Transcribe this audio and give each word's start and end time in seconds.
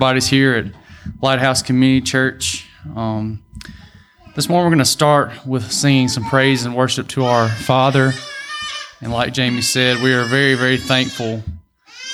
everybody's 0.00 0.28
here 0.28 0.54
at 0.54 0.64
Lighthouse 1.20 1.60
Community 1.60 2.00
Church. 2.00 2.66
Um, 2.96 3.44
this 4.34 4.48
morning 4.48 4.64
we're 4.64 4.76
going 4.76 4.78
to 4.78 4.86
start 4.86 5.46
with 5.46 5.70
singing 5.70 6.08
some 6.08 6.24
praise 6.24 6.64
and 6.64 6.74
worship 6.74 7.06
to 7.08 7.24
our 7.24 7.50
Father. 7.50 8.12
And 9.02 9.12
like 9.12 9.34
Jamie 9.34 9.60
said, 9.60 10.02
we 10.02 10.14
are 10.14 10.24
very, 10.24 10.54
very 10.54 10.78
thankful 10.78 11.44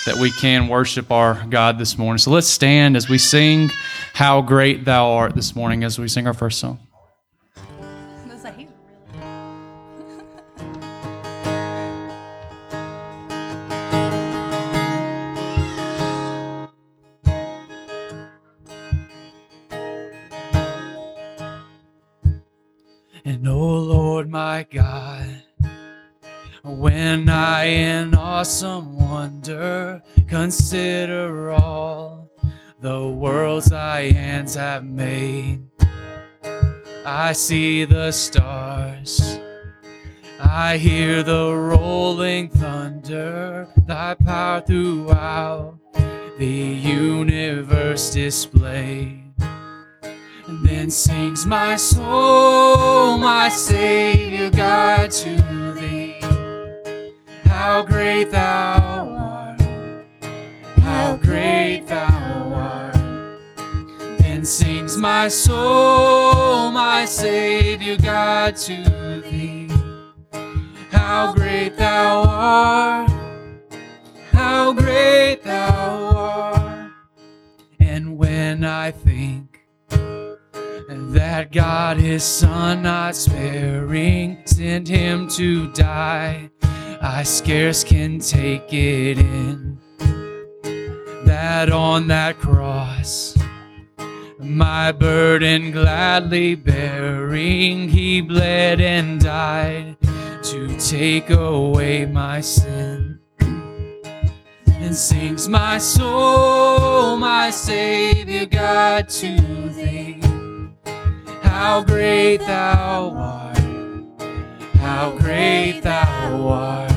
that 0.05 0.17
we 0.17 0.33
can 0.33 0.67
worship 0.67 1.13
our 1.13 1.47
God 1.49 1.79
this 1.79 1.97
morning. 1.97 2.19
So 2.19 2.33
let's 2.33 2.49
stand 2.49 2.97
as 2.97 3.09
we 3.09 3.19
sing 3.19 3.71
How 4.15 4.43
Great 4.43 4.85
Thou 4.85 5.13
Art 5.13 5.37
this 5.37 5.55
morning 5.55 5.85
as 5.85 5.97
we 5.97 6.09
sing 6.09 6.27
our 6.27 6.35
first 6.35 6.59
song. 6.59 6.81
Consider 30.47 31.51
all 31.51 32.31
the 32.79 33.09
worlds 33.09 33.67
thy 33.67 34.13
hands 34.13 34.55
have 34.55 34.85
made, 34.85 35.61
I 37.05 37.33
see 37.33 37.85
the 37.85 38.13
stars. 38.13 39.41
I 40.39 40.77
hear 40.77 41.25
the 41.25 41.53
rolling 41.53 42.49
thunder, 42.49 43.67
thy 43.89 44.15
power 44.15 44.61
throughout 44.61 45.81
the 46.39 46.47
universe 46.47 48.11
displayed. 48.11 49.33
And 50.47 50.65
then 50.65 50.91
sings 50.93 51.45
my 51.45 51.75
soul, 51.75 53.19
my 53.19 53.49
Savior 53.49 54.51
God, 54.51 55.11
to 55.11 55.73
thee. 55.73 56.21
How 57.47 57.83
great 57.83 58.31
thou 58.31 59.16
great 61.37 61.87
thou 61.87 62.53
art. 62.55 62.95
Then 64.19 64.43
sings 64.45 64.97
my 64.97 65.29
soul, 65.29 66.71
my 66.71 67.05
Savior 67.05 67.99
God, 67.99 68.57
to 68.57 68.77
thee. 69.21 69.69
How 70.91 71.35
great 71.35 71.77
thou 71.77 72.23
art, 72.23 73.11
how 74.33 74.73
great 74.73 75.43
thou 75.43 76.17
art. 76.17 76.93
And 77.81 78.17
when 78.17 78.65
I 78.65 78.93
think 78.93 79.61
that 81.19 81.53
God 81.53 81.99
his 81.99 82.25
son 82.25 82.83
not 82.83 83.15
sparing 83.15 84.39
sent 84.47 84.89
him 84.89 85.29
to 85.29 85.71
die. 85.73 86.51
I 87.03 87.23
scarce 87.25 87.85
can 87.85 88.21
take 88.21 88.73
it 88.73 89.19
in 89.19 89.76
on 91.97 92.09
that 92.09 92.39
cross, 92.39 93.35
my 94.39 94.93
burden 94.93 95.71
gladly 95.71 96.55
bearing, 96.55 97.89
he 97.89 98.21
bled 98.21 98.83
and 98.83 99.19
died 99.19 99.97
to 100.43 100.77
take 100.77 101.31
away 101.31 102.05
my 102.05 102.39
sin. 102.43 103.19
And 103.41 104.95
sings 104.95 105.49
my 105.49 105.79
soul, 105.79 107.17
my 107.17 107.49
Savior 107.49 108.45
God, 108.45 109.09
to 109.09 109.39
thee. 109.71 110.21
How 111.41 111.83
great 111.83 112.41
thou 112.41 113.15
art, 113.17 113.59
how 114.75 115.17
great 115.17 115.81
thou 115.81 116.49
art. 116.49 116.96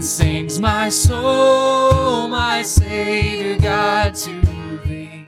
Then 0.00 0.06
sings 0.06 0.58
my 0.58 0.88
soul, 0.88 2.26
my 2.26 2.62
Savior 2.62 3.58
God, 3.58 4.14
to 4.14 4.78
thee. 4.86 5.26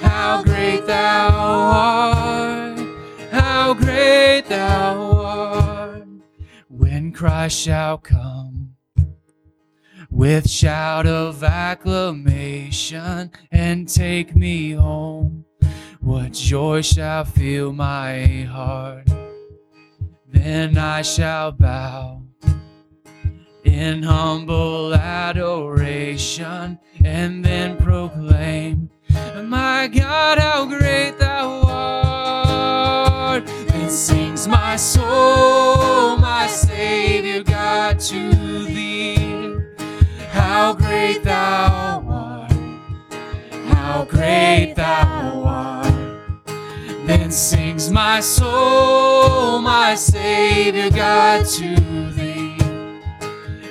How 0.00 0.42
great 0.42 0.84
thou 0.88 1.28
art, 1.30 2.80
how 3.30 3.74
great 3.74 4.46
thou 4.48 5.12
art. 5.12 6.02
When 6.68 7.12
Christ 7.12 7.56
shall 7.56 7.98
come 7.98 8.74
with 10.10 10.50
shout 10.50 11.06
of 11.06 11.44
acclamation 11.44 13.30
and 13.52 13.88
take 13.88 14.34
me 14.34 14.72
home 14.72 15.44
what 16.00 16.32
joy 16.32 16.82
shall 16.82 17.24
fill 17.24 17.72
my 17.72 18.48
heart? 18.50 19.08
Then 20.26 20.76
I 20.76 21.02
shall 21.02 21.52
bow 21.52 22.23
in 23.74 24.04
humble 24.04 24.94
adoration 24.94 26.78
and 27.04 27.44
then 27.44 27.76
proclaim, 27.76 28.88
My 29.42 29.88
God, 29.88 30.38
how 30.38 30.64
great 30.64 31.18
thou 31.18 31.62
art! 31.66 33.44
Then 33.46 33.90
sings 33.90 34.46
my 34.46 34.76
soul, 34.76 36.16
my 36.18 36.46
Savior 36.46 37.42
God, 37.42 37.98
to 37.98 38.30
thee. 38.64 39.56
How 40.30 40.74
great 40.74 41.24
thou 41.24 42.04
art! 42.08 42.52
How 43.74 44.04
great 44.04 44.74
thou 44.76 45.42
art! 45.44 45.94
Then 47.06 47.32
sings 47.32 47.90
my 47.90 48.20
soul, 48.20 49.58
my 49.58 49.96
Savior 49.96 50.90
God, 50.90 51.44
to 51.46 51.74
thee. 51.74 52.13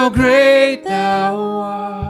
how 0.00 0.08
great 0.08 0.82
thou 0.82 1.36
art. 1.60 2.09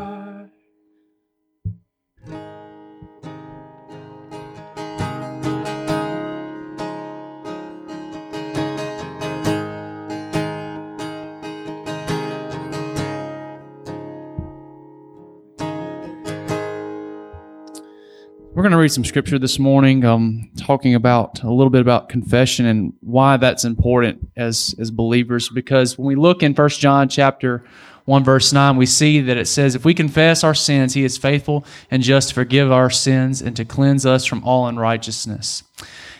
We're 18.60 18.64
going 18.64 18.72
to 18.72 18.78
read 18.78 18.92
some 18.92 19.06
scripture 19.06 19.38
this 19.38 19.58
morning, 19.58 20.04
um, 20.04 20.50
talking 20.58 20.94
about 20.94 21.42
a 21.42 21.50
little 21.50 21.70
bit 21.70 21.80
about 21.80 22.10
confession 22.10 22.66
and 22.66 22.92
why 23.00 23.38
that's 23.38 23.64
important 23.64 24.28
as 24.36 24.74
as 24.78 24.90
believers. 24.90 25.48
Because 25.48 25.96
when 25.96 26.06
we 26.06 26.14
look 26.14 26.42
in 26.42 26.52
First 26.52 26.78
John 26.78 27.08
chapter 27.08 27.64
one 28.04 28.22
verse 28.22 28.52
nine, 28.52 28.76
we 28.76 28.84
see 28.84 29.22
that 29.22 29.38
it 29.38 29.48
says, 29.48 29.74
"If 29.74 29.86
we 29.86 29.94
confess 29.94 30.44
our 30.44 30.52
sins, 30.52 30.92
He 30.92 31.04
is 31.04 31.16
faithful 31.16 31.64
and 31.90 32.02
just 32.02 32.28
to 32.28 32.34
forgive 32.34 32.70
our 32.70 32.90
sins 32.90 33.40
and 33.40 33.56
to 33.56 33.64
cleanse 33.64 34.04
us 34.04 34.26
from 34.26 34.44
all 34.44 34.66
unrighteousness." 34.66 35.62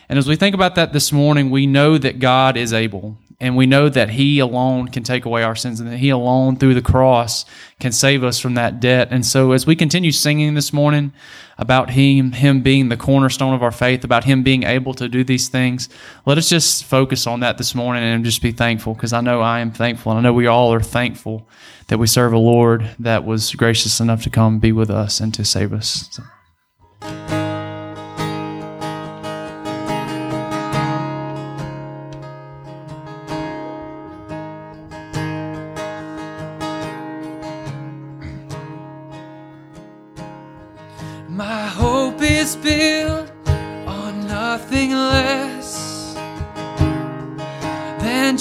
And 0.09 0.19
as 0.19 0.27
we 0.27 0.35
think 0.35 0.55
about 0.55 0.77
that 0.77 0.95
this 0.95 1.13
morning, 1.13 1.51
we 1.51 1.67
know 1.67 1.99
that 1.99 2.21
God 2.21 2.57
is 2.57 2.73
able 2.73 3.19
and 3.41 3.57
we 3.57 3.65
know 3.65 3.89
that 3.89 4.11
he 4.11 4.39
alone 4.39 4.89
can 4.89 5.03
take 5.03 5.25
away 5.25 5.43
our 5.43 5.57
sins 5.57 5.81
and 5.81 5.91
that 5.91 5.97
he 5.97 6.11
alone 6.11 6.57
through 6.57 6.75
the 6.75 6.83
cross 6.83 7.47
can 7.81 7.91
save 7.91 8.23
us 8.23 8.39
from 8.39 8.55
that 8.55 8.81
debt 8.81 9.09
and 9.11 9.25
so 9.25 9.53
as 9.53 9.67
we 9.67 9.75
continue 9.75 10.13
singing 10.13 10.55
this 10.55 10.73
morning 10.73 11.13
about 11.59 11.91
him 11.91 12.33
him 12.33 12.61
being 12.61 12.89
the 12.89 12.97
cornerstone 12.97 13.55
of 13.55 13.63
our 13.63 13.73
faith 13.73 14.05
about 14.05 14.25
him 14.25 14.43
being 14.43 14.63
able 14.63 14.93
to 14.93 15.09
do 15.09 15.25
these 15.25 15.49
things 15.49 15.89
let 16.27 16.39
us 16.39 16.49
just 16.49 16.85
focus 16.85 17.27
on 17.27 17.41
that 17.41 17.59
this 17.59 17.75
morning 17.75 18.03
and 18.03 18.25
just 18.25 18.43
be 18.43 18.53
thankful 18.53 18.95
because 18.95 19.13
i 19.13 19.21
know 19.21 19.41
i 19.41 19.61
am 19.61 19.73
thankful 19.73 20.13
and 20.13 20.19
i 20.19 20.23
know 20.23 20.33
we 20.33 20.47
all 20.47 20.73
are 20.73 20.83
thankful 20.83 21.49
that 21.89 21.99
we 21.99 22.07
serve 22.07 22.33
a 22.33 22.39
lord 22.39 22.91
that 22.99 23.25
was 23.25 23.55
gracious 23.55 24.01
enough 24.01 24.23
to 24.23 24.31
come 24.31 24.59
be 24.59 24.73
with 24.73 24.91
us 24.91 25.21
and 25.21 25.33
to 25.35 25.45
save 25.45 25.73
us 25.73 26.09
so. 26.11 27.40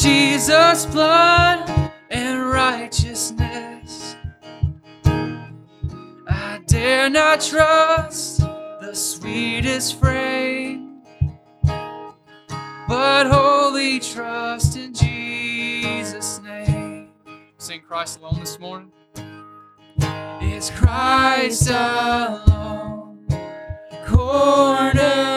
Jesus' 0.01 0.86
blood 0.86 1.92
and 2.10 2.50
righteousness. 2.50 4.16
I 5.06 6.62
dare 6.66 7.10
not 7.10 7.42
trust 7.42 8.40
the 8.40 8.94
sweetest 8.94 10.00
frame, 10.00 11.01
but 12.88 13.28
wholly 13.28 14.00
trust 14.00 14.78
in 14.78 14.94
Jesus' 14.94 16.40
name. 16.44 17.10
Sing 17.57 17.81
Christ 17.81 18.19
alone 18.19 18.40
this 18.40 18.57
morning. 18.57 18.94
It's 20.42 20.69
Christ 20.69 21.69
alone, 21.69 23.28
cornerstone, 24.07 25.29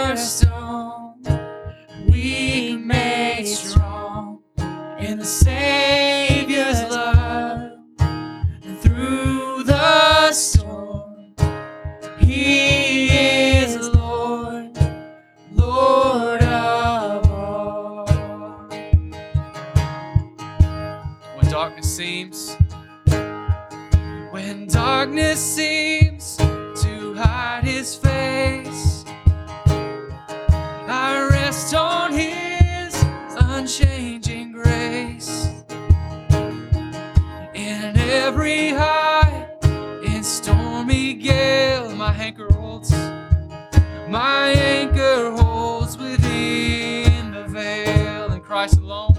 my 44.12 44.50
anchor 44.50 45.30
holds 45.30 45.96
within 45.96 47.30
the 47.32 47.44
veil. 47.44 48.30
In 48.30 48.42
Christ 48.42 48.76
alone, 48.76 49.16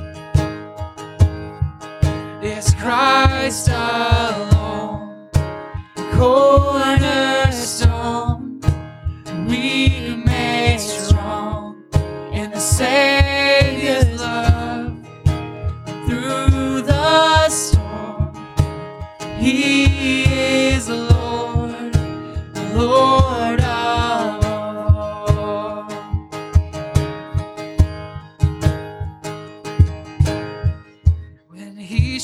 it's 2.44 2.75
Christ 2.75 3.69
alone, 3.69 5.30
cornerstone, 6.13 6.83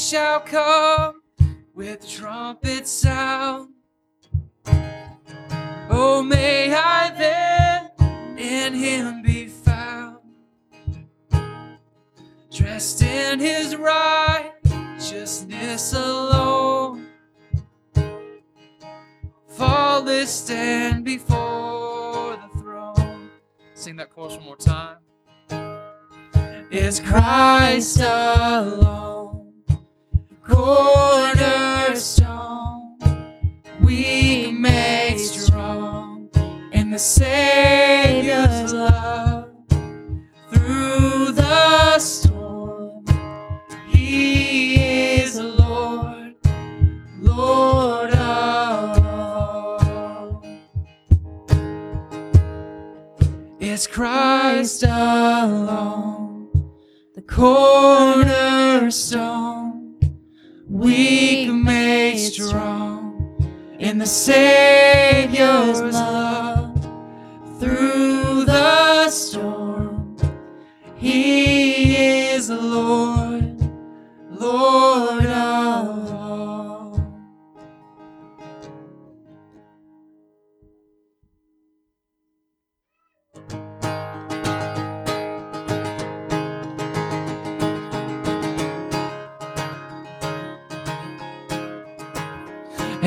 shall 0.09 0.39
come 0.39 1.21
with 1.75 2.09
trumpet 2.09 2.87
sound, 2.87 3.69
oh, 5.91 6.23
may 6.23 6.73
I 6.73 7.11
then 7.15 7.91
in 8.39 8.73
him 8.73 9.21
be 9.21 9.45
found 9.45 10.17
dressed 12.51 13.03
in 13.03 13.39
his 13.39 13.75
righteousness 13.75 15.93
alone. 15.93 17.05
Faultless 19.47 20.31
stand 20.31 21.05
before 21.05 22.35
the 22.37 22.49
throne. 22.59 23.29
Sing 23.75 23.95
that 23.97 24.09
chorus 24.09 24.37
one 24.37 24.45
more 24.45 24.57
time. 24.57 24.97
Is 26.71 26.99
Christ 26.99 27.99
alone, 27.99 29.38
cornerstone, 30.49 32.97
we 33.81 34.51
made 34.51 35.17
strong 35.19 36.29
in 36.71 36.91
the 36.91 36.99
Savior's 36.99 38.73
love 38.73 39.49
through 40.51 41.31
the 41.33 41.99
storm. 41.99 43.05
He 43.87 45.21
is 45.21 45.39
Lord, 45.39 46.35
Lord 47.21 48.13
of 48.13 49.05
all. 49.05 50.43
It's 53.59 53.87
Christ 53.87 54.83
alone, 54.83 56.49
the 57.15 57.21
cornerstone, 57.21 59.48
weak 60.79 61.51
made 61.51 62.17
strong 62.17 63.35
in 63.79 63.97
the 63.97 64.05
Savior's 64.05 65.81
love 65.81 66.73
through 67.59 68.45
the 68.45 69.09
storm. 69.09 70.15
He 70.95 71.97
is 72.27 72.49
Lord, 72.49 73.61
Lord 74.29 75.28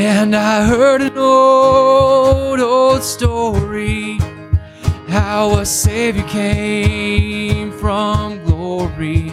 And 0.05 0.35
I 0.35 0.67
heard 0.67 1.01
an 1.01 1.17
old, 1.17 2.59
old 2.59 3.05
story 3.05 4.19
how 5.06 5.61
a 5.61 5.65
Savior 5.65 6.25
came 6.25 7.71
from 7.79 8.43
glory, 8.43 9.32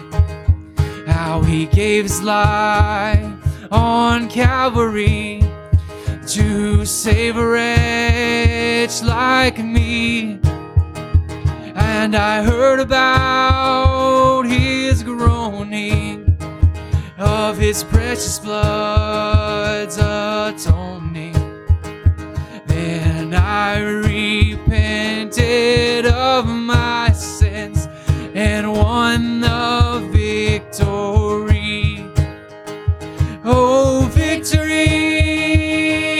how 1.08 1.42
he 1.42 1.66
gave 1.66 2.04
his 2.04 2.22
life 2.22 3.28
on 3.72 4.30
Calvary 4.30 5.44
to 6.28 6.86
save 6.86 7.36
a 7.38 7.48
wretch 7.48 9.02
like 9.02 9.58
me. 9.58 10.40
And 11.74 12.16
I 12.16 12.44
heard 12.44 12.80
about 12.80 14.44
his 14.44 15.02
groaning 15.02 16.29
of 17.20 17.58
his 17.58 17.84
precious 17.84 18.40
blood's 18.40 19.98
atoning. 19.98 21.34
Then 22.66 23.34
I 23.34 23.80
repented 23.80 24.86
of 26.06 26.46
my 26.48 27.12
sins 27.12 27.90
and 28.34 28.72
won 28.72 29.42
the 29.42 30.08
victory. 30.14 32.06
Oh, 33.44 34.10
victory 34.14 34.88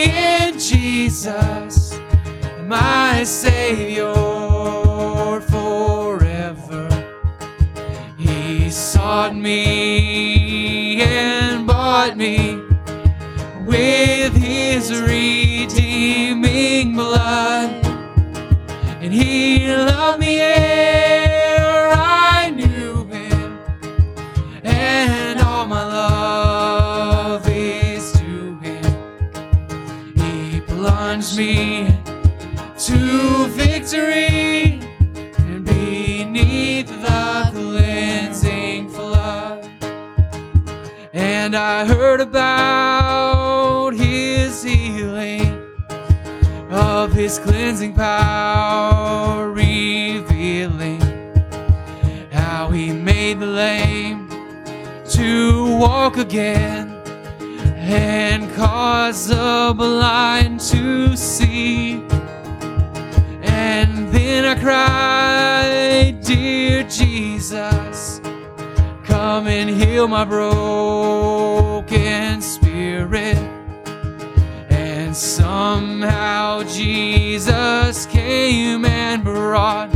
in 0.04 0.58
Jesus, 0.58 1.98
my 2.66 3.24
Savior 3.24 4.12
forever. 5.40 6.88
He 8.18 8.70
sought 8.70 9.34
me 9.34 10.39
and 11.00 11.66
bought 11.66 12.16
me 12.16 12.60
with 13.64 14.34
his 14.34 14.92
redeeming 15.00 16.94
blood. 16.94 17.70
And 19.00 19.12
he 19.12 19.66
loved 19.66 20.20
me 20.20 20.40
ere 20.40 21.90
I 21.92 22.50
knew 22.50 23.04
him. 23.06 23.58
And 24.62 25.40
all 25.40 25.66
my 25.66 25.84
love 25.84 27.48
is 27.48 28.12
to 28.12 28.58
him. 28.58 28.84
He 30.16 30.60
plunged 30.60 31.36
me 31.36 31.89
And 41.50 41.56
I 41.56 41.84
heard 41.84 42.20
about 42.20 43.90
his 43.94 44.62
healing 44.62 45.60
of 46.70 47.12
his 47.12 47.40
cleansing 47.40 47.94
power, 47.94 49.50
revealing 49.50 51.00
how 52.30 52.70
he 52.70 52.92
made 52.92 53.40
the 53.40 53.46
lame 53.46 54.28
to 55.08 55.76
walk 55.76 56.18
again 56.18 56.90
and 57.78 58.48
cause 58.54 59.26
the 59.26 59.74
blind 59.76 60.60
to 60.60 61.16
see. 61.16 61.94
And 63.42 64.08
then 64.12 64.44
I 64.44 64.54
cried, 64.54 66.20
Dear 66.22 66.84
Jesus, 66.84 68.19
come 69.20 69.46
and 69.48 69.68
heal 69.68 70.08
my 70.08 70.24
broken 70.24 71.20
spirit. 72.40 73.36
And 74.70 75.14
somehow 75.14 76.62
Jesus 76.62 78.06
came 78.06 78.86
and 78.86 79.22
brought 79.22 79.90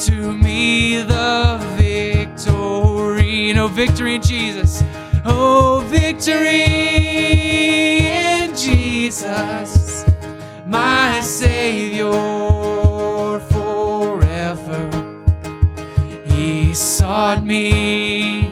to 0.00 0.34
me 0.34 1.00
the 1.00 1.58
victory. 1.78 3.54
No 3.54 3.68
victory 3.68 4.16
in 4.16 4.22
Jesus. 4.22 4.82
Oh, 5.24 5.82
victory 5.88 6.64
in 8.04 8.54
Jesus, 8.54 10.04
my 10.66 11.20
Savior 11.20 12.12
forever. 13.48 14.90
He 16.26 16.74
sought 16.74 17.42
me 17.42 18.47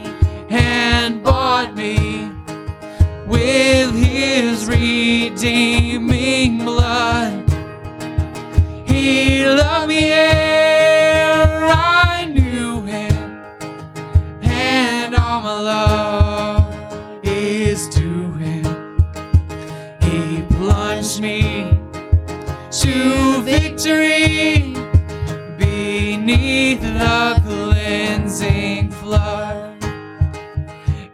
with 3.47 3.95
his 3.95 4.67
redeeming 4.67 6.59
blood. 6.65 7.49
He 8.85 9.47
loved 9.47 9.88
me 9.88 10.11
ere 10.11 11.69
I 11.71 12.25
knew 12.25 12.83
him, 12.83 13.41
and 14.43 15.15
all 15.15 15.41
my 15.43 15.61
love 15.61 16.75
is 17.23 17.88
to 17.91 18.33
him. 18.33 18.99
He 20.00 20.43
plunged 20.57 21.21
me 21.21 21.79
to 22.83 23.43
victory 23.43 24.75
beneath 25.57 26.81
the 26.81 27.41
cleansing 27.47 28.91
flood. 28.91 29.85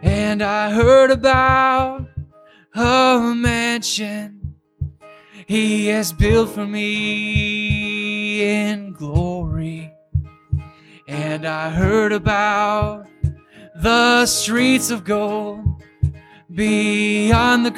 And 0.01 0.41
I 0.41 0.71
heard 0.71 1.11
about 1.11 2.02
a 2.75 3.33
mansion 3.35 4.55
he 5.45 5.87
has 5.87 6.11
built 6.13 6.49
for 6.49 6.65
me 6.65 8.41
in 8.41 8.93
glory. 8.93 9.91
And 11.07 11.45
I 11.45 11.69
heard 11.69 12.11
about 12.11 13.07
the 13.75 14.25
streets 14.25 14.89
of 14.89 15.03
gold 15.03 15.83
beyond 16.53 17.65
the 17.65 17.71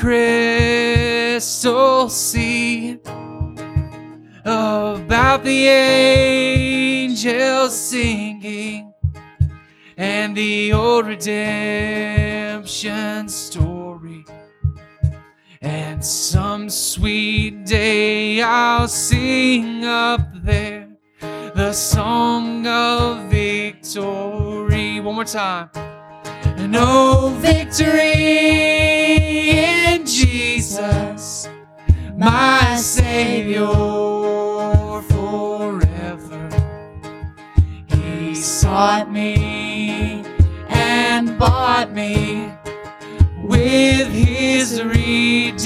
crystal 1.33 2.09
sea. 2.09 2.99
About 4.47 5.43
the 5.43 5.67
angels 5.67 7.15
singing 7.75 8.93
and 9.97 10.37
the 10.37 10.71
old 10.71 11.07
redemption 11.07 11.27
story. 13.27 13.84
And 15.95 16.03
some 16.03 16.69
sweet 16.69 17.65
day 17.65 18.41
I'll 18.41 18.89
sing 18.89 19.85
up 19.85 20.27
there 20.43 20.89
the 21.21 21.71
song 21.71 22.67
of 22.67 23.29
victory. 23.29 24.99
One 24.99 25.15
more 25.15 25.23
time. 25.23 25.69
No 26.57 27.29
victory 27.39 28.11
in 29.51 30.05
Jesus, 30.05 31.47
my 32.17 32.75
Savior 32.75 33.71
forever. 35.13 36.49
He 37.87 38.35
sought 38.35 39.09
me 39.09 40.25
and 40.67 41.39
bought 41.39 41.93
me 41.93 42.51
with 43.41 44.24
his 44.65 44.81
redeeming 44.81 45.61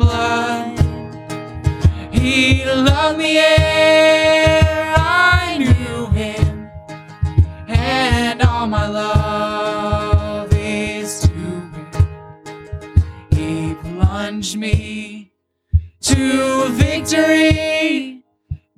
blood. 0.00 0.76
He 2.12 2.64
loved 2.64 3.18
me 3.18 3.38
ere 3.38 4.92
I 4.96 5.56
knew 5.56 6.06
him, 6.06 6.68
and 7.68 8.42
all 8.42 8.66
my 8.66 8.88
love 8.88 10.52
is 10.52 11.20
to 11.20 11.28
him. 11.28 11.72
He 13.30 13.74
plunged 13.74 14.56
me 14.56 15.30
to 16.00 16.68
victory 16.70 18.24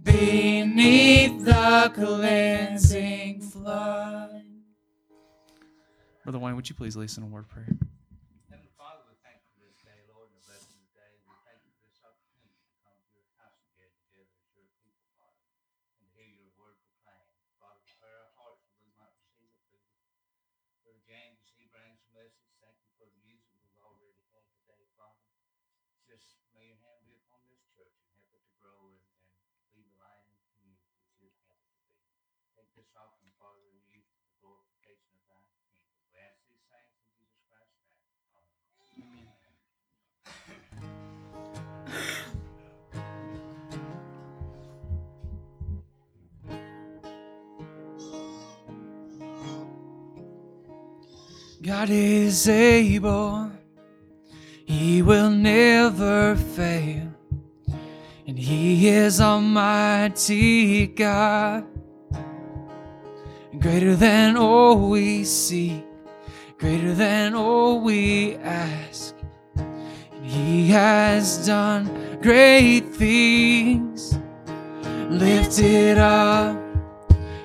beneath 0.03 1.47
the 1.47 1.91
cleansing 1.95 3.41
flood. 3.41 4.45
Brother 6.25 6.39
Wayne, 6.39 6.57
would 6.57 6.69
you 6.69 6.75
please 6.75 6.95
lead 6.95 7.07
us 7.07 7.17
in 7.17 7.23
a 7.23 7.27
word 7.27 7.49
prayer? 7.49 7.75
God 51.62 51.90
is 51.90 52.49
able, 52.49 53.52
He 54.64 55.00
will 55.00 55.31
never 55.31 56.35
fail. 56.35 57.07
And 58.26 58.37
He 58.37 58.88
is 58.88 59.21
Almighty 59.21 60.88
God, 60.88 61.64
greater 63.61 63.95
than 63.95 64.37
all 64.37 64.90
we 64.90 65.23
see, 65.23 65.85
greater 66.59 66.95
than 66.95 67.33
all 67.37 67.81
we 67.81 68.35
ask. 68.38 69.14
And 69.54 70.26
He 70.26 70.66
has 70.71 71.47
done 71.47 72.19
great 72.21 72.88
things, 72.88 74.19
lifted 75.09 75.97
up, 75.97 76.61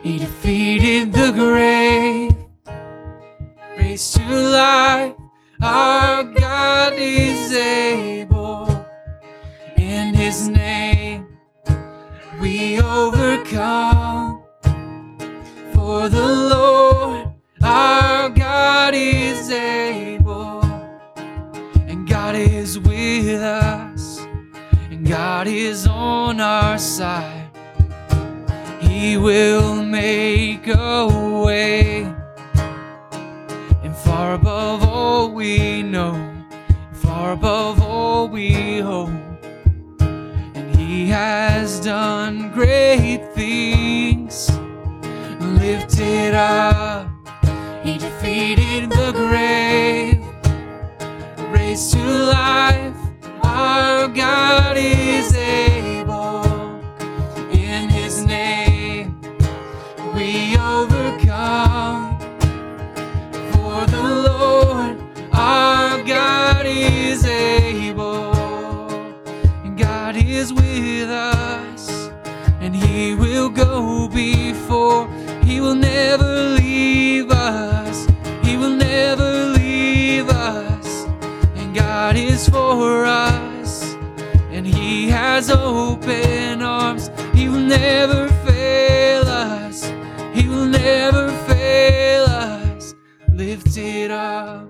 He 0.02 0.18
defeated 0.18 1.14
the 1.14 1.32
grave 1.34 2.27
to 3.98 4.22
life. 4.22 5.16
Our 5.60 6.24
God 6.24 6.94
is 6.98 7.52
able. 7.52 8.70
In 9.76 10.14
His 10.14 10.48
name 10.48 11.26
we 12.40 12.80
overcome. 12.80 14.44
For 15.74 16.10
the 16.10 16.28
Lord 16.54 17.34
our 17.64 18.30
God 18.30 18.94
is 18.94 19.50
able. 19.50 20.62
And 21.88 22.08
God 22.08 22.36
is 22.36 22.78
with 22.78 23.42
us. 23.42 24.20
And 24.92 25.08
God 25.08 25.48
is 25.48 25.88
on 25.88 26.40
our 26.40 26.78
side. 26.78 27.50
He 28.80 29.18
will 29.18 29.84
make 29.84 30.68
a 30.68 31.08
way 31.44 32.14
far 34.18 34.34
above 34.34 34.84
all 34.84 35.30
we 35.30 35.84
know, 35.84 36.16
far 36.92 37.34
above 37.34 37.80
all 37.80 38.28
we 38.28 38.80
hope. 38.80 39.12
And 40.00 40.76
He 40.76 41.08
has 41.10 41.80
done 41.80 42.52
great 42.52 43.22
things, 43.36 44.50
lifted 45.40 46.34
up, 46.34 47.08
He 47.84 48.00
defeated 48.00 48.90
the 48.90 49.12
grave, 49.12 50.26
raised 51.52 51.94
to 51.94 52.04
life. 52.40 52.98
Our 53.44 54.08
God 54.08 54.78
is 54.78 55.36
able. 55.36 55.67
Go 73.58 74.08
before. 74.08 75.10
He 75.44 75.60
will 75.60 75.76
never 75.76 76.56
leave 76.62 77.32
us. 77.32 78.08
He 78.44 78.56
will 78.56 78.76
never 78.76 79.48
leave 79.58 80.30
us. 80.30 81.06
And 81.56 81.76
God 81.76 82.16
is 82.16 82.48
for 82.48 83.06
us, 83.06 83.96
and 84.52 84.66
He 84.66 85.10
has 85.10 85.50
open 85.50 86.62
arms. 86.62 87.10
He 87.34 87.50
will 87.50 87.68
never 87.82 88.30
fail 88.46 89.24
us. 89.28 89.92
He 90.34 90.48
will 90.48 90.66
never 90.66 91.30
fail 91.48 92.26
us. 92.26 92.94
Lift 93.34 93.76
it 93.78 94.12
up. 94.12 94.68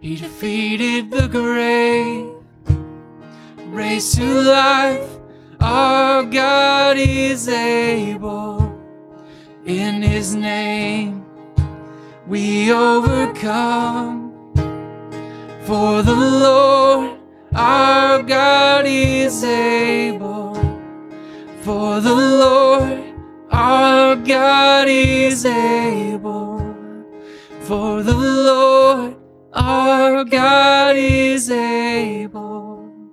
He 0.00 0.16
defeated 0.16 1.10
the 1.10 1.28
grave, 1.28 2.32
raised 3.70 4.16
to 4.16 4.24
life. 4.24 5.19
Our 5.60 6.24
God 6.24 6.96
is 6.96 7.48
able. 7.48 8.80
In 9.66 10.02
His 10.02 10.34
name, 10.34 11.24
we 12.26 12.72
overcome. 12.72 14.32
For 15.66 16.02
the 16.02 16.14
Lord, 16.14 17.20
our 17.54 18.22
God 18.22 18.86
is 18.86 19.44
able. 19.44 20.54
For 21.60 22.00
the 22.00 22.14
Lord, 22.14 23.14
our 23.50 24.16
God 24.16 24.88
is 24.88 25.44
able. 25.44 26.74
For 27.60 28.02
the 28.02 28.14
Lord, 28.14 29.16
our 29.52 30.24
God 30.24 30.96
is 30.96 31.50
able. 31.50 32.49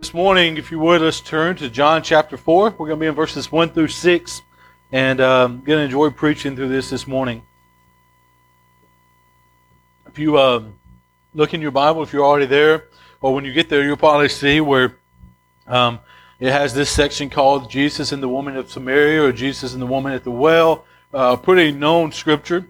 This 0.07 0.13
morning, 0.13 0.55
if 0.55 0.71
you 0.71 0.79
would, 0.79 1.01
let's 1.01 1.19
turn 1.19 1.57
to 1.57 1.69
John 1.69 2.01
chapter 2.01 2.37
4. 2.37 2.69
We're 2.69 2.77
going 2.77 2.91
to 2.91 2.95
be 2.95 3.07
in 3.07 3.13
verses 3.13 3.51
1 3.51 3.71
through 3.71 3.89
6, 3.89 4.41
and 4.93 5.19
um, 5.19 5.61
going 5.65 5.79
to 5.79 5.83
enjoy 5.83 6.11
preaching 6.11 6.55
through 6.55 6.69
this 6.69 6.89
this 6.89 7.07
morning. 7.07 7.41
If 10.05 10.17
you 10.17 10.39
um, 10.39 10.79
look 11.33 11.53
in 11.53 11.59
your 11.59 11.71
Bible, 11.71 12.03
if 12.03 12.13
you're 12.13 12.23
already 12.23 12.45
there, 12.45 12.85
or 13.19 13.35
when 13.35 13.43
you 13.43 13.51
get 13.51 13.67
there, 13.67 13.83
you'll 13.83 13.97
probably 13.97 14.29
see 14.29 14.61
where 14.61 14.95
um, 15.67 15.99
it 16.39 16.53
has 16.53 16.73
this 16.73 16.89
section 16.89 17.29
called 17.29 17.69
Jesus 17.69 18.13
and 18.13 18.23
the 18.23 18.29
Woman 18.29 18.55
of 18.55 18.71
Samaria, 18.71 19.21
or 19.21 19.33
Jesus 19.33 19.73
and 19.73 19.81
the 19.81 19.87
Woman 19.87 20.13
at 20.13 20.23
the 20.23 20.31
Well. 20.31 20.85
Uh, 21.13 21.35
pretty 21.35 21.73
known 21.73 22.13
scripture. 22.13 22.65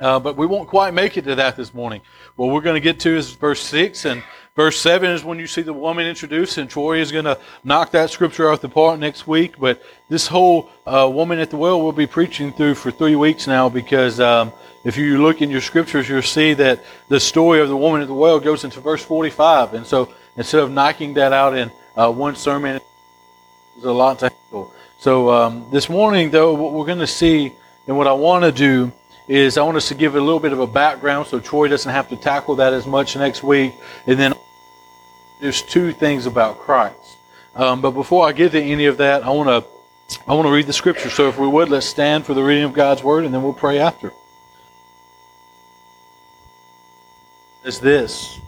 Uh, 0.00 0.18
but 0.18 0.38
we 0.38 0.46
won't 0.46 0.70
quite 0.70 0.94
make 0.94 1.18
it 1.18 1.24
to 1.26 1.34
that 1.34 1.54
this 1.54 1.74
morning. 1.74 2.00
What 2.36 2.46
we're 2.46 2.62
going 2.62 2.76
to 2.76 2.80
get 2.80 2.98
to 3.00 3.14
is 3.14 3.32
verse 3.32 3.60
6, 3.60 4.06
and 4.06 4.22
verse 4.54 4.80
7 4.80 5.10
is 5.10 5.24
when 5.24 5.38
you 5.38 5.46
see 5.46 5.62
the 5.62 5.72
woman 5.72 6.06
introduced, 6.06 6.58
and 6.58 6.68
Troy 6.68 6.98
is 6.98 7.12
going 7.12 7.24
to 7.24 7.38
knock 7.64 7.92
that 7.92 8.10
scripture 8.10 8.50
off 8.50 8.60
the 8.60 8.68
park 8.68 8.98
next 8.98 9.26
week. 9.26 9.58
But 9.58 9.82
this 10.08 10.26
whole 10.26 10.70
uh, 10.86 11.10
woman 11.12 11.38
at 11.38 11.50
the 11.50 11.56
well 11.56 11.82
we'll 11.82 11.92
be 11.92 12.06
preaching 12.06 12.52
through 12.52 12.74
for 12.74 12.90
three 12.90 13.16
weeks 13.16 13.46
now 13.46 13.68
because 13.68 14.20
um, 14.20 14.52
if 14.84 14.96
you 14.96 15.22
look 15.22 15.42
in 15.42 15.50
your 15.50 15.60
scriptures, 15.60 16.08
you'll 16.08 16.22
see 16.22 16.54
that 16.54 16.82
the 17.08 17.20
story 17.20 17.60
of 17.60 17.68
the 17.68 17.76
woman 17.76 18.02
at 18.02 18.08
the 18.08 18.14
well 18.14 18.40
goes 18.40 18.64
into 18.64 18.80
verse 18.80 19.04
45. 19.04 19.74
And 19.74 19.86
so 19.86 20.12
instead 20.36 20.62
of 20.62 20.70
knocking 20.70 21.14
that 21.14 21.32
out 21.32 21.56
in 21.56 21.70
uh, 21.96 22.10
one 22.10 22.36
sermon, 22.36 22.80
there's 23.74 23.84
a 23.84 23.92
lot 23.92 24.18
to 24.20 24.30
handle. 24.30 24.72
So 24.98 25.30
um, 25.30 25.66
this 25.72 25.88
morning, 25.88 26.30
though, 26.30 26.54
what 26.54 26.72
we're 26.72 26.86
going 26.86 26.98
to 26.98 27.06
see 27.06 27.52
and 27.86 27.96
what 27.96 28.06
I 28.06 28.12
want 28.12 28.44
to 28.44 28.52
do 28.52 28.92
is 29.28 29.56
I 29.56 29.62
want 29.62 29.76
us 29.76 29.88
to 29.88 29.94
give 29.94 30.14
a 30.14 30.20
little 30.20 30.40
bit 30.40 30.52
of 30.52 30.60
a 30.60 30.66
background 30.66 31.26
so 31.26 31.40
Troy 31.40 31.68
doesn't 31.68 31.90
have 31.90 32.08
to 32.10 32.16
tackle 32.16 32.56
that 32.56 32.72
as 32.72 32.86
much 32.86 33.16
next 33.16 33.42
week. 33.42 33.72
And 34.06 34.18
then 34.18 34.31
there's 35.42 35.60
two 35.60 35.92
things 35.92 36.26
about 36.26 36.60
Christ. 36.60 37.18
Um, 37.56 37.80
but 37.80 37.90
before 37.90 38.28
I 38.28 38.30
get 38.30 38.52
to 38.52 38.62
any 38.62 38.86
of 38.86 38.98
that, 38.98 39.24
I 39.24 39.30
want 39.30 39.48
to 39.48 40.20
I 40.28 40.34
want 40.34 40.46
to 40.46 40.52
read 40.52 40.66
the 40.66 40.72
scripture. 40.72 41.10
So 41.10 41.28
if 41.28 41.36
we 41.36 41.48
would, 41.48 41.68
let's 41.68 41.84
stand 41.84 42.24
for 42.24 42.32
the 42.32 42.42
reading 42.44 42.62
of 42.62 42.72
God's 42.72 43.02
word, 43.02 43.24
and 43.24 43.34
then 43.34 43.42
we'll 43.42 43.52
pray 43.52 43.80
after. 43.80 44.12
Is 47.64 47.80
this. 47.80 48.38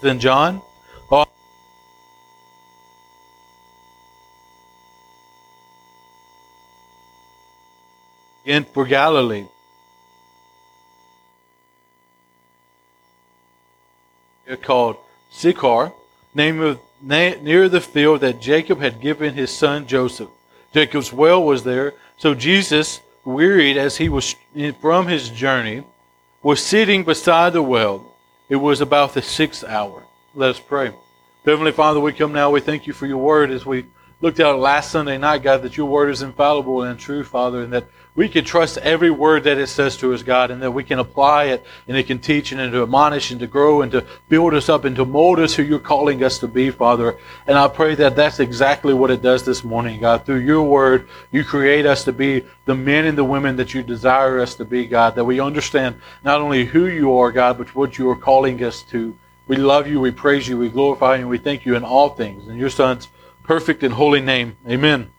Then 0.00 0.18
John 0.18 0.62
in 8.50 8.64
for 8.64 8.84
Galilee. 8.84 9.46
It's 14.44 14.62
called 14.64 14.96
Sychar, 15.30 15.92
name 16.34 16.60
of 16.60 16.80
near 17.00 17.68
the 17.68 17.80
field 17.80 18.20
that 18.22 18.40
Jacob 18.40 18.80
had 18.80 19.00
given 19.00 19.34
his 19.34 19.50
son 19.50 19.86
Joseph. 19.86 20.28
Jacob's 20.74 21.12
well 21.12 21.42
was 21.42 21.62
there, 21.62 21.94
so 22.16 22.34
Jesus, 22.34 23.00
wearied 23.24 23.76
as 23.76 23.96
he 23.96 24.08
was 24.08 24.34
from 24.80 25.06
his 25.06 25.28
journey, 25.30 25.84
was 26.42 26.60
sitting 26.60 27.04
beside 27.04 27.52
the 27.52 27.62
well. 27.62 28.16
It 28.48 28.56
was 28.56 28.80
about 28.80 29.14
the 29.14 29.22
sixth 29.22 29.62
hour. 29.62 30.02
Let 30.34 30.50
us 30.50 30.60
pray. 30.60 30.92
Heavenly 31.44 31.72
Father, 31.72 32.00
we 32.00 32.12
come 32.12 32.32
now. 32.32 32.50
We 32.50 32.60
thank 32.60 32.88
you 32.88 32.92
for 32.92 33.06
your 33.06 33.18
word 33.18 33.52
as 33.52 33.64
we 33.64 33.86
looked 34.20 34.38
it 34.38 34.46
last 34.46 34.90
Sunday 34.90 35.16
night, 35.16 35.42
God, 35.42 35.62
that 35.62 35.76
your 35.76 35.86
word 35.86 36.10
is 36.10 36.22
infallible 36.22 36.82
and 36.82 36.98
true, 36.98 37.24
Father, 37.24 37.62
and 37.62 37.72
that 37.72 37.86
we 38.14 38.28
can 38.28 38.44
trust 38.44 38.76
every 38.78 39.10
word 39.10 39.44
that 39.44 39.56
it 39.56 39.68
says 39.68 39.96
to 39.98 40.12
us, 40.12 40.22
God, 40.22 40.50
and 40.50 40.60
that 40.62 40.72
we 40.72 40.84
can 40.84 40.98
apply 40.98 41.44
it 41.44 41.64
and 41.88 41.96
it 41.96 42.06
can 42.06 42.18
teach 42.18 42.52
and 42.52 42.72
to 42.72 42.82
admonish 42.82 43.30
and 43.30 43.40
to 43.40 43.46
grow 43.46 43.80
and 43.80 43.90
to 43.92 44.04
build 44.28 44.52
us 44.52 44.68
up 44.68 44.84
and 44.84 44.94
to 44.96 45.06
mold 45.06 45.38
us 45.38 45.54
who 45.54 45.62
you're 45.62 45.78
calling 45.78 46.22
us 46.22 46.38
to 46.40 46.48
be, 46.48 46.70
Father. 46.70 47.16
And 47.46 47.56
I 47.56 47.68
pray 47.68 47.94
that 47.94 48.16
that's 48.16 48.40
exactly 48.40 48.92
what 48.92 49.10
it 49.10 49.22
does 49.22 49.44
this 49.44 49.64
morning, 49.64 50.00
God. 50.00 50.26
Through 50.26 50.40
your 50.40 50.64
word, 50.64 51.08
you 51.30 51.44
create 51.44 51.86
us 51.86 52.04
to 52.04 52.12
be 52.12 52.44
the 52.66 52.74
men 52.74 53.06
and 53.06 53.16
the 53.16 53.24
women 53.24 53.56
that 53.56 53.72
you 53.72 53.82
desire 53.82 54.40
us 54.40 54.54
to 54.56 54.64
be, 54.64 54.86
God, 54.86 55.14
that 55.14 55.24
we 55.24 55.40
understand 55.40 55.94
not 56.24 56.40
only 56.40 56.66
who 56.66 56.88
you 56.88 57.16
are, 57.16 57.32
God, 57.32 57.56
but 57.56 57.74
what 57.74 57.96
you 57.96 58.10
are 58.10 58.16
calling 58.16 58.62
us 58.64 58.82
to. 58.90 59.16
We 59.46 59.56
love 59.56 59.86
you, 59.86 59.98
we 60.00 60.10
praise 60.10 60.46
you, 60.46 60.58
we 60.58 60.68
glorify 60.68 61.14
you, 61.14 61.22
and 61.22 61.30
we 61.30 61.38
thank 61.38 61.64
you 61.64 61.74
in 61.74 61.84
all 61.84 62.10
things. 62.10 62.48
In 62.48 62.56
your 62.56 62.70
Son's 62.70 63.08
perfect 63.50 63.82
and 63.82 63.92
holy 63.92 64.20
name. 64.20 64.56
Amen. 64.68 65.10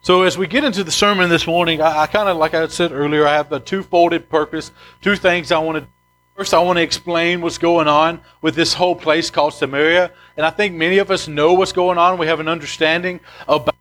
So 0.00 0.22
as 0.22 0.38
we 0.38 0.46
get 0.46 0.62
into 0.62 0.84
the 0.84 0.92
sermon 0.92 1.28
this 1.28 1.44
morning, 1.44 1.82
I, 1.82 2.02
I 2.02 2.06
kind 2.06 2.28
of, 2.28 2.36
like 2.36 2.54
I 2.54 2.68
said 2.68 2.92
earlier, 2.92 3.26
I 3.26 3.32
have 3.32 3.50
a 3.50 3.58
two-folded 3.58 4.30
purpose. 4.30 4.70
Two 5.02 5.16
things 5.16 5.50
I 5.50 5.58
want 5.58 5.78
to. 5.78 5.88
First, 6.36 6.54
I 6.54 6.60
want 6.60 6.76
to 6.76 6.82
explain 6.84 7.40
what's 7.40 7.58
going 7.58 7.88
on 7.88 8.20
with 8.42 8.54
this 8.54 8.74
whole 8.74 8.94
place 8.94 9.28
called 9.28 9.54
Samaria, 9.54 10.12
and 10.36 10.46
I 10.46 10.50
think 10.50 10.76
many 10.76 10.98
of 10.98 11.10
us 11.10 11.26
know 11.26 11.52
what's 11.52 11.72
going 11.72 11.98
on. 11.98 12.16
We 12.16 12.28
have 12.28 12.38
an 12.38 12.46
understanding 12.46 13.18
about 13.48 13.74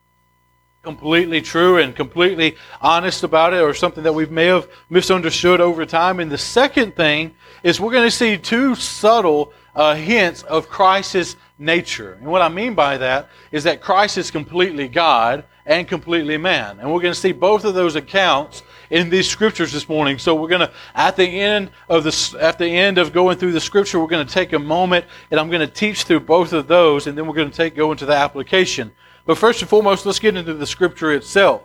completely 0.81 1.41
true 1.41 1.77
and 1.77 1.95
completely 1.95 2.55
honest 2.81 3.21
about 3.21 3.53
it, 3.53 3.61
or 3.61 3.75
something 3.75 4.05
that 4.05 4.13
we 4.13 4.25
may 4.25 4.47
have 4.47 4.67
misunderstood 4.89 5.61
over 5.61 5.85
time. 5.85 6.19
And 6.19 6.31
the 6.31 6.37
second 6.39 6.95
thing 6.95 7.35
is 7.61 7.79
we're 7.79 7.91
going 7.91 8.07
to 8.07 8.17
see 8.23 8.39
two 8.39 8.73
subtle 8.73 9.53
uh, 9.75 9.93
hints 9.93 10.41
of 10.41 10.67
Christ's 10.67 11.35
nature. 11.59 12.13
And 12.13 12.27
what 12.27 12.41
I 12.41 12.49
mean 12.49 12.75
by 12.75 12.97
that 12.97 13.29
is 13.51 13.63
that 13.63 13.81
Christ 13.81 14.17
is 14.17 14.31
completely 14.31 14.87
God 14.87 15.43
and 15.65 15.87
completely 15.87 16.37
man. 16.37 16.79
And 16.79 16.91
we're 16.91 17.01
going 17.01 17.13
to 17.13 17.19
see 17.19 17.31
both 17.31 17.65
of 17.65 17.73
those 17.73 17.95
accounts 17.95 18.63
in 18.89 19.09
these 19.09 19.29
scriptures 19.29 19.73
this 19.73 19.89
morning. 19.89 20.17
So 20.17 20.35
we're 20.35 20.47
going 20.47 20.61
to 20.61 20.71
at 20.95 21.15
the 21.15 21.25
end 21.25 21.71
of 21.89 22.03
the 22.03 22.37
at 22.39 22.57
the 22.57 22.67
end 22.67 22.97
of 22.97 23.11
going 23.11 23.37
through 23.37 23.51
the 23.51 23.59
scripture, 23.59 23.99
we're 23.99 24.07
going 24.07 24.25
to 24.25 24.33
take 24.33 24.53
a 24.53 24.59
moment 24.59 25.05
and 25.29 25.39
I'm 25.39 25.49
going 25.49 25.67
to 25.67 25.73
teach 25.73 26.03
through 26.03 26.21
both 26.21 26.53
of 26.53 26.67
those 26.67 27.07
and 27.07 27.17
then 27.17 27.27
we're 27.27 27.35
going 27.35 27.51
to 27.51 27.55
take 27.55 27.75
go 27.75 27.91
into 27.91 28.05
the 28.05 28.15
application. 28.15 28.91
But 29.25 29.37
first 29.37 29.61
and 29.61 29.69
foremost, 29.69 30.05
let's 30.05 30.19
get 30.19 30.37
into 30.37 30.53
the 30.53 30.65
scripture 30.65 31.11
itself. 31.11 31.63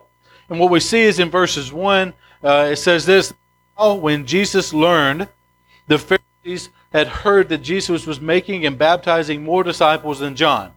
And 0.49 0.59
what 0.59 0.71
we 0.71 0.81
see 0.81 1.03
is 1.03 1.21
in 1.21 1.31
verses 1.31 1.73
1, 1.73 2.13
uh, 2.43 2.69
it 2.73 2.77
says 2.77 3.07
this, 3.07 3.33
when 3.77 4.27
Jesus 4.27 4.75
learned 4.75 5.29
the 5.87 5.99
Pharisees 5.99 6.71
had 6.93 7.09
heard 7.09 7.49
that 7.49 7.59
Jesus 7.59 8.07
was 8.07 8.21
making 8.21 8.67
and 8.67 8.79
baptizing 8.79 9.43
more 9.43 9.65
disciples 9.65 10.19
than 10.19 10.37
John. 10.37 10.73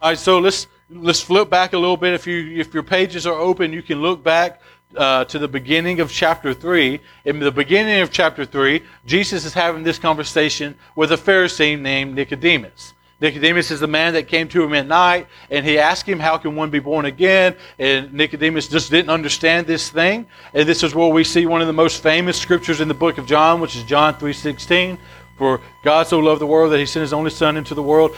All 0.00 0.10
right, 0.10 0.18
so 0.18 0.38
let's 0.38 0.66
let's 0.90 1.20
flip 1.20 1.50
back 1.50 1.72
a 1.72 1.78
little 1.78 1.96
bit. 1.96 2.14
If 2.14 2.26
you 2.26 2.60
if 2.60 2.72
your 2.74 2.82
pages 2.82 3.26
are 3.26 3.34
open, 3.34 3.72
you 3.72 3.82
can 3.82 4.00
look 4.00 4.22
back 4.22 4.60
uh, 4.96 5.24
to 5.24 5.38
the 5.38 5.48
beginning 5.48 6.00
of 6.00 6.12
chapter 6.12 6.54
three. 6.54 7.00
In 7.24 7.40
the 7.40 7.50
beginning 7.50 8.00
of 8.00 8.10
chapter 8.10 8.44
three, 8.44 8.82
Jesus 9.06 9.44
is 9.44 9.54
having 9.54 9.82
this 9.82 9.98
conversation 9.98 10.76
with 10.94 11.12
a 11.12 11.16
Pharisee 11.16 11.78
named 11.78 12.14
Nicodemus. 12.14 12.92
Nicodemus 13.18 13.70
is 13.70 13.80
the 13.80 13.86
man 13.86 14.12
that 14.12 14.28
came 14.28 14.46
to 14.48 14.62
him 14.62 14.74
at 14.74 14.86
night, 14.86 15.26
and 15.50 15.64
he 15.64 15.78
asked 15.78 16.06
him, 16.06 16.20
"How 16.20 16.36
can 16.36 16.54
one 16.54 16.68
be 16.68 16.80
born 16.80 17.06
again?" 17.06 17.56
And 17.78 18.12
Nicodemus 18.12 18.68
just 18.68 18.90
didn't 18.90 19.08
understand 19.08 19.66
this 19.66 19.88
thing. 19.88 20.26
And 20.52 20.68
this 20.68 20.82
is 20.82 20.94
where 20.94 21.08
we 21.08 21.24
see 21.24 21.46
one 21.46 21.62
of 21.62 21.66
the 21.66 21.72
most 21.72 22.02
famous 22.02 22.38
scriptures 22.38 22.82
in 22.82 22.88
the 22.88 22.94
book 22.94 23.16
of 23.16 23.26
John, 23.26 23.60
which 23.62 23.74
is 23.74 23.84
John 23.84 24.14
three 24.18 24.34
sixteen. 24.34 24.98
For 25.36 25.60
God 25.82 26.06
so 26.06 26.18
loved 26.18 26.40
the 26.40 26.46
world 26.46 26.72
that 26.72 26.80
he 26.80 26.86
sent 26.86 27.02
his 27.02 27.12
only 27.12 27.30
Son 27.30 27.56
into 27.56 27.74
the 27.74 27.82
world, 27.82 28.16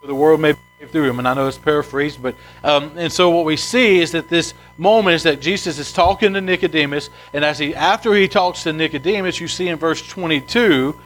for 0.00 0.06
the 0.06 0.14
world 0.14 0.40
may 0.40 0.52
be 0.52 0.86
through 0.86 1.08
him. 1.08 1.18
And 1.18 1.26
I 1.26 1.34
know 1.34 1.46
it's 1.46 1.58
paraphrased, 1.58 2.22
but 2.22 2.34
um, 2.62 2.92
and 2.96 3.10
so 3.10 3.30
what 3.30 3.44
we 3.44 3.56
see 3.56 4.00
is 4.00 4.12
that 4.12 4.28
this 4.28 4.52
moment 4.76 5.14
is 5.14 5.22
that 5.22 5.40
Jesus 5.40 5.78
is 5.78 5.92
talking 5.92 6.34
to 6.34 6.40
Nicodemus, 6.40 7.10
and 7.32 7.44
as 7.44 7.58
he 7.58 7.74
after 7.74 8.12
he 8.14 8.28
talks 8.28 8.64
to 8.64 8.72
Nicodemus, 8.72 9.40
you 9.40 9.48
see 9.48 9.68
in 9.68 9.76
verse 9.76 10.06
22 10.06 10.98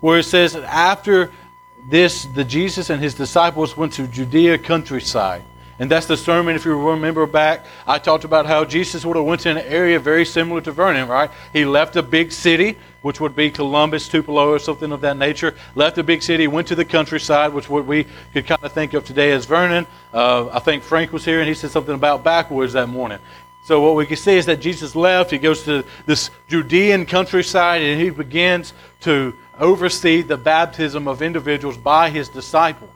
where 0.00 0.18
it 0.18 0.24
says 0.24 0.52
that 0.52 0.64
after 0.64 1.30
this, 1.88 2.24
the 2.24 2.44
Jesus 2.44 2.90
and 2.90 3.00
his 3.00 3.14
disciples 3.14 3.76
went 3.76 3.92
to 3.94 4.06
Judea 4.06 4.58
countryside. 4.58 5.44
And 5.78 5.90
that's 5.90 6.06
the 6.06 6.16
sermon, 6.16 6.54
if 6.54 6.64
you 6.64 6.90
remember 6.90 7.26
back, 7.26 7.64
I 7.86 7.98
talked 7.98 8.24
about 8.24 8.46
how 8.46 8.64
Jesus 8.64 9.04
would 9.04 9.16
have 9.16 9.24
went 9.24 9.40
to 9.42 9.50
an 9.50 9.58
area 9.58 9.98
very 9.98 10.24
similar 10.24 10.60
to 10.60 10.70
Vernon, 10.70 11.08
right? 11.08 11.30
He 11.52 11.64
left 11.64 11.96
a 11.96 12.02
big 12.02 12.30
city, 12.30 12.76
which 13.00 13.20
would 13.20 13.34
be 13.34 13.50
Columbus, 13.50 14.08
Tupelo, 14.08 14.52
or 14.52 14.58
something 14.58 14.92
of 14.92 15.00
that 15.00 15.16
nature. 15.16 15.54
Left 15.74 15.98
a 15.98 16.02
big 16.02 16.22
city, 16.22 16.46
went 16.46 16.68
to 16.68 16.74
the 16.74 16.84
countryside, 16.84 17.52
which 17.52 17.68
what 17.68 17.86
we 17.86 18.06
could 18.32 18.46
kind 18.46 18.62
of 18.62 18.72
think 18.72 18.94
of 18.94 19.04
today 19.04 19.32
as 19.32 19.46
Vernon. 19.46 19.86
Uh, 20.12 20.48
I 20.50 20.58
think 20.58 20.82
Frank 20.82 21.12
was 21.12 21.24
here, 21.24 21.40
and 21.40 21.48
he 21.48 21.54
said 21.54 21.70
something 21.70 21.94
about 21.94 22.22
backwoods 22.22 22.74
that 22.74 22.88
morning. 22.88 23.18
So 23.64 23.80
what 23.80 23.94
we 23.94 24.06
can 24.06 24.16
see 24.16 24.36
is 24.36 24.46
that 24.46 24.60
Jesus 24.60 24.94
left. 24.94 25.30
He 25.30 25.38
goes 25.38 25.62
to 25.64 25.84
this 26.04 26.30
Judean 26.48 27.06
countryside, 27.06 27.80
and 27.80 28.00
he 28.00 28.10
begins 28.10 28.72
to 29.00 29.34
oversee 29.58 30.22
the 30.22 30.36
baptism 30.36 31.08
of 31.08 31.22
individuals 31.22 31.76
by 31.76 32.10
his 32.10 32.28
disciples. 32.28 32.90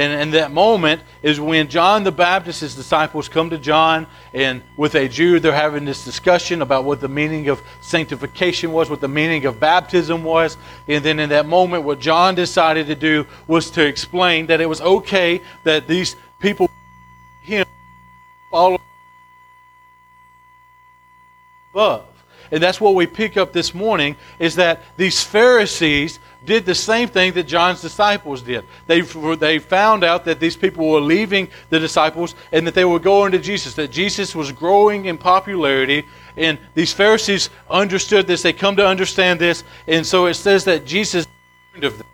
And, 0.00 0.14
and 0.14 0.32
that 0.32 0.50
moment 0.50 1.02
is 1.22 1.38
when 1.38 1.68
John 1.68 2.04
the 2.04 2.10
Baptist, 2.10 2.62
his 2.62 2.74
disciples, 2.74 3.28
come 3.28 3.50
to 3.50 3.58
John, 3.58 4.06
and 4.32 4.62
with 4.78 4.94
a 4.94 5.06
Jew, 5.06 5.40
they're 5.40 5.52
having 5.52 5.84
this 5.84 6.06
discussion 6.06 6.62
about 6.62 6.86
what 6.86 7.02
the 7.02 7.08
meaning 7.08 7.50
of 7.50 7.62
sanctification 7.82 8.72
was, 8.72 8.88
what 8.88 9.02
the 9.02 9.08
meaning 9.08 9.44
of 9.44 9.60
baptism 9.60 10.24
was. 10.24 10.56
And 10.88 11.04
then 11.04 11.20
in 11.20 11.28
that 11.28 11.44
moment, 11.44 11.84
what 11.84 12.00
John 12.00 12.34
decided 12.34 12.86
to 12.86 12.94
do 12.94 13.26
was 13.46 13.70
to 13.72 13.84
explain 13.84 14.46
that 14.46 14.62
it 14.62 14.64
was 14.64 14.80
okay 14.80 15.42
that 15.64 15.86
these 15.86 16.16
people, 16.38 16.70
him, 17.42 17.66
follow 18.50 18.80
above. 21.74 22.06
And 22.50 22.62
that's 22.62 22.80
what 22.80 22.94
we 22.94 23.06
pick 23.06 23.36
up 23.36 23.52
this 23.52 23.74
morning 23.74 24.16
is 24.38 24.56
that 24.56 24.80
these 24.96 25.22
Pharisees 25.22 26.20
did 26.44 26.64
the 26.64 26.74
same 26.74 27.08
thing 27.08 27.32
that 27.34 27.44
John's 27.44 27.82
disciples 27.82 28.42
did. 28.42 28.64
They, 28.86 29.00
they 29.00 29.58
found 29.58 30.04
out 30.04 30.24
that 30.24 30.40
these 30.40 30.56
people 30.56 30.88
were 30.88 31.00
leaving 31.00 31.48
the 31.68 31.78
disciples 31.78 32.34
and 32.52 32.66
that 32.66 32.74
they 32.74 32.84
were 32.84 32.98
going 32.98 33.32
to 33.32 33.38
Jesus, 33.38 33.74
that 33.74 33.90
Jesus 33.90 34.34
was 34.34 34.50
growing 34.52 35.04
in 35.06 35.18
popularity. 35.18 36.04
And 36.36 36.58
these 36.74 36.92
Pharisees 36.92 37.50
understood 37.68 38.26
this. 38.26 38.42
They 38.42 38.52
come 38.52 38.76
to 38.76 38.86
understand 38.86 39.38
this. 39.38 39.64
And 39.86 40.06
so 40.06 40.26
it 40.26 40.34
says 40.34 40.64
that 40.64 40.86
Jesus 40.86 41.26
learned 41.72 41.84
of 41.84 41.98
them, 41.98 42.06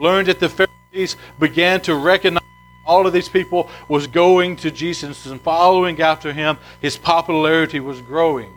learned 0.00 0.28
that 0.28 0.40
the 0.40 0.48
Pharisees 0.48 1.16
began 1.38 1.80
to 1.82 1.94
recognize 1.94 2.42
all 2.86 3.06
of 3.06 3.12
these 3.12 3.28
people 3.28 3.70
was 3.88 4.06
going 4.06 4.56
to 4.56 4.70
Jesus 4.70 5.26
and 5.26 5.40
following 5.40 6.00
after 6.02 6.32
him. 6.32 6.58
His 6.80 6.98
popularity 6.98 7.80
was 7.80 8.00
growing. 8.00 8.52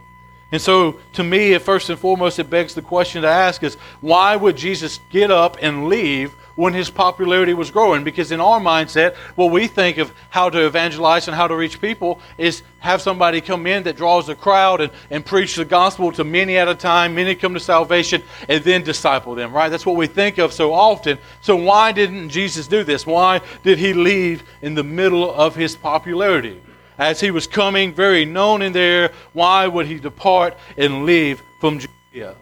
And 0.49 0.61
so, 0.61 0.99
to 1.13 1.23
me, 1.23 1.57
first 1.57 1.89
and 1.89 1.99
foremost, 1.99 2.39
it 2.39 2.49
begs 2.49 2.73
the 2.73 2.81
question 2.81 3.23
to 3.23 3.27
ask 3.27 3.63
is 3.63 3.75
why 3.99 4.35
would 4.35 4.55
Jesus 4.55 5.01
get 5.09 5.29
up 5.29 5.57
and 5.61 5.89
leave 5.89 6.33
when 6.55 6.73
his 6.73 6.89
popularity 6.89 7.53
was 7.53 7.69
growing? 7.69 8.05
Because 8.05 8.31
in 8.31 8.39
our 8.39 8.61
mindset, 8.61 9.15
what 9.35 9.51
we 9.51 9.67
think 9.67 9.97
of 9.97 10.13
how 10.29 10.49
to 10.49 10.65
evangelize 10.65 11.27
and 11.27 11.35
how 11.35 11.47
to 11.47 11.55
reach 11.55 11.81
people 11.81 12.21
is 12.37 12.63
have 12.79 13.01
somebody 13.01 13.41
come 13.41 13.67
in 13.67 13.83
that 13.83 13.97
draws 13.97 14.29
a 14.29 14.35
crowd 14.35 14.79
and, 14.79 14.91
and 15.09 15.25
preach 15.25 15.55
the 15.55 15.65
gospel 15.65 16.13
to 16.13 16.23
many 16.23 16.57
at 16.57 16.69
a 16.69 16.75
time, 16.75 17.13
many 17.13 17.35
come 17.35 17.53
to 17.53 17.59
salvation, 17.59 18.23
and 18.47 18.63
then 18.63 18.83
disciple 18.83 19.35
them, 19.35 19.51
right? 19.51 19.67
That's 19.67 19.85
what 19.85 19.97
we 19.97 20.07
think 20.07 20.37
of 20.37 20.53
so 20.53 20.71
often. 20.71 21.17
So, 21.41 21.57
why 21.57 21.91
didn't 21.91 22.29
Jesus 22.29 22.67
do 22.67 22.85
this? 22.85 23.05
Why 23.05 23.41
did 23.63 23.79
he 23.79 23.93
leave 23.93 24.43
in 24.61 24.75
the 24.75 24.83
middle 24.83 25.29
of 25.29 25.57
his 25.57 25.75
popularity? 25.75 26.61
As 26.97 27.19
he 27.19 27.31
was 27.31 27.47
coming, 27.47 27.93
very 27.93 28.25
known 28.25 28.61
in 28.61 28.73
there, 28.73 29.11
why 29.33 29.67
would 29.67 29.85
he 29.85 29.99
depart 29.99 30.57
and 30.77 31.05
leave 31.05 31.41
from 31.59 31.79
Judea? 31.79 32.35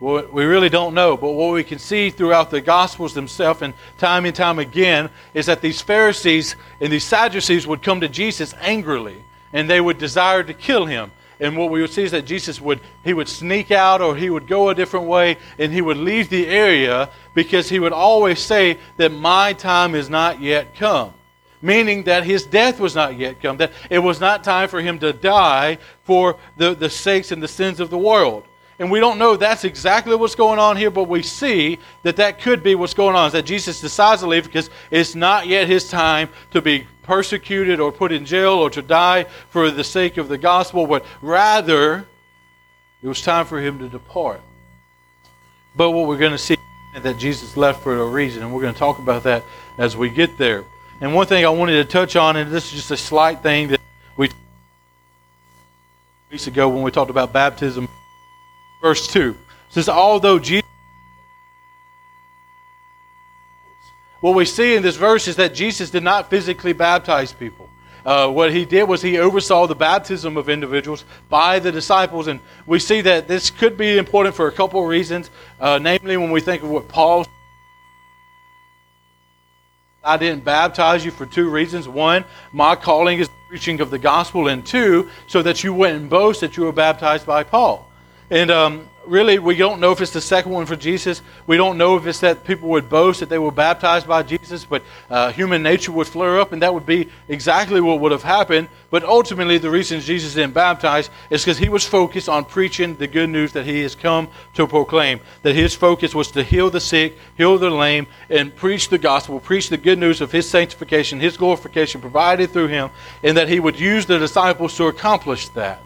We 0.00 0.44
really 0.44 0.68
don't 0.68 0.94
know, 0.94 1.16
but 1.16 1.32
what 1.32 1.52
we 1.52 1.64
can 1.64 1.80
see 1.80 2.10
throughout 2.10 2.50
the 2.50 2.60
Gospels 2.60 3.14
themselves 3.14 3.62
and 3.62 3.74
time 3.98 4.26
and 4.26 4.34
time 4.34 4.60
again 4.60 5.10
is 5.34 5.46
that 5.46 5.60
these 5.60 5.80
Pharisees 5.80 6.54
and 6.80 6.92
these 6.92 7.02
Sadducees 7.02 7.66
would 7.66 7.82
come 7.82 8.00
to 8.00 8.08
Jesus 8.08 8.54
angrily 8.60 9.16
and 9.52 9.68
they 9.68 9.80
would 9.80 9.98
desire 9.98 10.44
to 10.44 10.54
kill 10.54 10.86
him. 10.86 11.10
And 11.40 11.56
what 11.56 11.70
we 11.70 11.80
would 11.80 11.90
see 11.90 12.04
is 12.04 12.12
that 12.12 12.26
Jesus 12.26 12.60
would 12.60 12.80
he 13.04 13.12
would 13.12 13.28
sneak 13.28 13.70
out 13.70 14.00
or 14.00 14.16
he 14.16 14.30
would 14.30 14.46
go 14.46 14.68
a 14.68 14.74
different 14.74 15.06
way 15.06 15.36
and 15.58 15.72
he 15.72 15.80
would 15.80 15.96
leave 15.96 16.30
the 16.30 16.46
area 16.46 17.10
because 17.34 17.68
he 17.68 17.78
would 17.78 17.92
always 17.92 18.40
say 18.40 18.78
that 18.96 19.10
my 19.10 19.52
time 19.52 19.94
is 19.94 20.08
not 20.08 20.40
yet 20.40 20.76
come 20.76 21.12
meaning 21.60 22.04
that 22.04 22.24
his 22.24 22.44
death 22.44 22.80
was 22.80 22.94
not 22.94 23.16
yet 23.16 23.40
come, 23.40 23.56
that 23.58 23.72
it 23.90 23.98
was 23.98 24.20
not 24.20 24.44
time 24.44 24.68
for 24.68 24.80
him 24.80 24.98
to 25.00 25.12
die 25.12 25.78
for 26.04 26.36
the, 26.56 26.74
the 26.74 26.90
sakes 26.90 27.32
and 27.32 27.42
the 27.42 27.48
sins 27.48 27.80
of 27.80 27.90
the 27.90 27.98
world. 27.98 28.44
And 28.78 28.92
we 28.92 29.00
don't 29.00 29.18
know 29.18 29.36
that's 29.36 29.64
exactly 29.64 30.14
what's 30.14 30.36
going 30.36 30.60
on 30.60 30.76
here, 30.76 30.90
but 30.90 31.08
we 31.08 31.22
see 31.22 31.78
that 32.04 32.16
that 32.16 32.40
could 32.40 32.62
be 32.62 32.76
what's 32.76 32.94
going 32.94 33.16
on. 33.16 33.26
Is 33.26 33.32
that 33.32 33.44
Jesus 33.44 33.80
decides 33.80 34.22
to 34.22 34.28
leave 34.28 34.44
because 34.44 34.70
it's 34.90 35.16
not 35.16 35.48
yet 35.48 35.66
his 35.66 35.90
time 35.90 36.28
to 36.52 36.62
be 36.62 36.86
persecuted 37.02 37.80
or 37.80 37.90
put 37.90 38.12
in 38.12 38.24
jail 38.24 38.52
or 38.52 38.70
to 38.70 38.82
die 38.82 39.24
for 39.50 39.70
the 39.72 39.82
sake 39.82 40.16
of 40.16 40.28
the 40.28 40.38
gospel, 40.38 40.86
but 40.86 41.04
rather 41.22 42.06
it 43.02 43.08
was 43.08 43.20
time 43.20 43.46
for 43.46 43.60
him 43.60 43.80
to 43.80 43.88
depart. 43.88 44.40
But 45.74 45.90
what 45.90 46.06
we're 46.06 46.18
going 46.18 46.32
to 46.32 46.38
see 46.38 46.56
that 46.94 47.18
Jesus 47.18 47.56
left 47.56 47.82
for 47.82 47.96
a 47.96 48.06
reason, 48.06 48.42
and 48.42 48.52
we're 48.52 48.62
going 48.62 48.74
to 48.74 48.78
talk 48.78 48.98
about 48.98 49.22
that 49.24 49.44
as 49.78 49.96
we 49.96 50.08
get 50.08 50.36
there. 50.38 50.64
And 51.00 51.14
one 51.14 51.26
thing 51.26 51.44
I 51.44 51.50
wanted 51.50 51.74
to 51.74 51.84
touch 51.84 52.16
on, 52.16 52.36
and 52.36 52.50
this 52.50 52.66
is 52.66 52.72
just 52.72 52.90
a 52.90 52.96
slight 52.96 53.40
thing 53.42 53.68
that 53.68 53.80
we 54.16 54.30
weeks 56.30 56.46
ago 56.46 56.68
when 56.68 56.82
we 56.82 56.90
talked 56.90 57.10
about 57.10 57.32
baptism, 57.32 57.88
verse 58.82 59.06
two 59.06 59.36
says, 59.70 59.88
although 59.88 60.38
Jesus. 60.38 60.64
What 64.20 64.34
we 64.34 64.44
see 64.44 64.74
in 64.74 64.82
this 64.82 64.96
verse 64.96 65.28
is 65.28 65.36
that 65.36 65.54
Jesus 65.54 65.90
did 65.90 66.02
not 66.02 66.28
physically 66.28 66.72
baptize 66.72 67.32
people. 67.32 67.68
Uh, 68.04 68.28
what 68.28 68.52
he 68.52 68.64
did 68.64 68.84
was 68.84 69.00
he 69.00 69.18
oversaw 69.18 69.66
the 69.66 69.74
baptism 69.74 70.36
of 70.36 70.48
individuals 70.48 71.04
by 71.28 71.58
the 71.60 71.70
disciples. 71.70 72.26
And 72.26 72.40
we 72.66 72.78
see 72.78 73.00
that 73.02 73.28
this 73.28 73.50
could 73.50 73.76
be 73.76 73.98
important 73.98 74.34
for 74.34 74.48
a 74.48 74.52
couple 74.52 74.82
of 74.82 74.88
reasons. 74.88 75.30
Uh, 75.60 75.78
namely, 75.78 76.16
when 76.16 76.30
we 76.30 76.40
think 76.40 76.62
of 76.62 76.70
what 76.70 76.88
Paul 76.88 77.26
I 80.08 80.16
didn't 80.16 80.42
baptize 80.42 81.04
you 81.04 81.10
for 81.10 81.26
two 81.26 81.50
reasons. 81.50 81.86
One, 81.86 82.24
my 82.50 82.74
calling 82.74 83.18
is 83.18 83.28
preaching 83.48 83.80
of 83.82 83.90
the 83.90 83.98
gospel, 83.98 84.48
and 84.48 84.64
two, 84.64 85.10
so 85.26 85.42
that 85.42 85.62
you 85.62 85.74
wouldn't 85.74 86.08
boast 86.08 86.40
that 86.40 86.56
you 86.56 86.62
were 86.62 86.72
baptized 86.72 87.26
by 87.26 87.42
Paul. 87.42 87.87
And 88.30 88.50
um, 88.50 88.88
really, 89.06 89.38
we 89.38 89.56
don't 89.56 89.80
know 89.80 89.92
if 89.92 90.00
it's 90.00 90.12
the 90.12 90.20
second 90.20 90.52
one 90.52 90.66
for 90.66 90.76
Jesus. 90.76 91.22
We 91.46 91.56
don't 91.56 91.78
know 91.78 91.96
if 91.96 92.06
it's 92.06 92.20
that 92.20 92.44
people 92.44 92.68
would 92.70 92.88
boast 92.88 93.20
that 93.20 93.28
they 93.28 93.38
were 93.38 93.50
baptized 93.50 94.06
by 94.06 94.22
Jesus, 94.22 94.64
but 94.64 94.82
uh, 95.08 95.32
human 95.32 95.62
nature 95.62 95.92
would 95.92 96.06
flare 96.06 96.38
up, 96.38 96.52
and 96.52 96.62
that 96.62 96.74
would 96.74 96.84
be 96.84 97.08
exactly 97.28 97.80
what 97.80 98.00
would 98.00 98.12
have 98.12 98.22
happened. 98.22 98.68
But 98.90 99.04
ultimately, 99.04 99.56
the 99.56 99.70
reason 99.70 100.00
Jesus 100.00 100.34
didn't 100.34 100.54
baptize 100.54 101.08
is 101.30 101.42
because 101.42 101.58
he 101.58 101.68
was 101.68 101.86
focused 101.86 102.28
on 102.28 102.44
preaching 102.44 102.96
the 102.96 103.06
good 103.06 103.30
news 103.30 103.52
that 103.52 103.64
he 103.64 103.80
has 103.82 103.94
come 103.94 104.28
to 104.54 104.66
proclaim. 104.66 105.20
That 105.42 105.54
his 105.54 105.74
focus 105.74 106.14
was 106.14 106.30
to 106.32 106.42
heal 106.42 106.70
the 106.70 106.80
sick, 106.80 107.16
heal 107.36 107.56
the 107.56 107.70
lame, 107.70 108.06
and 108.28 108.54
preach 108.54 108.90
the 108.90 108.98
gospel, 108.98 109.40
preach 109.40 109.70
the 109.70 109.78
good 109.78 109.98
news 109.98 110.20
of 110.20 110.32
his 110.32 110.48
sanctification, 110.48 111.18
his 111.18 111.36
glorification 111.36 112.00
provided 112.00 112.50
through 112.50 112.68
him, 112.68 112.90
and 113.22 113.36
that 113.38 113.48
he 113.48 113.58
would 113.58 113.80
use 113.80 114.04
the 114.04 114.18
disciples 114.18 114.76
to 114.76 114.84
accomplish 114.84 115.48
that. 115.50 115.80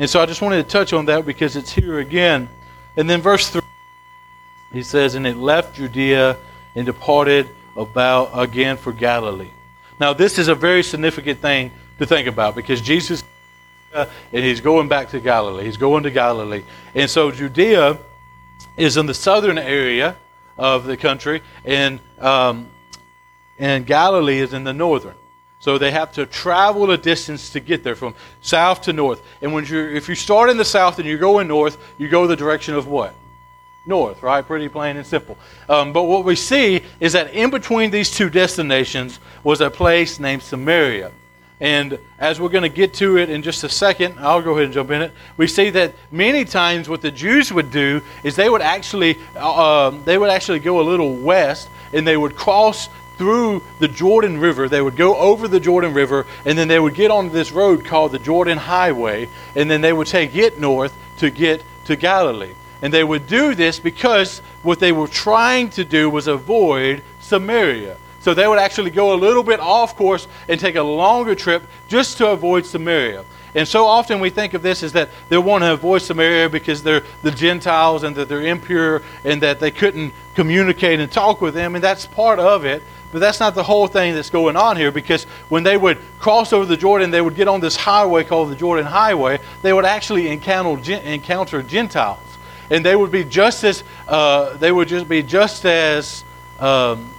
And 0.00 0.10
so 0.10 0.20
I 0.20 0.26
just 0.26 0.42
wanted 0.42 0.64
to 0.64 0.68
touch 0.68 0.92
on 0.92 1.04
that 1.04 1.24
because 1.24 1.54
it's 1.54 1.70
here 1.70 2.00
again 2.00 2.48
and 2.96 3.08
then 3.08 3.20
verse 3.20 3.48
3, 3.48 3.62
he 4.72 4.82
says, 4.82 5.14
And 5.14 5.26
it 5.26 5.36
left 5.36 5.76
Judea 5.76 6.36
and 6.74 6.86
departed 6.86 7.48
about 7.76 8.30
again 8.38 8.76
for 8.76 8.92
Galilee. 8.92 9.50
Now, 9.98 10.12
this 10.12 10.38
is 10.38 10.48
a 10.48 10.54
very 10.54 10.82
significant 10.82 11.40
thing 11.40 11.70
to 11.98 12.06
think 12.06 12.26
about 12.26 12.54
because 12.54 12.80
Jesus, 12.80 13.22
and 13.92 14.08
he's 14.32 14.60
going 14.60 14.88
back 14.88 15.10
to 15.10 15.20
Galilee. 15.20 15.64
He's 15.64 15.76
going 15.76 16.02
to 16.04 16.10
Galilee. 16.10 16.62
And 16.94 17.08
so 17.08 17.30
Judea 17.30 17.98
is 18.76 18.96
in 18.96 19.06
the 19.06 19.14
southern 19.14 19.58
area 19.58 20.16
of 20.58 20.84
the 20.84 20.96
country, 20.96 21.42
and, 21.64 22.00
um, 22.18 22.68
and 23.58 23.86
Galilee 23.86 24.40
is 24.40 24.52
in 24.52 24.64
the 24.64 24.72
northern. 24.72 25.14
So 25.60 25.76
they 25.76 25.90
have 25.90 26.10
to 26.12 26.24
travel 26.24 26.90
a 26.90 26.96
distance 26.96 27.50
to 27.50 27.60
get 27.60 27.84
there 27.84 27.94
from 27.94 28.14
south 28.40 28.80
to 28.82 28.94
north. 28.94 29.22
And 29.42 29.52
when 29.52 29.66
you 29.66 29.78
if 29.90 30.08
you 30.08 30.14
start 30.14 30.48
in 30.48 30.56
the 30.56 30.64
south 30.64 30.98
and 30.98 31.06
you're 31.06 31.18
going 31.18 31.48
north, 31.48 31.76
you 31.98 32.08
go 32.08 32.26
the 32.26 32.34
direction 32.34 32.74
of 32.74 32.86
what? 32.86 33.14
North, 33.86 34.22
right? 34.22 34.44
Pretty 34.44 34.70
plain 34.70 34.96
and 34.96 35.06
simple. 35.06 35.36
Um, 35.68 35.92
but 35.92 36.04
what 36.04 36.24
we 36.24 36.34
see 36.34 36.80
is 36.98 37.12
that 37.12 37.34
in 37.34 37.50
between 37.50 37.90
these 37.90 38.10
two 38.10 38.30
destinations 38.30 39.20
was 39.44 39.60
a 39.60 39.70
place 39.70 40.18
named 40.18 40.42
Samaria. 40.42 41.12
And 41.60 41.98
as 42.18 42.40
we're 42.40 42.48
going 42.48 42.62
to 42.62 42.74
get 42.74 42.94
to 42.94 43.18
it 43.18 43.28
in 43.28 43.42
just 43.42 43.62
a 43.62 43.68
second, 43.68 44.14
I'll 44.18 44.40
go 44.40 44.52
ahead 44.52 44.64
and 44.64 44.72
jump 44.72 44.90
in 44.90 45.02
it. 45.02 45.12
We 45.36 45.46
see 45.46 45.68
that 45.70 45.92
many 46.10 46.46
times 46.46 46.88
what 46.88 47.02
the 47.02 47.10
Jews 47.10 47.52
would 47.52 47.70
do 47.70 48.00
is 48.24 48.34
they 48.34 48.48
would 48.48 48.62
actually 48.62 49.18
uh, 49.36 49.88
um, 49.88 50.02
they 50.06 50.16
would 50.16 50.30
actually 50.30 50.60
go 50.60 50.80
a 50.80 50.84
little 50.84 51.14
west 51.16 51.68
and 51.92 52.06
they 52.06 52.16
would 52.16 52.34
cross 52.34 52.88
through 53.20 53.62
the 53.80 53.86
Jordan 53.86 54.38
River. 54.38 54.66
They 54.66 54.80
would 54.80 54.96
go 54.96 55.14
over 55.14 55.46
the 55.46 55.60
Jordan 55.60 55.92
River, 55.92 56.24
and 56.46 56.56
then 56.56 56.68
they 56.68 56.80
would 56.80 56.94
get 56.94 57.10
on 57.10 57.28
this 57.28 57.52
road 57.52 57.84
called 57.84 58.12
the 58.12 58.18
Jordan 58.18 58.56
Highway, 58.56 59.28
and 59.54 59.70
then 59.70 59.82
they 59.82 59.92
would 59.92 60.06
take 60.06 60.34
it 60.34 60.58
north 60.58 60.96
to 61.18 61.28
get 61.28 61.62
to 61.84 61.96
Galilee. 61.96 62.54
And 62.80 62.94
they 62.94 63.04
would 63.04 63.26
do 63.26 63.54
this 63.54 63.78
because 63.78 64.38
what 64.62 64.80
they 64.80 64.90
were 64.90 65.06
trying 65.06 65.68
to 65.70 65.84
do 65.84 66.08
was 66.08 66.28
avoid 66.28 67.02
Samaria. 67.20 67.98
So 68.20 68.32
they 68.32 68.48
would 68.48 68.58
actually 68.58 68.90
go 68.90 69.12
a 69.12 69.20
little 69.20 69.42
bit 69.42 69.60
off 69.60 69.96
course 69.96 70.26
and 70.48 70.58
take 70.58 70.76
a 70.76 70.82
longer 70.82 71.34
trip 71.34 71.62
just 71.88 72.16
to 72.18 72.28
avoid 72.28 72.64
Samaria. 72.64 73.26
And 73.54 73.66
so 73.66 73.84
often 73.86 74.20
we 74.20 74.30
think 74.30 74.54
of 74.54 74.62
this 74.62 74.82
as 74.82 74.92
that 74.92 75.10
they 75.28 75.36
want 75.36 75.64
to 75.64 75.72
avoid 75.72 76.02
Samaria 76.02 76.48
because 76.48 76.82
they're 76.82 77.02
the 77.22 77.32
Gentiles 77.32 78.04
and 78.04 78.14
that 78.16 78.28
they're 78.28 78.46
impure 78.46 79.02
and 79.24 79.42
that 79.42 79.58
they 79.58 79.72
couldn't 79.72 80.14
communicate 80.34 81.00
and 81.00 81.10
talk 81.10 81.40
with 81.40 81.54
them, 81.54 81.74
and 81.74 81.82
that's 81.82 82.06
part 82.06 82.38
of 82.38 82.64
it. 82.64 82.82
But 83.12 83.18
that's 83.18 83.40
not 83.40 83.54
the 83.54 83.62
whole 83.62 83.88
thing 83.88 84.14
that's 84.14 84.30
going 84.30 84.56
on 84.56 84.76
here 84.76 84.92
because 84.92 85.24
when 85.48 85.62
they 85.64 85.76
would 85.76 85.98
cross 86.20 86.52
over 86.52 86.64
the 86.64 86.76
Jordan, 86.76 87.10
they 87.10 87.20
would 87.20 87.34
get 87.34 87.48
on 87.48 87.60
this 87.60 87.76
highway 87.76 88.22
called 88.22 88.50
the 88.50 88.56
Jordan 88.56 88.86
Highway. 88.86 89.40
They 89.62 89.72
would 89.72 89.84
actually 89.84 90.28
encounter, 90.28 90.92
encounter 90.92 91.62
Gentiles, 91.62 92.20
and 92.70 92.84
they 92.84 92.94
would 92.94 93.10
be 93.10 93.24
just 93.24 93.64
as 93.64 93.82
uh, 94.06 94.56
they 94.58 94.70
would 94.70 94.86
just 94.86 95.08
be 95.08 95.22
just 95.22 95.64
as 95.64 96.24
um, 96.60 97.10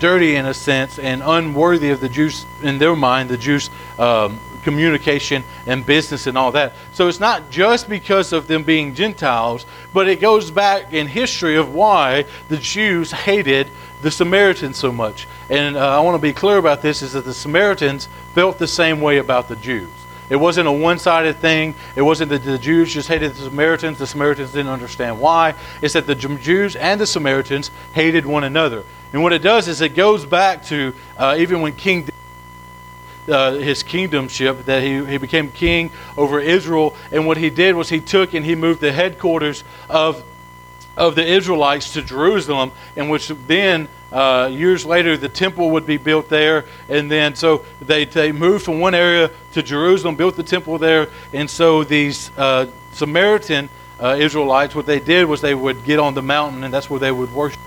dirty 0.00 0.34
in 0.34 0.46
a 0.46 0.54
sense 0.54 0.98
and 0.98 1.22
unworthy 1.24 1.90
of 1.90 2.00
the 2.00 2.08
Jews 2.08 2.44
in 2.62 2.78
their 2.78 2.96
mind, 2.96 3.28
the 3.28 3.36
Jews' 3.36 3.70
um, 4.00 4.40
communication 4.64 5.44
and 5.66 5.84
business 5.84 6.26
and 6.26 6.36
all 6.36 6.52
that. 6.52 6.72
So 6.92 7.06
it's 7.06 7.20
not 7.20 7.50
just 7.50 7.88
because 7.88 8.32
of 8.32 8.48
them 8.48 8.64
being 8.64 8.94
Gentiles, 8.94 9.66
but 9.92 10.08
it 10.08 10.20
goes 10.20 10.50
back 10.50 10.92
in 10.92 11.06
history 11.06 11.56
of 11.56 11.74
why 11.74 12.24
the 12.48 12.56
Jews 12.56 13.12
hated 13.12 13.68
the 14.02 14.10
Samaritans 14.10 14.76
so 14.76 14.92
much. 14.92 15.26
And 15.48 15.76
uh, 15.76 15.96
I 15.96 16.00
want 16.00 16.16
to 16.16 16.22
be 16.22 16.32
clear 16.32 16.58
about 16.58 16.82
this 16.82 17.02
is 17.02 17.12
that 17.12 17.24
the 17.24 17.34
Samaritans 17.34 18.08
felt 18.34 18.58
the 18.58 18.66
same 18.66 19.00
way 19.00 19.18
about 19.18 19.48
the 19.48 19.56
Jews. 19.56 19.90
It 20.28 20.36
wasn't 20.36 20.66
a 20.66 20.72
one 20.72 20.98
sided 20.98 21.36
thing. 21.36 21.74
It 21.94 22.02
wasn't 22.02 22.30
that 22.30 22.44
the 22.44 22.58
Jews 22.58 22.92
just 22.92 23.08
hated 23.08 23.34
the 23.34 23.44
Samaritans. 23.44 23.98
The 23.98 24.06
Samaritans 24.06 24.52
didn't 24.52 24.72
understand 24.72 25.20
why. 25.20 25.54
It's 25.82 25.94
that 25.94 26.06
the 26.06 26.14
Jews 26.14 26.74
and 26.74 27.00
the 27.00 27.06
Samaritans 27.06 27.70
hated 27.92 28.26
one 28.26 28.44
another. 28.44 28.84
And 29.12 29.22
what 29.22 29.32
it 29.32 29.42
does 29.42 29.68
is 29.68 29.80
it 29.80 29.94
goes 29.94 30.24
back 30.24 30.64
to 30.66 30.94
uh, 31.18 31.36
even 31.38 31.60
when 31.60 31.74
King 31.74 32.08
uh, 33.28 33.52
his 33.52 33.84
kingdomship, 33.84 34.64
that 34.64 34.82
he, 34.82 35.04
he 35.04 35.16
became 35.16 35.50
king 35.50 35.92
over 36.16 36.40
Israel. 36.40 36.96
And 37.12 37.26
what 37.26 37.36
he 37.36 37.50
did 37.50 37.76
was 37.76 37.88
he 37.88 38.00
took 38.00 38.34
and 38.34 38.44
he 38.44 38.54
moved 38.56 38.80
the 38.80 38.90
headquarters 38.90 39.62
of, 39.88 40.24
of 40.96 41.14
the 41.14 41.26
Israelites 41.26 41.92
to 41.94 42.02
Jerusalem, 42.02 42.72
in 42.96 43.08
which 43.08 43.28
then, 43.46 43.88
uh, 44.10 44.50
years 44.52 44.84
later, 44.84 45.16
the 45.16 45.28
temple 45.28 45.70
would 45.70 45.86
be 45.86 45.96
built 45.96 46.28
there. 46.28 46.64
And 46.88 47.10
then, 47.10 47.34
so 47.34 47.64
they, 47.80 48.04
they 48.04 48.32
moved 48.32 48.64
from 48.64 48.80
one 48.80 48.94
area 48.94 49.30
to 49.52 49.62
Jerusalem, 49.62 50.16
built 50.16 50.36
the 50.36 50.42
temple 50.42 50.78
there. 50.78 51.08
And 51.32 51.48
so 51.48 51.84
these 51.84 52.30
uh, 52.36 52.66
Samaritan 52.92 53.68
uh, 54.00 54.16
Israelites, 54.18 54.74
what 54.74 54.86
they 54.86 55.00
did 55.00 55.26
was 55.26 55.40
they 55.40 55.54
would 55.54 55.84
get 55.84 55.98
on 55.98 56.14
the 56.14 56.22
mountain, 56.22 56.64
and 56.64 56.74
that's 56.74 56.90
where 56.90 57.00
they 57.00 57.12
would 57.12 57.32
worship. 57.32 57.60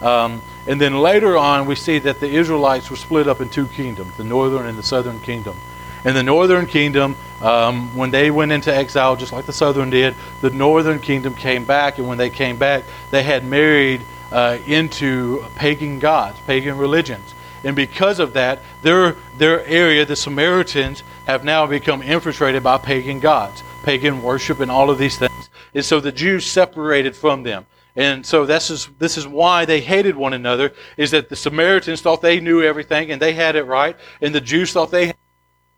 Um, 0.00 0.42
and 0.66 0.80
then 0.80 0.98
later 0.98 1.36
on, 1.36 1.66
we 1.66 1.76
see 1.76 1.98
that 2.00 2.18
the 2.18 2.28
Israelites 2.28 2.90
were 2.90 2.96
split 2.96 3.28
up 3.28 3.40
in 3.40 3.48
two 3.48 3.66
kingdoms 3.68 4.16
the 4.16 4.24
northern 4.24 4.66
and 4.66 4.76
the 4.76 4.82
southern 4.82 5.20
kingdom. 5.20 5.56
In 6.04 6.14
the 6.14 6.22
northern 6.22 6.66
kingdom, 6.66 7.16
um, 7.40 7.96
when 7.96 8.10
they 8.10 8.30
went 8.30 8.50
into 8.50 8.74
exile, 8.74 9.14
just 9.14 9.32
like 9.32 9.46
the 9.46 9.52
southern 9.52 9.90
did, 9.90 10.14
the 10.40 10.50
northern 10.50 10.98
kingdom 10.98 11.34
came 11.34 11.64
back, 11.64 11.98
and 11.98 12.08
when 12.08 12.18
they 12.18 12.30
came 12.30 12.56
back, 12.56 12.82
they 13.10 13.22
had 13.22 13.44
married 13.44 14.00
uh, 14.32 14.58
into 14.66 15.44
pagan 15.56 16.00
gods, 16.00 16.38
pagan 16.46 16.76
religions. 16.76 17.34
And 17.64 17.76
because 17.76 18.18
of 18.18 18.32
that, 18.32 18.58
their, 18.82 19.14
their 19.38 19.64
area, 19.66 20.04
the 20.04 20.16
Samaritans, 20.16 21.04
have 21.26 21.44
now 21.44 21.66
become 21.66 22.02
infiltrated 22.02 22.64
by 22.64 22.78
pagan 22.78 23.20
gods, 23.20 23.62
pagan 23.84 24.22
worship, 24.22 24.58
and 24.58 24.70
all 24.70 24.90
of 24.90 24.98
these 24.98 25.16
things. 25.16 25.50
And 25.72 25.84
so 25.84 26.00
the 26.00 26.10
Jews 26.10 26.44
separated 26.44 27.14
from 27.14 27.44
them. 27.44 27.66
And 27.94 28.24
so 28.24 28.46
this 28.46 28.70
is, 28.70 28.88
this 28.98 29.16
is 29.16 29.28
why 29.28 29.66
they 29.66 29.80
hated 29.80 30.16
one 30.16 30.32
another, 30.32 30.72
is 30.96 31.10
that 31.12 31.28
the 31.28 31.36
Samaritans 31.36 32.00
thought 32.00 32.22
they 32.22 32.40
knew 32.40 32.62
everything 32.62 33.12
and 33.12 33.20
they 33.20 33.34
had 33.34 33.54
it 33.54 33.64
right, 33.64 33.96
and 34.20 34.34
the 34.34 34.40
Jews 34.40 34.72
thought 34.72 34.90
they 34.90 35.12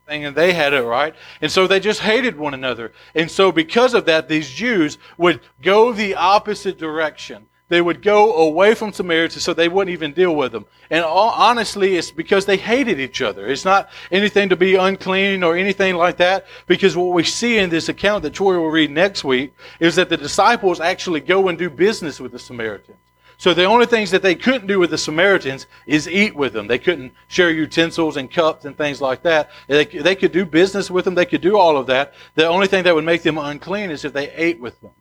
everything 0.07 0.25
and 0.25 0.35
they 0.35 0.53
had 0.53 0.73
it 0.73 0.83
right. 0.83 1.15
And 1.41 1.51
so 1.51 1.67
they 1.67 1.79
just 1.79 2.01
hated 2.01 2.37
one 2.37 2.53
another. 2.53 2.91
And 3.13 3.29
so 3.29 3.51
because 3.51 3.93
of 3.93 4.05
that, 4.05 4.27
these 4.27 4.49
Jews 4.49 4.97
would 5.17 5.41
go 5.61 5.91
the 5.91 6.15
opposite 6.15 6.77
direction 6.77 7.47
they 7.67 7.81
would 7.81 8.03
go 8.03 8.35
away 8.35 8.75
from 8.75 8.93
Samaritans 8.93 9.43
so 9.43 9.53
they 9.53 9.69
wouldn't 9.69 9.91
even 9.91 10.13
deal 10.13 10.35
with 10.35 10.51
them. 10.51 10.67
And 10.91 11.03
all, 11.03 11.31
honestly, 11.31 11.95
it's 11.95 12.11
because 12.11 12.45
they 12.45 12.57
hated 12.57 12.99
each 12.99 13.23
other. 13.23 13.47
It's 13.47 13.65
not 13.65 13.89
anything 14.11 14.49
to 14.49 14.55
be 14.55 14.75
unclean 14.75 15.41
or 15.41 15.55
anything 15.55 15.95
like 15.95 16.17
that, 16.17 16.45
because 16.67 16.95
what 16.95 17.13
we 17.13 17.23
see 17.23 17.57
in 17.57 17.71
this 17.71 17.89
account 17.89 18.21
that 18.21 18.33
Troy 18.33 18.59
will 18.59 18.69
read 18.69 18.91
next 18.91 19.23
week 19.23 19.51
is 19.79 19.95
that 19.95 20.09
the 20.09 20.17
disciples 20.17 20.79
actually 20.79 21.21
go 21.21 21.47
and 21.47 21.57
do 21.57 21.71
business 21.71 22.19
with 22.19 22.33
the 22.33 22.39
Samaritans. 22.39 22.97
So 23.37 23.53
the 23.53 23.65
only 23.65 23.85
things 23.85 24.11
that 24.11 24.21
they 24.21 24.35
couldn't 24.35 24.67
do 24.67 24.79
with 24.79 24.91
the 24.91 24.97
Samaritans 24.97 25.67
is 25.85 26.07
eat 26.07 26.35
with 26.35 26.53
them. 26.53 26.67
They 26.67 26.79
couldn't 26.79 27.13
share 27.27 27.51
utensils 27.51 28.17
and 28.17 28.31
cups 28.31 28.65
and 28.65 28.77
things 28.77 29.01
like 29.01 29.23
that. 29.23 29.51
They, 29.67 29.85
they 29.85 30.15
could 30.15 30.31
do 30.31 30.45
business 30.45 30.89
with 30.89 31.05
them. 31.05 31.15
They 31.15 31.25
could 31.25 31.41
do 31.41 31.57
all 31.57 31.77
of 31.77 31.87
that. 31.87 32.13
The 32.35 32.47
only 32.47 32.67
thing 32.67 32.83
that 32.83 32.95
would 32.95 33.03
make 33.03 33.23
them 33.23 33.37
unclean 33.37 33.91
is 33.91 34.05
if 34.05 34.13
they 34.13 34.31
ate 34.31 34.59
with 34.59 34.79
them. 34.81 34.91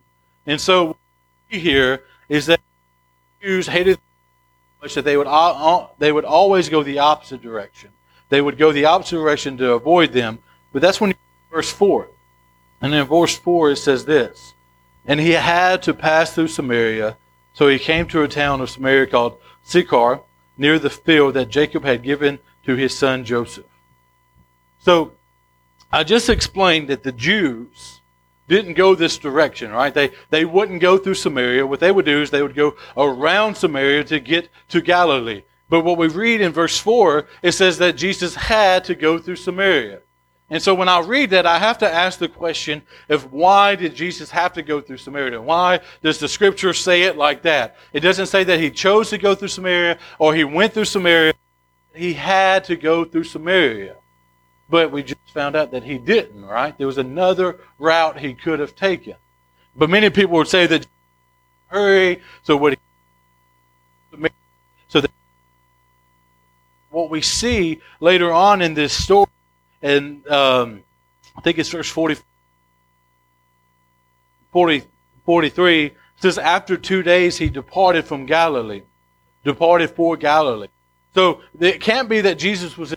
And 0.46 0.60
so 0.60 0.96
here 1.48 2.04
is 2.28 2.46
that 2.46 2.60
Jews 3.40 3.66
hated 3.66 3.98
much 4.82 4.94
that 4.94 5.04
they 5.04 5.16
would, 5.16 5.28
they 5.98 6.12
would 6.12 6.24
always 6.24 6.68
go 6.68 6.82
the 6.82 6.98
opposite 6.98 7.40
direction. 7.40 7.90
They 8.28 8.40
would 8.40 8.58
go 8.58 8.72
the 8.72 8.86
opposite 8.86 9.16
direction 9.16 9.56
to 9.58 9.72
avoid 9.72 10.12
them. 10.12 10.40
But 10.72 10.82
that's 10.82 11.00
when 11.00 11.14
verse 11.52 11.70
4. 11.70 12.08
And 12.80 12.92
in 12.92 13.06
verse 13.06 13.36
4 13.36 13.70
it 13.70 13.76
says 13.76 14.04
this 14.04 14.54
And 15.06 15.20
he 15.20 15.30
had 15.30 15.82
to 15.84 15.94
pass 15.94 16.34
through 16.34 16.48
Samaria, 16.48 17.16
so 17.54 17.68
he 17.68 17.78
came 17.78 18.06
to 18.08 18.22
a 18.22 18.28
town 18.28 18.60
of 18.60 18.68
Samaria 18.68 19.06
called 19.06 19.38
Sychar, 19.62 20.20
near 20.58 20.78
the 20.78 20.90
field 20.90 21.34
that 21.34 21.48
Jacob 21.48 21.84
had 21.84 22.02
given 22.02 22.38
to 22.66 22.74
his 22.74 22.96
son 22.96 23.24
Joseph. 23.24 23.66
So 24.80 25.12
I 25.90 26.04
just 26.04 26.28
explained 26.28 26.88
that 26.88 27.02
the 27.02 27.12
Jews 27.12 28.00
didn't 28.48 28.74
go 28.74 28.94
this 28.94 29.16
direction, 29.18 29.70
right? 29.70 29.94
They, 29.94 30.10
they 30.30 30.44
wouldn't 30.44 30.80
go 30.80 30.98
through 30.98 31.14
Samaria. 31.14 31.66
What 31.66 31.80
they 31.80 31.90
would 31.90 32.04
do 32.04 32.20
is 32.20 32.30
they 32.30 32.42
would 32.42 32.54
go 32.54 32.76
around 32.96 33.56
Samaria 33.56 34.04
to 34.04 34.20
get 34.20 34.48
to 34.68 34.82
Galilee. 34.82 35.44
But 35.68 35.80
what 35.80 35.96
we 35.96 36.08
read 36.08 36.40
in 36.40 36.52
verse 36.52 36.78
4, 36.78 37.26
it 37.42 37.52
says 37.52 37.78
that 37.78 37.96
Jesus 37.96 38.34
had 38.34 38.84
to 38.84 38.94
go 38.94 39.18
through 39.18 39.36
Samaria. 39.36 40.00
And 40.54 40.62
so 40.62 40.72
when 40.72 40.88
I 40.88 41.00
read 41.00 41.30
that, 41.30 41.46
I 41.46 41.58
have 41.58 41.78
to 41.78 41.92
ask 41.92 42.20
the 42.20 42.28
question 42.28 42.80
of 43.08 43.32
why 43.32 43.74
did 43.74 43.92
Jesus 43.92 44.30
have 44.30 44.52
to 44.52 44.62
go 44.62 44.80
through 44.80 44.98
Samaria? 44.98 45.42
Why 45.42 45.80
does 46.00 46.20
the 46.20 46.28
scripture 46.28 46.72
say 46.72 47.02
it 47.02 47.16
like 47.16 47.42
that? 47.42 47.74
It 47.92 48.00
doesn't 48.00 48.26
say 48.26 48.44
that 48.44 48.60
he 48.60 48.70
chose 48.70 49.10
to 49.10 49.18
go 49.18 49.34
through 49.34 49.48
Samaria 49.48 49.98
or 50.20 50.32
he 50.32 50.44
went 50.44 50.72
through 50.72 50.84
Samaria. 50.84 51.34
He 51.92 52.12
had 52.12 52.62
to 52.66 52.76
go 52.76 53.04
through 53.04 53.24
Samaria. 53.24 53.96
But 54.70 54.92
we 54.92 55.02
just 55.02 55.18
found 55.34 55.56
out 55.56 55.72
that 55.72 55.82
he 55.82 55.98
didn't, 55.98 56.44
right? 56.46 56.78
There 56.78 56.86
was 56.86 56.98
another 56.98 57.58
route 57.80 58.20
he 58.20 58.32
could 58.32 58.60
have 58.60 58.76
taken. 58.76 59.16
But 59.74 59.90
many 59.90 60.08
people 60.08 60.34
would 60.34 60.46
say 60.46 60.68
that 60.68 60.86
hurry, 61.66 62.22
so 62.44 62.56
what 62.56 62.78
so 64.86 65.00
that 65.00 65.10
what 66.90 67.10
we 67.10 67.22
see 67.22 67.80
later 67.98 68.32
on 68.32 68.62
in 68.62 68.74
this 68.74 68.92
story, 68.92 69.26
and 69.84 70.26
um, 70.28 70.82
I 71.36 71.42
think 71.42 71.58
it's 71.58 71.68
verse 71.68 71.90
40, 71.90 72.16
40, 74.50 74.82
43, 75.26 75.92
says, 76.16 76.38
After 76.38 76.78
two 76.78 77.02
days 77.02 77.36
he 77.36 77.50
departed 77.50 78.06
from 78.06 78.24
Galilee, 78.24 78.82
departed 79.44 79.90
for 79.90 80.16
Galilee. 80.16 80.68
So 81.14 81.42
it 81.60 81.82
can't 81.82 82.08
be 82.08 82.22
that 82.22 82.38
Jesus 82.38 82.78
was 82.78 82.94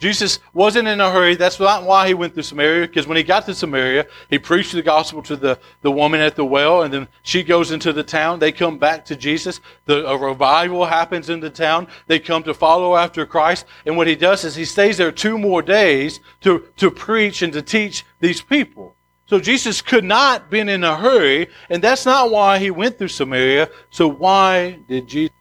Jesus 0.00 0.38
wasn't 0.54 0.86
in 0.86 1.00
a 1.00 1.10
hurry. 1.10 1.34
That's 1.34 1.58
not 1.58 1.82
why 1.82 2.06
he 2.06 2.14
went 2.14 2.32
through 2.32 2.44
Samaria, 2.44 2.86
because 2.86 3.08
when 3.08 3.16
he 3.16 3.24
got 3.24 3.46
to 3.46 3.54
Samaria, 3.54 4.06
he 4.30 4.38
preached 4.38 4.72
the 4.72 4.82
gospel 4.82 5.22
to 5.24 5.34
the, 5.34 5.58
the 5.82 5.90
woman 5.90 6.20
at 6.20 6.36
the 6.36 6.44
well, 6.44 6.82
and 6.82 6.94
then 6.94 7.08
she 7.22 7.42
goes 7.42 7.72
into 7.72 7.92
the 7.92 8.04
town. 8.04 8.38
They 8.38 8.52
come 8.52 8.78
back 8.78 9.04
to 9.06 9.16
Jesus. 9.16 9.60
The, 9.86 10.06
a 10.06 10.16
revival 10.16 10.84
happens 10.86 11.30
in 11.30 11.40
the 11.40 11.50
town. 11.50 11.88
They 12.06 12.20
come 12.20 12.44
to 12.44 12.54
follow 12.54 12.94
after 12.94 13.26
Christ. 13.26 13.66
And 13.86 13.96
what 13.96 14.06
he 14.06 14.14
does 14.14 14.44
is 14.44 14.54
he 14.54 14.64
stays 14.64 14.98
there 14.98 15.10
two 15.10 15.36
more 15.36 15.62
days 15.62 16.20
to, 16.42 16.68
to 16.76 16.92
preach 16.92 17.42
and 17.42 17.52
to 17.52 17.60
teach 17.60 18.04
these 18.20 18.40
people. 18.40 18.94
So 19.26 19.40
Jesus 19.40 19.82
could 19.82 20.04
not 20.04 20.48
been 20.48 20.68
in 20.68 20.84
a 20.84 20.96
hurry, 20.96 21.48
and 21.70 21.82
that's 21.82 22.06
not 22.06 22.30
why 22.30 22.60
he 22.60 22.70
went 22.70 22.98
through 22.98 23.08
Samaria. 23.08 23.68
So 23.90 24.06
why 24.06 24.78
did 24.88 25.08
Jesus 25.08 25.34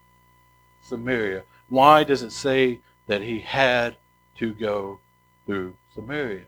Samaria? 0.82 1.44
Why 1.70 2.04
does 2.04 2.24
it 2.24 2.32
say 2.32 2.80
that 3.06 3.22
he 3.22 3.40
had 3.40 3.96
to 4.38 4.54
go 4.54 5.00
through 5.46 5.74
Samaria. 5.96 6.46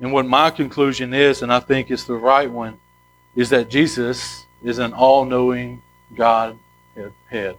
And 0.00 0.12
what 0.12 0.26
my 0.26 0.50
conclusion 0.50 1.14
is, 1.14 1.42
and 1.42 1.52
I 1.52 1.60
think 1.60 1.90
it's 1.90 2.04
the 2.04 2.14
right 2.14 2.50
one, 2.50 2.78
is 3.34 3.50
that 3.50 3.70
Jesus 3.70 4.44
is 4.62 4.78
an 4.78 4.92
all 4.92 5.24
knowing 5.24 5.82
God 6.16 6.58
head. 7.28 7.56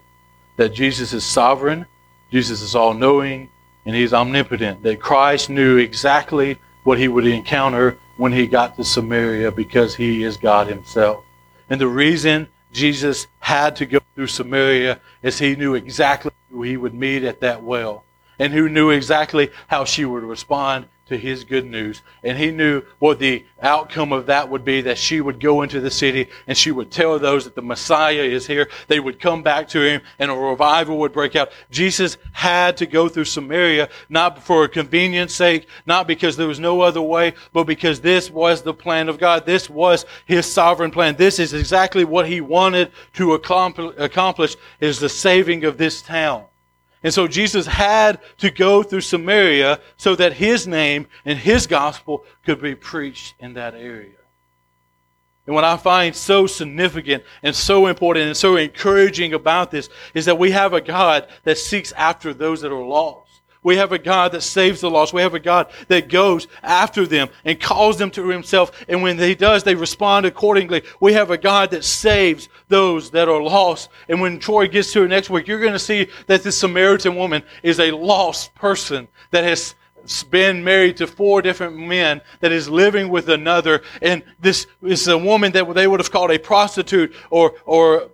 that 0.56 0.74
Jesus 0.74 1.14
is 1.14 1.24
sovereign, 1.24 1.86
Jesus 2.32 2.62
is 2.62 2.76
all 2.76 2.94
knowing, 2.94 3.50
and 3.86 3.96
he's 3.96 4.14
omnipotent. 4.14 4.82
That 4.84 5.00
Christ 5.00 5.50
knew 5.50 5.78
exactly 5.78 6.58
what 6.84 6.98
he 6.98 7.08
would 7.08 7.28
encounter 7.28 7.98
when 8.18 8.32
he 8.32 8.48
got 8.48 8.76
to 8.76 8.84
Samaria 8.84 9.52
because 9.52 9.96
he 9.96 10.24
is 10.24 10.36
God 10.38 10.68
himself. 10.68 11.24
And 11.70 11.80
the 11.80 11.88
reason 11.88 12.48
Jesus 12.74 13.28
had 13.40 13.76
to 13.76 13.86
go 13.86 14.00
through 14.16 14.28
Samaria 14.28 15.00
is 15.22 15.38
he 15.38 15.56
knew 15.56 15.76
exactly 15.76 16.32
who 16.50 16.64
he 16.64 16.76
would 16.78 16.94
meet 16.96 17.24
at 17.24 17.40
that 17.42 17.62
well 17.62 18.04
and 18.40 18.54
who 18.54 18.70
knew 18.70 18.90
exactly 18.90 19.50
how 19.68 19.86
she 19.86 20.06
would 20.06 20.24
respond 20.24 20.88
to 21.08 21.18
his 21.18 21.44
good 21.46 21.66
news. 21.66 22.02
And 22.24 22.38
he 22.38 22.52
knew 22.52 22.84
what 23.00 23.20
the 23.20 23.46
outcome 23.62 24.12
of 24.12 24.26
that 24.26 24.50
would 24.50 24.66
be 24.66 24.82
that 24.82 24.98
she 24.98 25.22
would 25.22 25.40
go 25.40 25.62
into 25.62 25.80
the 25.80 25.90
city 25.90 26.28
and 26.48 26.58
she 26.58 26.72
would 26.72 26.92
tell 26.92 27.18
those 27.18 27.46
that 27.46 27.56
the 27.56 27.62
Messiah 27.62 28.24
is 28.24 28.46
here. 28.46 28.70
They 28.88 29.00
would 29.00 29.20
come 29.20 29.42
back 29.42 29.70
to 29.70 29.82
him 29.82 30.02
and 30.20 30.30
a 30.30 30.36
revival 30.36 30.98
would 31.00 31.14
break 31.14 31.36
out. 31.36 31.52
Jesus 31.72 32.18
had 32.34 32.76
to 32.78 32.86
go 32.86 33.08
through 33.08 33.26
Samaria, 33.26 33.90
not 34.10 34.44
for 34.44 34.68
convenience 34.68 35.34
sake, 35.34 35.68
not 35.86 36.08
because 36.08 36.36
there 36.36 36.48
was 36.48 36.60
no 36.60 36.82
other 36.82 37.02
way, 37.02 37.34
but 37.54 37.64
because 37.64 38.02
this 38.02 38.30
was 38.30 38.62
the 38.62 38.74
plan 38.74 39.08
of 39.08 39.18
God. 39.18 39.46
This 39.46 39.70
was 39.70 40.06
his 40.26 40.46
sovereign 40.46 40.92
plan. 40.92 41.16
This 41.16 41.40
is 41.40 41.54
exactly 41.54 42.04
what 42.04 42.28
he 42.28 42.42
wanted 42.42 42.92
to 43.14 43.34
accomplish 43.34 44.58
is 44.82 45.00
the 45.00 45.10
saving 45.10 45.64
of 45.64 45.78
this 45.78 46.02
town. 46.02 46.44
And 47.04 47.14
so 47.14 47.28
Jesus 47.28 47.68
had 47.68 48.20
to 48.40 48.50
go 48.50 48.84
through 48.84 49.02
Samaria 49.02 49.80
so 49.98 50.16
that 50.16 50.34
his 50.34 50.68
name 50.68 51.08
and 51.26 51.38
his 51.38 51.68
gospel 51.68 52.26
could 52.44 52.62
be 52.62 52.76
preached 52.76 53.36
in 53.40 53.54
that 53.54 53.76
area. 53.76 54.18
And 55.46 55.56
what 55.56 55.64
I 55.64 55.78
find 55.78 56.14
so 56.14 56.46
significant 56.46 57.24
and 57.42 57.56
so 57.56 57.88
important 57.88 58.28
and 58.28 58.36
so 58.36 58.58
encouraging 58.58 59.34
about 59.34 59.72
this 59.72 59.90
is 60.14 60.26
that 60.26 60.38
we 60.38 60.52
have 60.52 60.74
a 60.74 60.82
God 60.82 61.28
that 61.44 61.58
seeks 61.58 61.94
after 61.94 62.34
those 62.34 62.62
that 62.62 62.72
are 62.72 62.86
lost. 62.86 63.27
We 63.68 63.76
have 63.76 63.92
a 63.92 64.00
God 64.00 64.32
that 64.32 64.44
saves 64.44 64.80
the 64.80 64.90
lost. 64.90 65.12
We 65.12 65.22
have 65.22 65.34
a 65.34 65.42
God 65.42 65.70
that 65.90 66.08
goes 66.08 66.48
after 66.64 67.06
them 67.06 67.28
and 67.44 67.60
calls 67.60 67.98
them 67.98 68.10
to 68.12 68.30
himself. 68.30 68.72
And 68.88 69.02
when 69.02 69.20
he 69.20 69.36
does, 69.36 69.66
they 69.66 69.76
respond 69.76 70.26
accordingly. 70.26 70.84
We 71.02 71.12
have 71.12 71.32
a 71.32 71.38
God 71.38 71.72
that 71.72 71.84
saves 71.84 72.48
those 72.70 73.12
that 73.12 73.28
are 73.28 73.44
lost. 73.44 73.90
And 74.08 74.22
when 74.22 74.40
Troy 74.40 74.70
gets 74.70 74.94
to 74.94 75.04
it 75.04 75.10
next 75.10 75.30
week, 75.30 75.50
you're 75.50 75.60
going 75.60 75.74
to 75.74 75.80
see 75.80 76.08
that 76.28 76.44
this 76.44 76.58
Samaritan 76.58 77.18
woman 77.18 77.44
is 77.62 77.82
a 77.82 77.92
lost 77.92 78.56
person 78.56 79.10
that 79.32 79.44
has 79.44 79.76
been 80.30 80.64
married 80.64 80.96
to 80.96 81.06
four 81.06 81.42
different 81.42 81.78
men 81.78 82.22
that 82.40 82.54
is 82.54 82.70
living 82.70 83.10
with 83.10 83.28
another 83.28 83.82
and 84.02 84.24
this 84.40 84.66
is 84.82 85.10
a 85.10 85.18
woman 85.18 85.52
that 85.52 85.74
they 85.74 85.88
would 85.88 86.00
have 86.00 86.10
called 86.10 86.32
a 86.32 86.40
prostitute 86.40 87.14
or 87.30 87.56
or 87.66 88.10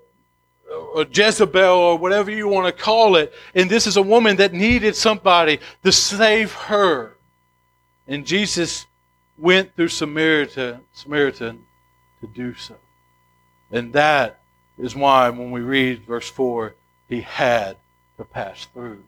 or 0.73 1.05
Jezebel 1.11 1.77
or 1.77 1.97
whatever 1.97 2.31
you 2.31 2.47
want 2.47 2.65
to 2.65 2.83
call 2.83 3.15
it. 3.15 3.33
And 3.55 3.69
this 3.69 3.87
is 3.87 3.97
a 3.97 4.01
woman 4.01 4.37
that 4.37 4.53
needed 4.53 4.95
somebody 4.95 5.59
to 5.83 5.91
save 5.91 6.53
her. 6.53 7.15
And 8.07 8.25
Jesus 8.25 8.85
went 9.37 9.75
through 9.75 9.89
Samaritan, 9.89 10.81
Samaritan 10.93 11.65
to 12.21 12.27
do 12.27 12.53
so. 12.55 12.75
And 13.71 13.93
that 13.93 14.39
is 14.77 14.95
why 14.95 15.29
when 15.29 15.51
we 15.51 15.61
read 15.61 16.05
verse 16.05 16.29
4, 16.29 16.75
he 17.07 17.21
had 17.21 17.77
to 18.17 18.23
pass 18.23 18.65
through. 18.65 19.03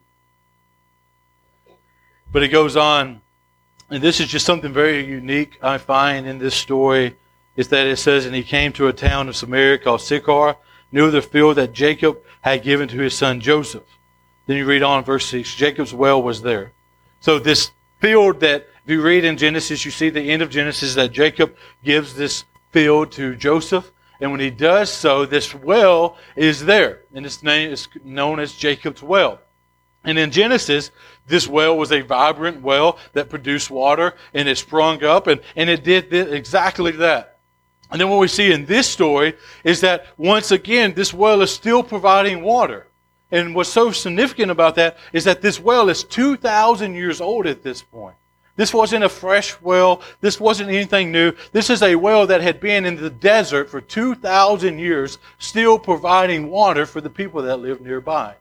But 2.32 2.44
it 2.44 2.50
goes 2.50 2.76
on, 2.76 3.22
and 3.90 4.04
this 4.04 4.20
is 4.20 4.28
just 4.28 4.46
something 4.46 4.74
very 4.74 5.06
unique 5.06 5.58
I 5.62 5.78
find 5.78 6.28
in 6.28 6.40
this 6.40 6.56
story, 6.56 7.16
is 7.56 7.70
that 7.70 7.88
it 7.88 7.98
says, 7.98 8.26
And 8.26 8.36
he 8.36 8.44
came 8.44 8.74
to 8.74 8.88
a 8.88 8.94
town 8.94 9.30
of 9.30 9.36
Samaria 9.36 9.78
called 9.78 10.02
Sychar 10.02 10.58
knew 10.92 11.12
the 11.12 11.22
field 11.22 11.58
that 11.58 11.74
Jacob 11.74 12.22
had 12.42 12.64
given 12.64 12.88
to 12.90 12.98
his 12.98 13.16
son 13.16 13.40
Joseph. 13.40 13.84
Then 14.48 14.58
you 14.58 14.66
read 14.66 14.84
on 14.84 15.04
verse 15.04 15.26
6 15.28 15.56
Jacob's 15.56 15.94
well 15.94 16.22
was 16.22 16.42
there. 16.42 16.72
So, 17.20 17.40
this 17.40 17.72
field 18.00 18.42
that, 18.42 18.68
if 18.84 18.92
you 18.92 19.02
read 19.02 19.26
in 19.26 19.38
Genesis, 19.38 19.84
you 19.84 19.92
see 19.92 20.10
the 20.10 20.22
end 20.22 20.42
of 20.42 20.50
Genesis 20.50 20.96
that 20.96 21.12
Jacob 21.12 21.56
gives 21.84 22.14
this 22.14 22.46
field 22.72 23.12
to 23.14 23.36
Joseph. 23.36 23.92
And 24.20 24.32
when 24.32 24.40
he 24.40 24.50
does 24.50 24.92
so, 24.92 25.26
this 25.26 25.54
well 25.54 26.18
is 26.36 26.64
there. 26.64 27.02
And 27.14 27.26
its 27.26 27.44
name 27.44 27.72
is 27.72 27.88
known 28.04 28.40
as 28.40 28.54
Jacob's 28.54 29.04
well. 29.04 29.40
And 30.06 30.20
in 30.20 30.32
Genesis, 30.32 30.92
this 31.28 31.48
well 31.48 31.76
was 31.78 31.92
a 31.92 32.02
vibrant 32.02 32.62
well 32.62 33.00
that 33.14 33.30
produced 33.30 33.72
water 33.72 34.14
and 34.34 34.48
it 34.48 34.58
sprung 34.58 35.04
up 35.04 35.28
and, 35.28 35.42
and 35.56 35.70
it 35.70 35.84
did 35.84 36.14
exactly 36.14 36.92
that. 36.92 37.35
And 37.96 38.02
then 38.02 38.10
what 38.10 38.20
we 38.20 38.28
see 38.28 38.52
in 38.52 38.66
this 38.66 38.90
story 38.90 39.36
is 39.64 39.80
that 39.80 40.08
once 40.18 40.52
again, 40.52 40.94
this 40.96 41.14
well 41.14 41.42
is 41.42 41.50
still 41.50 41.82
providing 41.82 42.44
water. 42.44 42.88
And 43.32 43.56
what's 43.56 43.70
so 43.70 43.94
significant 43.94 44.52
about 44.52 44.76
that 44.76 44.98
is 45.14 45.24
that 45.24 45.42
this 45.42 45.62
well 45.62 45.88
is 45.88 46.04
2,000 46.04 46.94
years 46.94 47.22
old 47.22 47.48
at 47.48 47.64
this 47.64 47.82
point. 47.82 48.18
This 48.58 48.74
wasn't 48.74 49.06
a 49.06 49.08
fresh 49.08 49.56
well. 49.62 50.02
This 50.20 50.42
wasn't 50.42 50.72
anything 50.72 51.10
new. 51.10 51.32
This 51.54 51.70
is 51.70 51.82
a 51.82 51.96
well 51.96 52.28
that 52.28 52.42
had 52.42 52.60
been 52.60 52.86
in 52.86 52.98
the 52.98 53.10
desert 53.10 53.70
for 53.70 53.80
2,000 53.80 54.78
years, 54.78 55.18
still 55.38 55.80
providing 55.80 56.50
water 56.50 56.86
for 56.86 57.00
the 57.00 57.10
people 57.10 57.44
that 57.44 57.62
live 57.62 57.80
nearby. 57.80 58.36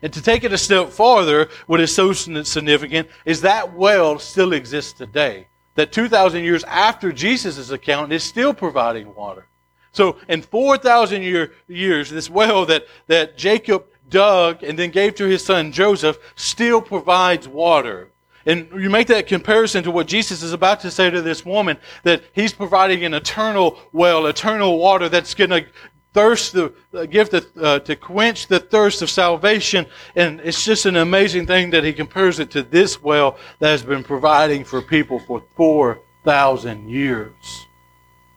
And 0.00 0.12
to 0.12 0.22
take 0.22 0.44
it 0.44 0.52
a 0.52 0.58
step 0.58 0.90
farther, 0.90 1.48
what 1.66 1.80
is 1.80 1.92
so 1.92 2.12
significant 2.12 3.08
is 3.24 3.40
that 3.40 3.72
well 3.72 4.20
still 4.20 4.52
exists 4.52 4.92
today 4.92 5.48
that 5.74 5.92
2,000 5.92 6.44
years 6.44 6.64
after 6.64 7.12
Jesus' 7.12 7.70
account 7.70 8.12
is 8.12 8.22
still 8.22 8.52
providing 8.52 9.14
water. 9.14 9.46
So 9.92 10.16
in 10.28 10.42
4,000 10.42 11.22
year, 11.22 11.52
years, 11.68 12.10
this 12.10 12.30
well 12.30 12.66
that, 12.66 12.86
that 13.06 13.36
Jacob 13.36 13.86
dug 14.08 14.62
and 14.62 14.78
then 14.78 14.90
gave 14.90 15.14
to 15.16 15.24
his 15.24 15.44
son 15.44 15.72
Joseph 15.72 16.18
still 16.36 16.80
provides 16.80 17.46
water. 17.46 18.08
And 18.44 18.68
you 18.76 18.90
make 18.90 19.06
that 19.06 19.28
comparison 19.28 19.84
to 19.84 19.90
what 19.90 20.08
Jesus 20.08 20.42
is 20.42 20.52
about 20.52 20.80
to 20.80 20.90
say 20.90 21.10
to 21.10 21.22
this 21.22 21.44
woman, 21.44 21.78
that 22.02 22.22
he's 22.32 22.52
providing 22.52 23.04
an 23.04 23.14
eternal 23.14 23.78
well, 23.92 24.26
eternal 24.26 24.78
water 24.78 25.08
that's 25.08 25.34
going 25.34 25.50
to 25.50 25.64
thirst 26.12 26.52
the 26.52 26.72
uh, 26.92 27.06
gift 27.06 27.32
to, 27.32 27.46
uh, 27.60 27.78
to 27.80 27.96
quench 27.96 28.46
the 28.46 28.60
thirst 28.60 29.02
of 29.02 29.10
salvation. 29.10 29.86
And 30.14 30.40
it's 30.40 30.64
just 30.64 30.86
an 30.86 30.96
amazing 30.96 31.46
thing 31.46 31.70
that 31.70 31.84
he 31.84 31.92
compares 31.92 32.38
it 32.38 32.50
to 32.52 32.62
this 32.62 33.02
well 33.02 33.38
that 33.58 33.68
has 33.68 33.82
been 33.82 34.04
providing 34.04 34.64
for 34.64 34.82
people 34.82 35.18
for 35.18 35.42
4000 35.56 36.88
years. 36.88 37.66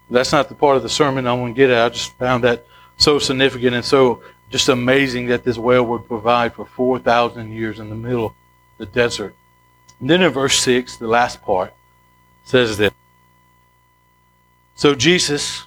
That's 0.09 0.31
not 0.31 0.49
the 0.49 0.55
part 0.55 0.77
of 0.77 0.83
the 0.83 0.89
sermon 0.89 1.27
i 1.27 1.33
want 1.33 1.55
to 1.55 1.59
get 1.59 1.69
at. 1.69 1.85
I 1.85 1.89
just 1.89 2.13
found 2.17 2.43
that 2.43 2.65
so 2.97 3.19
significant 3.19 3.75
and 3.75 3.83
so 3.83 4.21
just 4.51 4.69
amazing 4.69 5.27
that 5.27 5.43
this 5.43 5.57
well 5.57 5.85
would 5.85 6.07
provide 6.07 6.53
for 6.53 6.65
4000 6.65 7.51
years 7.51 7.79
in 7.79 7.89
the 7.89 7.95
middle 7.95 8.27
of 8.27 8.33
the 8.77 8.85
desert. 8.85 9.35
And 9.99 10.09
then 10.09 10.21
in 10.21 10.31
verse 10.31 10.59
6 10.59 10.97
the 10.97 11.07
last 11.07 11.41
part 11.41 11.73
says 12.43 12.77
this. 12.77 12.91
so 14.75 14.93
jesus 14.93 15.63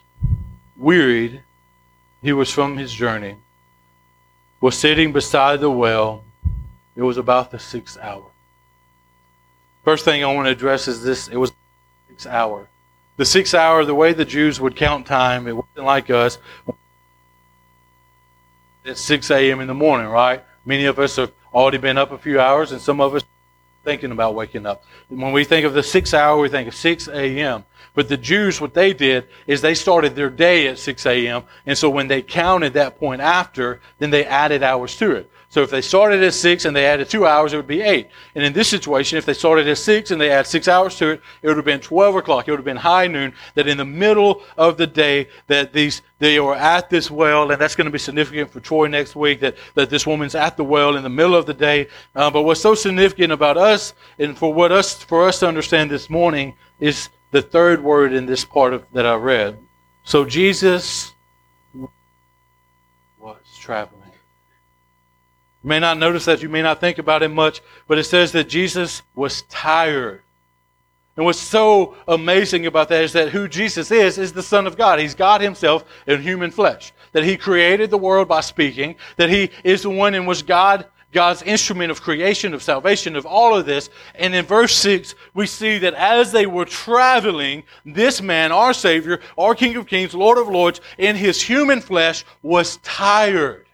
wearied 0.77 1.43
he 2.23 2.33
was 2.33 2.51
from 2.51 2.77
his 2.77 2.93
journey, 2.93 3.37
was 4.61 4.77
sitting 4.77 5.13
beside 5.13 5.61
the 5.61 5.71
well. 5.71 6.25
It 6.97 7.03
was 7.03 7.17
about 7.17 7.51
the 7.51 7.59
sixth 7.59 7.97
hour. 8.01 8.25
First 9.85 10.05
thing 10.05 10.25
I 10.25 10.33
want 10.35 10.47
to 10.47 10.53
address 10.53 10.89
is 10.89 11.03
this 11.03 11.29
it 11.29 11.37
was 11.37 11.53
sixth 12.09 12.27
hour. 12.27 12.69
The 13.17 13.25
sixth 13.25 13.55
hour, 13.55 13.85
the 13.85 13.95
way 13.95 14.13
the 14.13 14.25
Jews 14.25 14.61
would 14.61 14.77
count 14.77 15.07
time, 15.07 15.49
it 15.49 15.53
wasn't 15.57 15.85
like 15.85 16.11
us. 16.11 16.39
It's 18.85 19.01
6 19.01 19.31
a.m. 19.31 19.61
in 19.61 19.67
the 19.67 19.75
morning, 19.75 20.07
right? 20.07 20.43
Many 20.65 20.87
of 20.87 20.99
us 20.99 21.17
have 21.17 21.33
already 21.53 21.79
been 21.79 21.99
up 21.99 22.13
a 22.13 22.19
few 22.19 22.41
hours, 22.41 22.73
and 22.73 22.81
some 22.81 23.01
of 23.01 23.15
us 23.15 23.23
thinking 23.89 24.13
about 24.13 24.35
waking 24.35 24.67
up. 24.67 24.85
When 25.09 25.33
we 25.33 25.45
think 25.45 25.65
of 25.65 25.73
the 25.73 25.83
six 25.83 26.13
hour, 26.13 26.39
we 26.39 26.51
think 26.51 26.69
of 26.69 26.75
6 26.75 27.09
a.m. 27.09 27.65
But 27.95 28.11
the 28.11 28.19
Jews, 28.19 28.61
what 28.61 28.75
they 28.75 28.93
did 28.93 29.27
is 29.47 29.63
they 29.63 29.75
started 29.75 30.15
their 30.15 30.29
day 30.29 30.69
at 30.69 30.79
6 30.79 31.07
a.m. 31.07 31.45
And 31.65 31.77
so 31.77 31.89
when 31.89 32.07
they 32.07 32.21
counted 32.21 32.75
that 32.75 32.99
point 32.99 33.23
after, 33.23 33.81
then 33.99 34.11
they 34.11 34.27
added 34.27 34.63
hours 34.63 34.95
to 34.99 35.13
it. 35.13 35.31
So 35.51 35.63
if 35.63 35.71
they 35.71 35.81
started 35.81 36.23
at 36.23 36.35
6 36.35 36.67
and 36.67 36.77
they 36.77 36.85
added 36.85 37.09
2 37.09 37.27
hours, 37.27 37.55
it 37.55 37.57
would 37.57 37.67
be 37.67 37.81
8. 37.81 38.07
And 38.35 38.45
in 38.45 38.53
this 38.53 38.69
situation, 38.69 39.17
if 39.17 39.25
they 39.25 39.33
started 39.33 39.67
at 39.67 39.79
6 39.79 40.11
and 40.11 40.21
they 40.21 40.31
add 40.31 40.47
6 40.47 40.69
hours 40.69 40.97
to 40.99 41.09
it, 41.09 41.23
it 41.41 41.49
would 41.49 41.57
have 41.57 41.65
been 41.65 41.81
12 41.81 42.17
o'clock. 42.17 42.47
It 42.47 42.51
would 42.51 42.59
have 42.59 42.67
been 42.67 42.77
high 42.77 43.07
noon. 43.07 43.33
That 43.55 43.67
in 43.67 43.79
the 43.79 43.85
middle 43.85 44.43
of 44.59 44.77
the 44.77 44.87
day, 44.87 45.29
that 45.47 45.73
these 45.73 46.03
they 46.19 46.39
were 46.41 46.55
at 46.55 46.91
this 46.91 47.11
well, 47.11 47.51
and 47.51 47.61
that's 47.61 47.77
going 47.77 47.87
to 47.87 47.91
be 47.91 47.99
significant 47.99 48.51
for 48.51 48.61
Troy 48.61 48.89
next 48.89 49.15
week, 49.15 49.41
that, 49.41 49.57
that 49.75 49.89
this 49.89 50.07
woman's 50.07 50.35
at 50.35 50.57
the 50.57 50.65
well 50.65 50.97
in 50.97 51.03
the 51.03 51.09
middle 51.09 51.37
of 51.37 51.47
the 51.47 51.55
day. 51.55 51.89
Uh, 52.15 52.29
but 52.29 52.43
what's 52.43 52.61
so 52.61 52.75
significant 52.75 53.33
about 53.33 53.57
us, 53.57 53.95
and 54.19 54.37
for 54.37 54.53
what 54.53 54.73
us 54.73 55.03
for 55.03 55.27
us 55.27 55.39
to 55.41 55.49
understand 55.49 55.91
this 55.91 56.11
morning, 56.11 56.55
is 56.81 57.09
the 57.31 57.41
third 57.41 57.83
word 57.83 58.13
in 58.13 58.27
this 58.27 58.45
part 58.45 58.75
of 58.75 58.85
that 58.93 59.07
I 59.07 59.15
read. 59.15 59.57
So 60.05 60.25
Jesus 60.25 61.13
was 63.19 63.37
traveling. 63.59 64.08
You 65.69 65.75
may 65.75 65.81
not 65.81 65.99
notice 65.99 66.25
that, 66.25 66.43
you 66.43 66.49
may 66.49 66.63
not 66.63 66.81
think 66.81 66.97
about 66.97 67.23
it 67.23 67.29
much, 67.29 67.61
but 67.87 67.99
it 67.99 68.05
says 68.05 68.33
that 68.33 68.49
Jesus 68.49 69.03
was 69.15 69.43
tired. 69.51 70.23
And 71.15 71.27
what's 71.27 71.39
so 71.39 71.95
amazing 72.09 72.65
about 72.65 72.89
that 72.89 73.05
is 73.05 73.13
that 73.13 73.29
who 73.29 73.49
Jesus 73.49 73.91
is, 73.91 74.17
is 74.17 74.33
the 74.33 74.43
Son 74.43 74.67
of 74.67 74.79
God. 74.79 74.99
He's 74.99 75.15
God 75.15 75.43
Himself 75.43 75.85
in 76.07 76.23
human 76.23 76.51
flesh. 76.51 76.95
That 77.13 77.25
He 77.25 77.37
created 77.37 77.91
the 77.91 77.99
world 77.99 78.29
by 78.29 78.41
speaking. 78.41 78.97
That 79.19 79.29
He 79.29 79.51
is 79.63 79.83
the 79.83 79.91
one 79.91 80.15
in 80.15 80.25
which 80.25 80.47
God, 80.47 80.87
God's 81.13 81.43
instrument 81.43 81.91
of 81.91 82.01
creation, 82.01 82.55
of 82.55 82.63
salvation, 82.63 83.15
of 83.15 83.27
all 83.27 83.55
of 83.55 83.67
this. 83.67 83.91
And 84.15 84.35
in 84.35 84.47
verse 84.47 84.75
6, 84.75 85.15
we 85.35 85.47
see 85.47 85.77
that 85.81 85.93
as 85.93 86.33
they 86.33 86.47
were 86.47 86.65
traveling, 86.65 87.63
this 87.85 88.23
man, 88.23 88.53
our 88.53 88.73
Savior, 88.73 89.21
our 89.37 89.55
King 89.55 89.77
of 89.77 89.87
Kings, 89.87 90.15
Lord 90.15 90.39
of 90.39 90.49
Lords, 90.49 90.81
in 90.97 91.15
His 91.15 91.43
human 91.43 91.83
flesh 91.83 92.25
was 92.43 92.79
tired. 92.79 93.67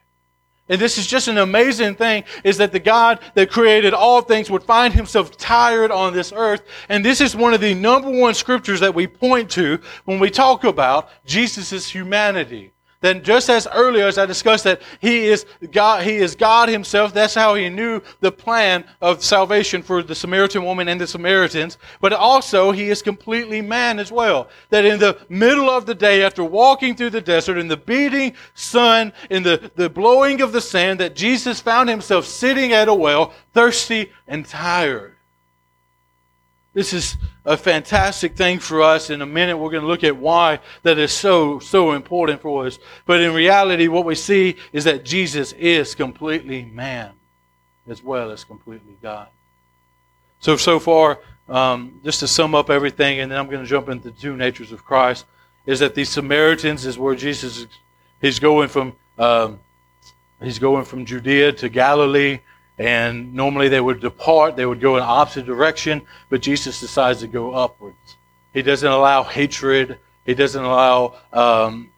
And 0.69 0.81
this 0.81 0.97
is 0.97 1.07
just 1.07 1.29
an 1.29 1.39
amazing 1.39 1.95
thing 1.95 2.25
is 2.43 2.57
that 2.57 2.73
the 2.73 2.81
God 2.81 3.21
that 3.35 3.51
created 3.51 3.93
all 3.93 4.23
things 4.23 4.51
would 4.51 4.63
find 4.63 4.95
himself 4.95 5.37
tired 5.37 5.91
on 5.91 6.15
this 6.15 6.33
earth. 6.35 6.63
And 6.89 7.05
this 7.05 7.21
is 7.21 7.37
one 7.37 7.53
of 7.53 7.61
the 7.61 7.75
number 7.75 8.11
one 8.11 8.35
scriptures 8.35 8.81
that 8.81 8.95
we 8.95 9.07
point 9.07 9.51
to 9.53 9.79
when 10.05 10.19
we 10.19 10.31
talk 10.31 10.65
about 10.65 11.11
Jesus' 11.27 11.89
humanity. 11.89 12.74
Then 13.05 13.23
just 13.23 13.51
as 13.51 13.69
earlier 13.71 14.07
as 14.07 14.17
I 14.17 14.25
discussed 14.25 14.65
that 14.65 14.81
he 14.99 15.27
is 15.27 15.45
God, 15.73 16.05
he 16.05 16.17
is 16.17 16.35
God 16.35 16.71
himself. 16.71 17.13
That's 17.13 17.35
how 17.35 17.55
he 17.55 17.69
knew 17.69 18.01
the 18.21 18.33
plan 18.33 18.83
of 19.03 19.23
salvation 19.23 19.83
for 19.83 20.03
the 20.03 20.15
Samaritan 20.15 20.65
woman 20.65 20.89
and 20.89 20.99
the 20.99 21.07
Samaritans. 21.07 21.77
But 22.01 22.15
also 22.15 22.71
he 22.71 22.89
is 22.89 23.03
completely 23.03 23.61
man 23.61 23.99
as 23.99 24.11
well. 24.11 24.49
That 24.71 24.87
in 24.87 24.99
the 24.99 25.19
middle 25.29 25.69
of 25.69 25.85
the 25.85 25.95
day, 25.95 26.25
after 26.25 26.43
walking 26.43 26.97
through 26.97 27.11
the 27.11 27.21
desert, 27.21 27.59
in 27.59 27.69
the 27.69 27.77
beating 27.77 28.33
sun, 28.55 29.13
in 29.29 29.43
the, 29.43 29.71
the 29.75 29.91
blowing 29.91 30.41
of 30.41 30.53
the 30.53 30.63
sand, 30.63 30.99
that 31.01 31.15
Jesus 31.15 31.61
found 31.61 31.91
himself 31.91 32.25
sitting 32.25 32.73
at 32.73 32.89
a 32.89 32.95
well, 32.95 33.35
thirsty 33.53 34.13
and 34.27 34.47
tired. 34.47 35.15
This 36.75 36.93
is 36.93 37.17
a 37.45 37.57
fantastic 37.57 38.37
thing 38.37 38.59
for 38.59 38.83
us. 38.83 39.09
In 39.09 39.23
a 39.23 39.27
minute, 39.27 39.57
we're 39.57 39.71
going 39.71 39.83
to 39.83 39.89
look 39.89 40.03
at 40.03 40.17
why 40.17 40.59
that 40.83 40.99
is 40.99 41.13
so, 41.13 41.61
so 41.61 41.93
important 41.93 42.43
for 42.43 42.67
us. 42.67 42.81
But 43.07 43.21
in 43.21 43.33
reality, 43.33 43.87
what 43.87 44.05
we 44.05 44.17
see 44.17 44.57
is 44.73 44.83
that 44.85 45.05
Jesus 45.05 45.53
is 45.53 45.95
completely 45.95 46.65
man 46.65 47.13
as 47.89 48.03
well 48.03 48.33
as 48.33 48.43
completely 48.43 48.97
God. 49.01 49.29
So, 50.41 50.57
so 50.57 50.81
far, 50.81 51.21
um, 51.49 52.01
just 52.03 52.21
to 52.21 52.29
sum 52.29 52.55
up 52.57 52.71
everything, 52.71 53.21
and 53.21 53.31
then 53.31 53.39
I'm 53.39 53.47
going 53.47 53.63
to 53.63 53.69
jump 53.69 53.89
into 53.89 54.11
the 54.11 54.19
two 54.19 54.37
natures 54.37 54.73
of 54.73 54.85
Christ, 54.85 55.27
is 55.67 55.79
that 55.79 55.95
these 55.95 56.09
Samaritans 56.09 56.87
is 56.87 56.99
where 56.99 57.15
Jesus 57.15 57.59
is, 57.59 57.67
he's 58.21 58.39
going 58.41 58.69
from, 58.69 58.97
um, 59.19 59.61
he's 60.43 60.59
going 60.59 60.85
from 60.85 61.05
Judea 61.05 61.53
to 61.53 61.69
Galilee 61.69 62.41
and 62.79 63.35
normally 63.35 63.69
they 63.69 63.81
would 63.81 64.01
depart, 64.01 64.57
they 64.57 64.67
would 64.67 64.81
go 64.81 64.97
in 64.97 65.03
opposite 65.03 65.47
direction, 65.47 66.03
but 66.29 66.41
Jesus 66.41 66.81
decides 66.81 67.21
to 67.21 67.29
go 67.29 67.53
upwards. 67.53 68.17
He 68.53 68.63
doesn't 68.63 68.91
allow 68.91 69.23
hatred, 69.23 69.99
he 70.25 70.35
doesn't 70.35 70.63
allow 70.63 71.15
um, 71.33 71.91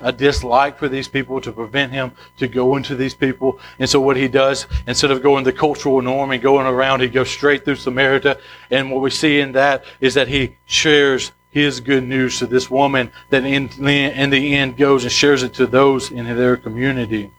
a 0.00 0.12
dislike 0.12 0.78
for 0.78 0.88
these 0.88 1.08
people 1.08 1.40
to 1.40 1.52
prevent 1.52 1.92
him 1.92 2.12
to 2.38 2.48
go 2.48 2.76
into 2.76 2.94
these 2.94 3.14
people. 3.14 3.58
And 3.78 3.88
so 3.88 4.00
what 4.00 4.16
he 4.16 4.28
does, 4.28 4.66
instead 4.86 5.10
of 5.10 5.22
going 5.22 5.44
the 5.44 5.52
cultural 5.52 6.00
norm 6.00 6.30
and 6.30 6.42
going 6.42 6.66
around, 6.66 7.00
he 7.00 7.08
goes 7.08 7.30
straight 7.30 7.64
through 7.64 7.76
Samaria. 7.76 8.38
And 8.70 8.90
what 8.90 9.00
we 9.00 9.10
see 9.10 9.40
in 9.40 9.52
that 9.52 9.84
is 10.00 10.14
that 10.14 10.28
he 10.28 10.56
shares 10.66 11.32
his 11.50 11.80
good 11.80 12.04
news 12.04 12.38
to 12.38 12.46
this 12.46 12.70
woman 12.70 13.12
that 13.30 13.44
in, 13.44 13.68
in 13.86 14.30
the 14.30 14.54
end 14.54 14.76
goes 14.76 15.04
and 15.04 15.12
shares 15.12 15.42
it 15.42 15.52
to 15.54 15.66
those 15.66 16.10
in 16.10 16.24
their 16.24 16.56
community 16.56 17.30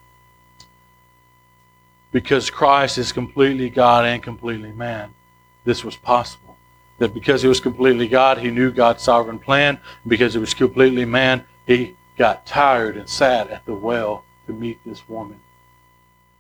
because 2.14 2.50
Christ 2.50 2.98
is 2.98 3.12
completely 3.12 3.70
God 3.70 4.06
and 4.06 4.24
completely 4.24 4.72
man, 4.72 5.14
this 5.66 5.84
was 5.84 5.98
possible. 5.98 6.56
That 7.00 7.14
because 7.14 7.42
he 7.42 7.48
was 7.50 7.60
completely 7.60 8.08
God, 8.08 8.38
he 8.38 8.52
knew 8.52 8.72
God's 8.72 9.04
sovereign 9.04 9.40
plan. 9.40 9.80
Because 10.08 10.34
he 10.34 10.40
was 10.40 10.54
completely 10.54 11.04
man, 11.04 11.44
he 11.66 11.96
got 12.18 12.46
tired 12.46 12.96
and 12.96 13.10
sat 13.10 13.50
at 13.50 13.66
the 13.66 13.74
well 13.74 14.24
to 14.46 14.54
meet 14.54 14.80
this 14.86 15.10
woman. 15.10 15.40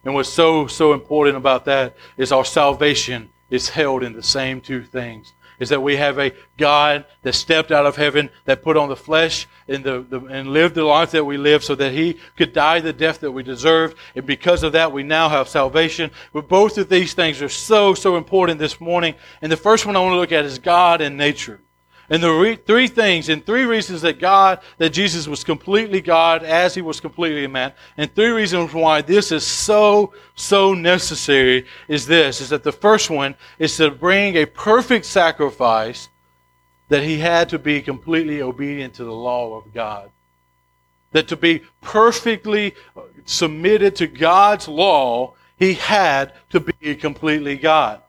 And 0.05 0.13
what's 0.13 0.29
so, 0.29 0.67
so 0.67 0.93
important 0.93 1.37
about 1.37 1.65
that 1.65 1.97
is 2.17 2.31
our 2.31 2.45
salvation 2.45 3.29
is 3.49 3.69
held 3.69 4.03
in 4.03 4.13
the 4.13 4.23
same 4.23 4.61
two 4.61 4.83
things 4.83 5.33
is 5.59 5.69
that 5.69 5.81
we 5.81 5.95
have 5.95 6.19
a 6.19 6.33
God 6.57 7.05
that 7.21 7.33
stepped 7.33 7.71
out 7.71 7.85
of 7.85 7.95
heaven, 7.95 8.29
that 8.45 8.63
put 8.63 8.75
on 8.75 8.89
the 8.89 8.95
flesh 8.95 9.47
and, 9.67 9.83
the, 9.83 10.05
the, 10.09 10.19
and 10.25 10.49
lived 10.49 10.75
the 10.75 10.83
life 10.83 11.11
that 11.11 11.25
we 11.25 11.37
live 11.37 11.63
so 11.63 11.75
that 11.75 11.93
he 11.93 12.17
could 12.35 12.53
die 12.53 12.79
the 12.79 12.93
death 12.93 13.19
that 13.21 13.31
we 13.31 13.43
deserved. 13.43 13.97
And 14.15 14.25
because 14.25 14.63
of 14.63 14.73
that, 14.73 14.91
we 14.91 15.03
now 15.03 15.29
have 15.29 15.47
salvation. 15.47 16.11
But 16.33 16.47
both 16.47 16.77
of 16.77 16.89
these 16.89 17.13
things 17.13 17.41
are 17.41 17.49
so, 17.49 17.93
so 17.93 18.17
important 18.17 18.59
this 18.59 18.81
morning. 18.81 19.15
And 19.41 19.51
the 19.51 19.57
first 19.57 19.85
one 19.85 19.95
I 19.95 19.99
want 19.99 20.13
to 20.13 20.19
look 20.19 20.31
at 20.31 20.45
is 20.45 20.59
God 20.59 21.01
and 21.01 21.17
nature. 21.17 21.59
And 22.09 22.21
the 22.21 22.31
re- 22.31 22.55
three 22.57 22.87
things 22.87 23.29
and 23.29 23.45
three 23.45 23.63
reasons 23.63 24.01
that 24.01 24.19
God, 24.19 24.59
that 24.77 24.89
Jesus 24.89 25.27
was 25.27 25.43
completely 25.43 26.01
God 26.01 26.43
as 26.43 26.75
he 26.75 26.81
was 26.81 26.99
completely 26.99 27.45
a 27.45 27.49
man, 27.49 27.71
and 27.97 28.13
three 28.13 28.29
reasons 28.29 28.73
why 28.73 29.01
this 29.01 29.31
is 29.31 29.45
so, 29.45 30.13
so 30.35 30.73
necessary 30.73 31.65
is 31.87 32.05
this, 32.05 32.41
is 32.41 32.49
that 32.49 32.63
the 32.63 32.73
first 32.73 33.09
one 33.09 33.35
is 33.57 33.77
to 33.77 33.89
bring 33.89 34.35
a 34.35 34.45
perfect 34.45 35.05
sacrifice 35.05 36.09
that 36.89 37.03
he 37.03 37.17
had 37.17 37.49
to 37.49 37.59
be 37.59 37.81
completely 37.81 38.41
obedient 38.41 38.93
to 38.95 39.03
the 39.03 39.11
law 39.11 39.57
of 39.57 39.73
God. 39.73 40.11
That 41.11 41.27
to 41.29 41.37
be 41.37 41.63
perfectly 41.81 42.75
submitted 43.25 43.95
to 43.97 44.07
God's 44.07 44.67
law, 44.67 45.33
he 45.57 45.73
had 45.73 46.33
to 46.49 46.59
be 46.59 46.95
completely 46.95 47.57
God. 47.57 48.02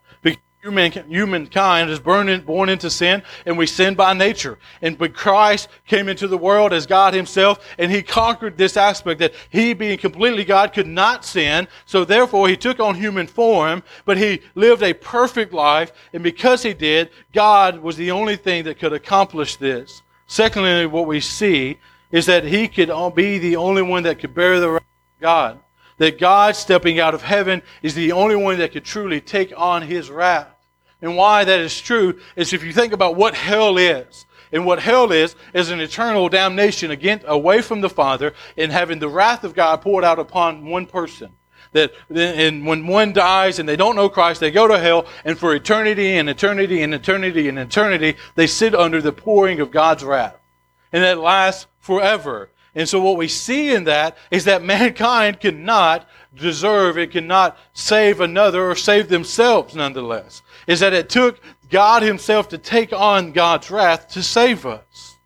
Human, 0.65 0.93
humankind 1.11 1.91
is 1.91 2.01
born, 2.01 2.31
in, 2.31 2.41
born 2.41 2.71
into 2.71 2.89
sin, 2.89 3.23
and 3.45 3.59
we 3.59 3.67
sin 3.67 3.95
by 3.95 4.15
nature. 4.15 4.59
And 4.81 4.97
but 4.97 5.13
Christ 5.13 5.69
came 5.87 6.09
into 6.09 6.27
the 6.27 6.39
world 6.39 6.73
as 6.73 6.87
God 6.87 7.13
Himself, 7.13 7.63
and 7.77 7.93
He 7.93 8.03
conquered 8.03 8.57
this 8.57 8.79
aspect 8.79 9.21
that 9.21 9.35
He, 9.51 9.75
being 9.75 9.99
completely 9.99 10.43
God, 10.43 10.73
could 10.73 10.87
not 10.87 11.23
sin. 11.23 11.69
So 11.85 12.07
therefore, 12.07 12.49
He 12.49 12.57
took 12.57 12.81
on 12.81 12.95
human 12.95 13.27
form, 13.27 13.83
but 14.07 14.17
He 14.17 14.41
lived 14.55 14.83
a 14.83 14.95
perfect 14.95 15.53
life, 15.53 15.93
and 16.15 16.23
because 16.23 16.63
He 16.63 16.73
did, 16.73 17.11
God 17.35 17.81
was 17.81 17.99
the 17.99 18.13
only 18.13 18.37
thing 18.37 18.65
that 18.65 18.79
could 18.79 18.95
accomplish 18.95 19.57
this. 19.57 20.01
Secondly, 20.29 20.87
what 20.87 21.07
we 21.07 21.21
see 21.21 21.79
is 22.11 22.25
that 22.25 22.43
He 22.43 22.69
could 22.69 22.91
be 23.15 23.37
the 23.37 23.57
only 23.57 23.83
one 23.83 24.05
that 24.05 24.19
could 24.19 24.35
bear 24.35 24.59
the 24.61 24.71
wrath 24.71 24.83
of 24.83 25.21
God. 25.21 25.61
That 25.99 26.19
God 26.19 26.57
stepping 26.57 27.01
out 27.01 27.13
of 27.13 27.21
heaven 27.21 27.61
is 27.83 27.95
the 27.95 28.13
only 28.13 28.35
one 28.35 28.57
that 28.61 28.73
could 28.73 28.87
truly 28.87 29.21
take 29.21 29.53
on 29.55 29.83
His 29.83 30.11
wrath. 30.11 30.49
And 31.05 31.19
why 31.19 31.45
that 31.45 31.61
is 31.61 31.79
true 31.79 32.19
is 32.35 32.55
if 32.55 32.65
you 32.65 32.73
think 32.73 32.95
about 32.95 33.15
what 33.15 33.35
hell 33.35 33.77
is, 33.77 34.25
and 34.51 34.65
what 34.65 34.81
hell 34.81 35.13
is, 35.13 35.37
is 35.53 35.71
an 35.71 35.79
eternal 35.79 36.31
damnation 36.31 36.91
against, 36.91 37.27
away 37.29 37.61
from 37.61 37.83
the 37.83 37.91
Father 37.91 38.33
and 38.57 38.73
having 38.73 39.01
the 39.01 39.09
wrath 39.09 39.45
of 39.45 39.53
God 39.53 39.83
poured 39.83 40.03
out 40.03 40.19
upon 40.19 40.65
one 40.65 40.87
person. 40.87 41.33
That, 41.73 41.93
and 42.09 42.65
when 42.65 42.87
one 42.87 43.13
dies 43.13 43.59
and 43.59 43.69
they 43.69 43.77
don't 43.77 43.97
know 43.97 44.09
Christ, 44.09 44.41
they 44.41 44.51
go 44.51 44.67
to 44.67 44.79
hell, 44.79 45.07
and 45.27 45.37
for 45.37 45.55
eternity 45.55 46.17
and 46.17 46.31
eternity 46.31 46.83
and 46.83 46.95
eternity 46.95 47.51
and 47.51 47.59
eternity, 47.59 48.17
they 48.35 48.47
sit 48.47 48.75
under 48.75 49.03
the 49.03 49.13
pouring 49.13 49.61
of 49.61 49.71
God's 49.71 50.05
wrath. 50.05 50.39
And 50.91 51.05
that 51.05 51.19
lasts 51.19 51.67
forever. 51.81 52.49
And 52.75 52.89
so 52.89 52.99
what 52.99 53.19
we 53.19 53.29
see 53.29 53.75
in 53.75 53.85
that 53.85 54.17
is 54.31 54.45
that 54.45 54.63
mankind 54.65 55.41
cannot 55.41 56.09
deserve, 56.35 56.97
it 56.97 57.11
cannot 57.11 57.59
save 57.75 58.21
another 58.21 58.71
or 58.71 58.75
save 58.75 59.09
themselves 59.09 59.75
nonetheless. 59.75 60.43
Is 60.67 60.81
that 60.81 60.93
it 60.93 61.09
took 61.09 61.41
God 61.71 62.03
Himself 62.03 62.49
to 62.51 62.59
take 62.59 62.93
on 62.93 63.33
God's 63.33 63.71
wrath 63.71 64.09
to 64.11 64.23
save 64.23 64.65
us. 64.65 65.17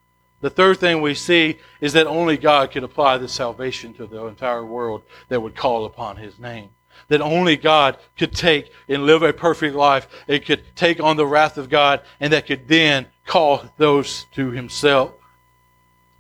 The 0.41 0.51
third 0.51 0.79
thing 0.79 1.01
we 1.01 1.15
see 1.15 1.59
is 1.81 1.93
that 1.95 2.07
only 2.07 2.37
God 2.37 2.71
could 2.71 2.85
apply 2.85 3.19
the 3.19 3.29
salvation 3.29 3.93
to 3.95 4.07
the 4.07 4.25
entire 4.27 4.65
world 4.65 5.03
that 5.29 5.41
would 5.41 5.57
call 5.57 5.85
upon 5.85 6.17
His 6.17 6.39
name. 6.39 6.71
That 7.09 7.21
only 7.21 7.57
God 7.57 7.97
could 8.17 8.33
take 8.33 8.71
and 8.89 9.05
live 9.05 9.23
a 9.23 9.33
perfect 9.33 9.75
life. 9.75 10.09
It 10.27 10.45
could 10.45 10.63
take 10.77 11.01
on 11.01 11.17
the 11.17 11.27
wrath 11.27 11.59
of 11.59 11.69
God 11.69 12.03
and 12.21 12.33
that 12.33 12.47
could 12.47 12.69
then 12.69 13.07
call 13.27 13.65
those 13.79 14.27
to 14.35 14.51
Himself. 14.51 15.13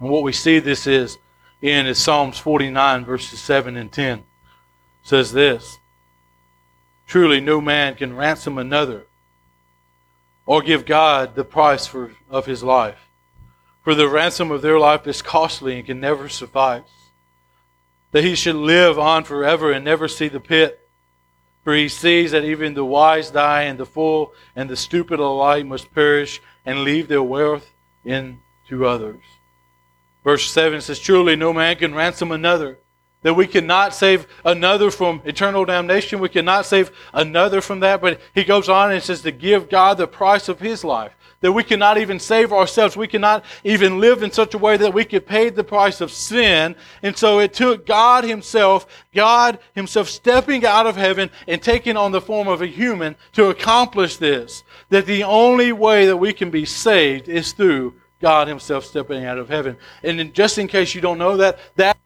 And 0.00 0.10
what 0.10 0.22
we 0.22 0.32
see 0.32 0.58
this 0.58 0.86
is 0.86 1.18
in 1.60 1.86
is 1.86 1.98
Psalms 1.98 2.38
49 2.38 3.04
verses 3.04 3.40
7 3.40 3.76
and 3.76 3.90
10 3.90 4.18
It 4.18 4.24
says 5.02 5.32
this 5.32 5.78
Truly, 7.06 7.40
no 7.40 7.60
man 7.60 7.94
can 7.94 8.14
ransom 8.14 8.58
another 8.58 9.06
or 10.48 10.62
give 10.62 10.86
God 10.86 11.34
the 11.34 11.44
price 11.44 11.86
for, 11.86 12.10
of 12.30 12.46
his 12.46 12.62
life. 12.62 13.10
For 13.82 13.94
the 13.94 14.08
ransom 14.08 14.50
of 14.50 14.62
their 14.62 14.78
life 14.78 15.06
is 15.06 15.20
costly 15.20 15.76
and 15.76 15.84
can 15.84 16.00
never 16.00 16.30
suffice. 16.30 16.88
That 18.12 18.24
he 18.24 18.34
should 18.34 18.56
live 18.56 18.98
on 18.98 19.24
forever 19.24 19.70
and 19.70 19.84
never 19.84 20.08
see 20.08 20.28
the 20.28 20.40
pit. 20.40 20.88
For 21.64 21.74
he 21.74 21.86
sees 21.90 22.30
that 22.30 22.46
even 22.46 22.72
the 22.72 22.84
wise 22.84 23.30
die, 23.30 23.64
and 23.64 23.78
the 23.78 23.84
fool 23.84 24.32
and 24.56 24.70
the 24.70 24.76
stupid 24.76 25.20
alike 25.20 25.66
must 25.66 25.92
perish 25.92 26.40
and 26.64 26.82
leave 26.82 27.08
their 27.08 27.22
wealth 27.22 27.70
in 28.02 28.40
to 28.70 28.86
others. 28.86 29.20
Verse 30.24 30.50
7 30.50 30.80
says, 30.80 30.98
Truly 30.98 31.36
no 31.36 31.52
man 31.52 31.76
can 31.76 31.94
ransom 31.94 32.32
another 32.32 32.78
That 33.22 33.34
we 33.34 33.46
cannot 33.46 33.94
save 33.94 34.26
another 34.44 34.90
from 34.90 35.20
eternal 35.24 35.64
damnation. 35.64 36.20
We 36.20 36.28
cannot 36.28 36.66
save 36.66 36.92
another 37.12 37.60
from 37.60 37.80
that. 37.80 38.00
But 38.00 38.20
he 38.34 38.44
goes 38.44 38.68
on 38.68 38.92
and 38.92 39.02
says 39.02 39.22
to 39.22 39.32
give 39.32 39.68
God 39.68 39.98
the 39.98 40.06
price 40.06 40.48
of 40.48 40.60
his 40.60 40.84
life. 40.84 41.14
That 41.40 41.52
we 41.52 41.62
cannot 41.62 41.98
even 41.98 42.18
save 42.18 42.52
ourselves. 42.52 42.96
We 42.96 43.06
cannot 43.06 43.44
even 43.62 44.00
live 44.00 44.22
in 44.22 44.32
such 44.32 44.54
a 44.54 44.58
way 44.58 44.76
that 44.76 44.94
we 44.94 45.04
could 45.04 45.26
pay 45.26 45.50
the 45.50 45.64
price 45.64 46.00
of 46.00 46.10
sin. 46.10 46.74
And 47.02 47.16
so 47.16 47.38
it 47.38 47.54
took 47.54 47.86
God 47.86 48.24
himself, 48.24 48.86
God 49.14 49.58
himself 49.74 50.08
stepping 50.08 50.64
out 50.64 50.86
of 50.86 50.96
heaven 50.96 51.30
and 51.46 51.62
taking 51.62 51.96
on 51.96 52.12
the 52.12 52.20
form 52.20 52.48
of 52.48 52.62
a 52.62 52.66
human 52.66 53.14
to 53.32 53.50
accomplish 53.50 54.16
this. 54.16 54.64
That 54.90 55.06
the 55.06 55.24
only 55.24 55.72
way 55.72 56.06
that 56.06 56.16
we 56.16 56.32
can 56.32 56.50
be 56.50 56.64
saved 56.64 57.28
is 57.28 57.52
through 57.52 57.94
God 58.20 58.48
himself 58.48 58.84
stepping 58.84 59.24
out 59.24 59.38
of 59.38 59.48
heaven. 59.48 59.76
And 60.02 60.34
just 60.34 60.58
in 60.58 60.66
case 60.66 60.94
you 60.94 61.00
don't 61.00 61.18
know 61.18 61.36
that, 61.36 61.58
that 61.76 61.96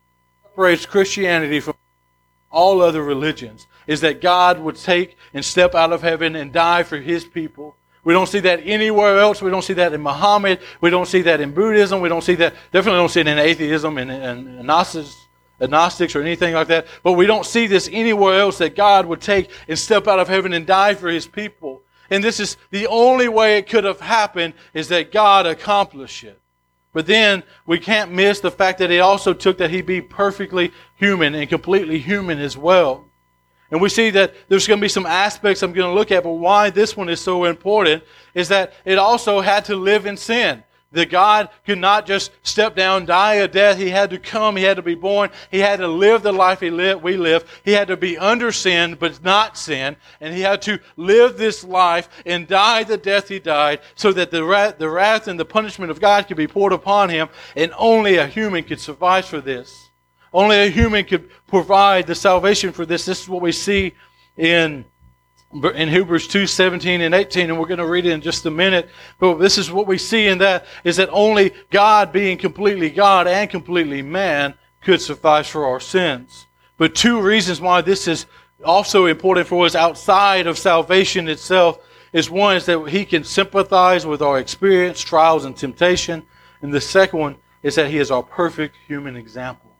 separates 0.53 0.85
Christianity 0.85 1.61
from 1.61 1.75
all 2.51 2.83
other 2.83 3.03
religions 3.03 3.67
is 3.87 4.03
that 4.03 4.21
God 4.21 4.61
would 4.61 4.77
take 4.77 5.17
and 5.33 5.43
step 5.43 5.75
out 5.75 5.93
of 5.93 6.03
heaven 6.03 6.37
and 6.37 6.53
die 6.53 6.83
for 6.83 6.99
his 6.99 7.25
people. 7.25 7.75
We 8.05 8.13
don't 8.13 8.29
see 8.29 8.41
that 8.41 8.61
anywhere 8.65 9.19
else. 9.19 9.41
We 9.41 9.51
don't 9.51 9.63
see 9.63 9.73
that 9.75 9.95
in 9.95 10.03
Muhammad. 10.03 10.61
We 10.83 10.91
don't 10.91 11.09
see 11.09 11.23
that 11.23 11.41
in 11.41 11.53
Buddhism. 11.53 12.03
We 12.03 12.11
don't 12.11 12.23
see 12.23 12.35
that, 12.35 12.53
definitely 12.71 12.99
don't 12.99 13.09
see 13.09 13.21
it 13.21 13.29
in 13.29 13.39
atheism 13.39 13.97
and, 13.97 14.11
and 14.11 14.67
Gnostics, 14.67 15.17
agnostics 15.59 16.15
or 16.15 16.21
anything 16.21 16.53
like 16.53 16.69
that. 16.69 16.87
But 17.03 17.13
we 17.13 17.25
don't 17.25 17.47
see 17.47 17.67
this 17.67 17.89
anywhere 17.91 18.39
else 18.39 18.59
that 18.59 18.77
God 18.77 19.07
would 19.07 19.23
take 19.23 19.51
and 19.69 19.79
step 19.79 20.07
out 20.07 20.19
of 20.19 20.29
heaven 20.29 20.53
and 20.53 20.67
die 20.67 20.93
for 20.95 21.09
his 21.09 21.27
people. 21.27 21.81
And 22.11 22.23
this 22.23 22.41
is 22.41 22.59
the 22.71 22.89
only 22.89 23.29
way 23.29 23.57
it 23.57 23.71
could 23.71 23.85
have 23.85 24.01
happened 24.01 24.53
is 24.75 24.89
that 24.89 25.13
God 25.13 25.47
accomplished 25.47 26.25
it. 26.25 26.39
But 26.93 27.07
then 27.07 27.43
we 27.67 27.79
can't 27.79 28.13
miss 28.13 28.41
the 28.41 28.51
fact 28.51 28.79
that 28.79 28.91
it 28.91 28.99
also 28.99 29.33
took 29.33 29.59
that 29.59 29.71
he 29.71 29.81
be 29.81 30.01
perfectly 30.01 30.73
human 30.97 31.35
and 31.35 31.49
completely 31.49 31.99
human 31.99 32.39
as 32.39 32.57
well. 32.57 33.07
And 33.71 33.81
we 33.81 33.89
see 33.89 34.11
that 34.11 34.35
there's 34.49 34.67
going 34.67 34.79
to 34.79 34.85
be 34.85 34.89
some 34.89 35.07
aspects 35.07 35.63
I'm 35.63 35.73
going 35.73 35.91
to 35.91 35.95
look 35.95 36.13
at, 36.13 36.23
but 36.23 36.33
why 36.33 36.69
this 36.69 36.95
one 36.95 37.09
is 37.09 37.21
so 37.21 37.45
important 37.45 38.05
is 38.35 38.49
that 38.49 38.75
it 38.85 38.99
also 38.99 39.41
had 39.41 39.65
to 39.67 39.77
live 39.77 40.05
in 40.05 40.19
sin. 40.19 40.63
That 40.93 41.11
God 41.11 41.49
could 41.65 41.79
not 41.79 42.07
just 42.07 42.33
step 42.43 42.77
down, 42.77 43.07
die 43.07 43.35
a 43.35 43.49
death. 43.49 43.79
He 43.79 43.89
had 43.89 44.11
to 44.11 44.19
come. 44.19 44.57
He 44.57 44.63
had 44.63 44.77
to 44.77 44.83
be 44.83 44.95
born. 44.95 45.31
He 45.51 45.59
had 45.59 45.79
to 45.79 45.89
live 45.89 46.23
the 46.23 46.33
life 46.33 46.61
he 46.61 46.71
lived, 46.71 47.03
we 47.03 47.17
live. 47.17 47.61
He 47.65 47.73
had 47.73 47.89
to 47.89 47.97
be 47.97 48.19
under 48.19 48.53
sin, 48.53 48.97
but 49.01 49.23
not 49.25 49.57
sin. 49.57 49.97
And 50.21 50.35
he 50.35 50.43
had 50.43 50.61
to 50.63 50.79
live 50.97 51.39
this 51.39 51.65
life 51.65 52.09
and 52.27 52.47
die 52.47 52.85
the 52.85 52.99
death 52.99 53.29
he 53.29 53.39
died 53.39 53.81
so 53.95 54.13
that 54.13 54.31
the 54.31 54.45
wrath, 54.45 54.79
the 54.79 54.91
wrath 54.91 55.29
and 55.29 55.41
the 55.41 55.45
punishment 55.45 55.91
of 55.91 56.01
God 56.01 56.29
could 56.29 56.37
be 56.37 56.47
poured 56.47 56.73
upon 56.73 57.09
him. 57.09 57.29
And 57.57 57.73
only 57.79 58.17
a 58.17 58.27
human 58.27 58.65
could 58.65 58.81
suffice 58.81 59.27
for 59.27 59.41
this. 59.41 59.91
Only 60.33 60.59
a 60.59 60.69
human 60.69 61.05
could 61.05 61.31
provide 61.47 62.07
the 62.07 62.15
salvation 62.15 62.73
for 62.73 62.87
this. 62.87 63.05
This 63.05 63.23
is 63.23 63.29
what 63.29 63.43
we 63.43 63.53
see 63.53 63.93
in 64.37 64.85
in 65.75 65.89
Hebrews 65.89 66.29
2, 66.29 66.47
17 66.47 67.01
and 67.03 67.15
18, 67.15 67.51
and 67.51 67.59
we're 67.59 67.67
going 67.67 67.79
to 67.79 67.87
read 67.87 68.07
it 68.07 68.13
in 68.13 68.21
just 68.21 68.47
a 68.47 68.51
minute. 68.51 68.89
But 69.19 69.37
this 69.37 69.59
is 69.59 69.71
what 69.71 69.87
we 69.87 69.99
see 69.99 70.27
in 70.27 70.39
that 70.39 70.67
is 70.85 70.97
that 70.97 71.11
only 71.11 71.53
God 71.71 72.13
being 72.13 72.39
completely 72.39 72.91
God 72.91 73.27
and 73.27 73.51
completely 73.51 74.03
man 74.03 74.55
could 74.81 75.01
suffice 75.01 75.49
for 75.49 75.67
our 75.67 75.81
sins. 75.81 76.47
But 76.79 76.95
two 76.95 77.21
reasons 77.21 77.61
why 77.61 77.83
this 77.83 78.09
is 78.09 78.27
also 78.65 79.07
important 79.07 79.47
for 79.47 79.67
us 79.67 79.75
outside 79.75 80.47
of 80.47 80.59
salvation 80.59 81.29
itself 81.29 81.79
is 82.13 82.31
one 82.31 82.57
is 82.57 82.67
that 82.67 82.89
he 82.89 83.05
can 83.05 83.25
sympathize 83.25 84.07
with 84.07 84.23
our 84.23 84.39
experience, 84.39 85.01
trials, 85.01 85.45
and 85.45 85.57
temptation. 85.57 86.23
And 86.61 86.73
the 86.73 86.81
second 86.81 87.19
one 87.19 87.37
is 87.63 87.75
that 87.77 87.91
he 87.91 87.99
is 87.99 88.11
our 88.11 88.23
perfect 88.23 88.77
human 88.87 89.17
example. 89.17 89.71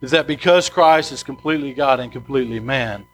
Is 0.00 0.10
that 0.12 0.26
because 0.26 0.70
Christ 0.70 1.12
is 1.12 1.22
completely 1.22 1.74
God 1.74 2.00
and 2.00 2.10
completely 2.10 2.60
man, 2.60 3.06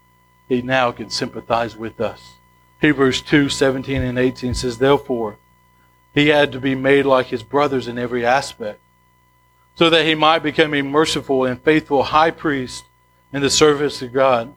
he 0.48 0.62
now 0.62 0.92
can 0.92 1.10
sympathize 1.10 1.76
with 1.76 2.00
us. 2.00 2.34
Hebrews 2.80 3.22
2 3.22 3.48
17 3.48 4.02
and 4.02 4.18
18 4.18 4.54
says, 4.54 4.78
Therefore, 4.78 5.36
he 6.14 6.28
had 6.28 6.52
to 6.52 6.60
be 6.60 6.74
made 6.74 7.04
like 7.04 7.26
his 7.26 7.42
brothers 7.42 7.88
in 7.88 7.98
every 7.98 8.24
aspect, 8.24 8.80
so 9.74 9.90
that 9.90 10.06
he 10.06 10.14
might 10.14 10.42
become 10.42 10.74
a 10.74 10.82
merciful 10.82 11.44
and 11.44 11.60
faithful 11.60 12.04
high 12.04 12.30
priest 12.30 12.84
in 13.32 13.42
the 13.42 13.50
service 13.50 14.00
of 14.02 14.12
God, 14.12 14.54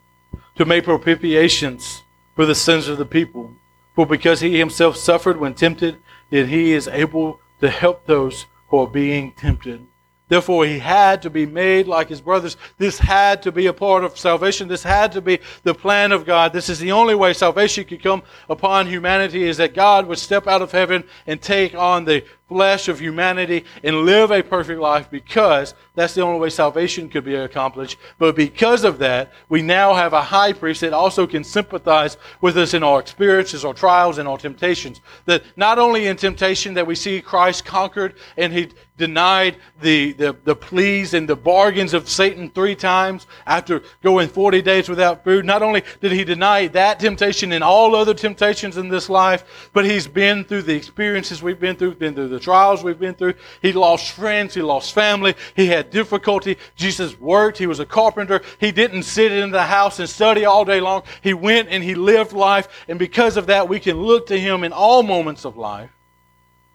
to 0.55 0.65
make 0.65 0.83
propitiations 0.85 2.03
for 2.35 2.45
the 2.45 2.55
sins 2.55 2.87
of 2.87 2.97
the 2.97 3.05
people. 3.05 3.53
For 3.95 4.05
because 4.05 4.39
he 4.39 4.57
himself 4.57 4.95
suffered 4.95 5.37
when 5.37 5.53
tempted, 5.53 5.97
yet 6.29 6.47
he 6.47 6.71
is 6.71 6.87
able 6.87 7.39
to 7.59 7.69
help 7.69 8.05
those 8.05 8.45
who 8.69 8.77
are 8.77 8.87
being 8.87 9.33
tempted. 9.33 9.85
Therefore, 10.29 10.65
he 10.65 10.77
had 10.77 11.23
to 11.23 11.29
be 11.29 11.47
made 11.47 11.87
like 11.87 12.07
his 12.07 12.21
brothers. 12.21 12.55
This 12.77 12.99
had 12.99 13.41
to 13.43 13.51
be 13.51 13.65
a 13.65 13.73
part 13.73 14.03
of 14.03 14.17
salvation. 14.17 14.67
This 14.67 14.83
had 14.83 15.11
to 15.13 15.21
be 15.21 15.39
the 15.63 15.73
plan 15.73 16.11
of 16.11 16.23
God. 16.23 16.53
This 16.53 16.69
is 16.69 16.77
the 16.79 16.91
only 16.91 17.15
way 17.15 17.33
salvation 17.33 17.83
could 17.83 18.01
come 18.01 18.21
upon 18.47 18.85
humanity 18.85 19.43
is 19.43 19.57
that 19.57 19.73
God 19.73 20.05
would 20.05 20.19
step 20.19 20.47
out 20.47 20.61
of 20.61 20.71
heaven 20.71 21.03
and 21.25 21.41
take 21.41 21.73
on 21.73 22.05
the 22.05 22.23
flesh 22.49 22.87
of 22.87 22.99
humanity 22.99 23.63
and 23.83 24.05
live 24.05 24.31
a 24.31 24.43
perfect 24.43 24.81
life 24.81 25.09
because 25.09 25.75
that's 25.95 26.15
the 26.15 26.21
only 26.21 26.39
way 26.39 26.49
salvation 26.49 27.07
could 27.07 27.23
be 27.23 27.35
accomplished. 27.35 27.97
But 28.17 28.35
because 28.35 28.83
of 28.83 28.97
that, 28.99 29.31
we 29.47 29.61
now 29.61 29.93
have 29.93 30.13
a 30.13 30.21
high 30.21 30.51
priest 30.51 30.81
that 30.81 30.91
also 30.91 31.27
can 31.27 31.43
sympathize 31.43 32.17
with 32.41 32.57
us 32.57 32.73
in 32.73 32.83
our 32.83 32.99
experiences, 32.99 33.63
our 33.63 33.73
trials, 33.73 34.17
and 34.17 34.27
our 34.27 34.37
temptations. 34.37 34.99
That 35.25 35.43
not 35.55 35.77
only 35.77 36.07
in 36.07 36.17
temptation 36.17 36.73
that 36.73 36.87
we 36.87 36.95
see 36.95 37.21
Christ 37.21 37.65
conquered 37.65 38.15
and 38.35 38.51
he 38.51 38.69
denied 38.99 39.55
the, 39.81 40.11
the, 40.13 40.35
the 40.43 40.55
pleas 40.55 41.15
and 41.15 41.27
the 41.27 41.35
bargains 41.35 41.95
of 41.95 42.07
Satan 42.07 42.51
three 42.51 42.75
times 42.75 43.25
after 43.47 43.81
going 44.03 44.27
40 44.27 44.61
days 44.61 44.89
without 44.89 45.23
food. 45.23 45.45
Not 45.45 45.63
only 45.63 45.83
did 46.01 46.11
he 46.11 46.23
deny 46.23 46.67
that 46.67 46.99
temptation 46.99 47.53
and 47.53 47.63
all 47.63 47.95
other 47.95 48.13
temptations 48.13 48.77
in 48.77 48.89
this 48.89 49.09
life, 49.09 49.69
but 49.73 49.85
he's 49.85 50.07
been 50.07 50.43
through 50.43 50.63
the 50.63 50.75
experiences 50.75 51.41
we've 51.41 51.59
been 51.59 51.75
through, 51.75 51.95
been 51.95 52.13
through 52.13 52.27
the 52.27 52.38
trials 52.39 52.83
we've 52.83 52.99
been 52.99 53.13
through. 53.13 53.35
He 53.61 53.73
lost 53.73 54.11
friends. 54.11 54.53
He 54.53 54.61
lost 54.61 54.93
family. 54.93 55.35
He 55.55 55.67
had 55.67 55.89
difficulty. 55.91 56.57
Jesus 56.75 57.19
worked. 57.19 57.57
He 57.57 57.67
was 57.67 57.79
a 57.79 57.85
carpenter. 57.85 58.41
He 58.59 58.71
didn't 58.71 59.03
sit 59.03 59.31
in 59.31 59.51
the 59.51 59.63
house 59.63 59.99
and 59.99 60.09
study 60.09 60.45
all 60.45 60.65
day 60.65 60.81
long. 60.81 61.03
He 61.21 61.33
went 61.33 61.69
and 61.69 61.83
he 61.83 61.95
lived 61.95 62.33
life. 62.33 62.67
And 62.87 62.97
because 62.97 63.37
of 63.37 63.47
that, 63.47 63.69
we 63.69 63.79
can 63.79 63.97
look 63.97 64.27
to 64.27 64.39
him 64.39 64.63
in 64.63 64.73
all 64.73 65.03
moments 65.03 65.45
of 65.45 65.57
life. 65.57 65.91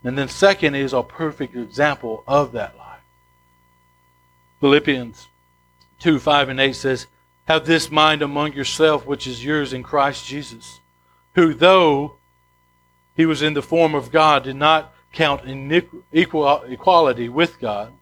And 0.05 0.19
then 0.19 0.29
second 0.29 0.75
is 0.75 0.93
a 0.93 1.03
perfect 1.03 1.57
example 1.57 2.23
of 2.27 2.53
that 2.53 2.77
life. 2.77 3.01
Philippians 4.61 5.29
2, 6.01 6.19
5 6.19 6.49
and 6.51 6.61
8 6.61 6.75
says, 6.75 7.07
Have 7.47 7.67
this 7.67 7.91
mind 7.91 8.23
among 8.23 8.53
yourself, 8.53 9.07
which 9.07 9.27
is 9.27 9.45
yours 9.45 9.73
in 9.73 9.83
Christ 9.83 10.27
Jesus, 10.27 10.81
who 11.35 11.55
though 11.55 12.17
he 13.15 13.27
was 13.27 13.43
in 13.43 13.55
the 13.55 13.63
form 13.63 13.95
of 13.95 14.11
God, 14.11 14.45
did 14.45 14.57
not 14.57 14.94
count 15.15 15.43
equal, 16.13 16.63
equality 16.65 17.29
with 17.29 17.61
God 17.61 17.93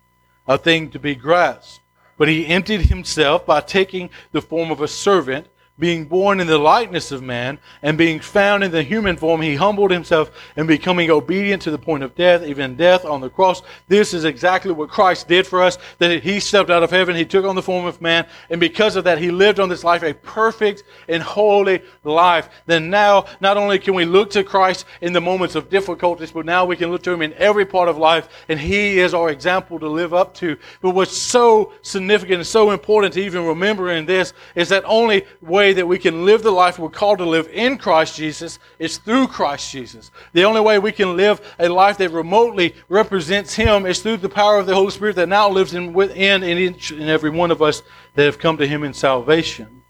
a 0.46 0.58
thing 0.58 0.90
to 0.90 0.98
be 0.98 1.14
grasped. 1.14 1.80
But 2.16 2.28
he 2.28 2.46
emptied 2.46 2.82
himself 2.82 3.46
by 3.46 3.60
taking 3.60 4.10
the 4.32 4.42
form 4.42 4.70
of 4.70 4.80
a 4.80 4.88
servant 4.88 5.46
being 5.78 6.04
born 6.04 6.38
in 6.38 6.46
the 6.46 6.58
likeness 6.58 7.10
of 7.12 7.22
man, 7.22 7.58
and 7.82 7.98
being 7.98 8.20
found 8.20 8.62
in 8.62 8.70
the 8.70 8.82
human 8.82 9.16
form, 9.16 9.40
he 9.40 9.54
humbled 9.54 9.90
himself 9.90 10.30
and 10.56 10.68
becoming 10.68 11.10
obedient 11.10 11.62
to 11.62 11.70
the 11.70 11.78
point 11.78 12.02
of 12.02 12.14
death, 12.14 12.42
even 12.44 12.76
death 12.76 13.04
on 13.04 13.20
the 13.20 13.30
cross. 13.30 13.62
This 13.88 14.14
is 14.14 14.24
exactly 14.24 14.72
what 14.72 14.90
Christ 14.90 15.28
did 15.28 15.46
for 15.46 15.62
us, 15.62 15.78
that 15.98 16.22
he 16.22 16.40
stepped 16.40 16.70
out 16.70 16.82
of 16.82 16.90
heaven, 16.90 17.16
he 17.16 17.24
took 17.24 17.44
on 17.44 17.56
the 17.56 17.62
form 17.62 17.86
of 17.86 18.00
man, 18.00 18.26
and 18.50 18.60
because 18.60 18.96
of 18.96 19.04
that, 19.04 19.18
he 19.18 19.30
lived 19.30 19.60
on 19.60 19.68
this 19.68 19.82
life 19.82 20.02
a 20.02 20.14
perfect 20.14 20.84
and 21.08 21.22
holy 21.22 21.82
life. 22.04 22.48
Then 22.66 22.90
now, 22.90 23.24
not 23.40 23.56
only 23.56 23.78
can 23.78 23.94
we 23.94 24.04
look 24.04 24.30
to 24.30 24.44
Christ 24.44 24.84
in 25.00 25.12
the 25.12 25.20
moments 25.20 25.54
of 25.54 25.70
difficulties, 25.70 26.32
but 26.32 26.46
now 26.46 26.64
we 26.64 26.76
can 26.76 26.90
look 26.90 27.02
to 27.04 27.12
him 27.12 27.22
in 27.22 27.32
every 27.34 27.64
part 27.64 27.88
of 27.88 27.96
life, 27.98 28.28
and 28.48 28.60
he 28.60 28.98
is 28.98 29.14
our 29.14 29.30
example 29.30 29.78
to 29.80 29.88
live 29.88 30.12
up 30.14 30.34
to. 30.34 30.56
But 30.80 30.90
what's 30.90 31.16
so 31.16 31.72
significant 31.82 32.36
and 32.36 32.46
so 32.46 32.70
important 32.70 33.14
to 33.14 33.22
even 33.22 33.46
remember 33.46 33.90
in 33.90 34.06
this 34.06 34.32
is 34.54 34.68
that 34.68 34.84
only 34.86 35.24
way 35.62 35.72
that 35.72 35.86
we 35.86 35.96
can 35.96 36.24
live 36.24 36.42
the 36.42 36.50
life 36.50 36.76
we're 36.76 36.90
called 36.90 37.18
to 37.18 37.24
live 37.24 37.48
in 37.52 37.78
Christ 37.78 38.16
Jesus 38.16 38.58
is 38.80 38.98
through 38.98 39.28
Christ 39.28 39.70
Jesus. 39.70 40.10
The 40.32 40.42
only 40.42 40.60
way 40.60 40.80
we 40.80 40.90
can 40.90 41.16
live 41.16 41.40
a 41.56 41.68
life 41.68 41.98
that 41.98 42.10
remotely 42.10 42.74
represents 42.88 43.54
Him 43.54 43.86
is 43.86 44.00
through 44.00 44.16
the 44.16 44.28
power 44.28 44.58
of 44.58 44.66
the 44.66 44.74
Holy 44.74 44.90
Spirit 44.90 45.14
that 45.14 45.28
now 45.28 45.48
lives 45.48 45.72
in, 45.72 45.92
within 45.92 46.42
in 46.42 46.58
each 46.58 46.90
and 46.90 47.08
every 47.08 47.30
one 47.30 47.52
of 47.52 47.62
us 47.62 47.84
that 48.16 48.24
have 48.24 48.40
come 48.40 48.56
to 48.56 48.66
Him 48.66 48.82
in 48.82 48.92
salvation. 48.92 49.84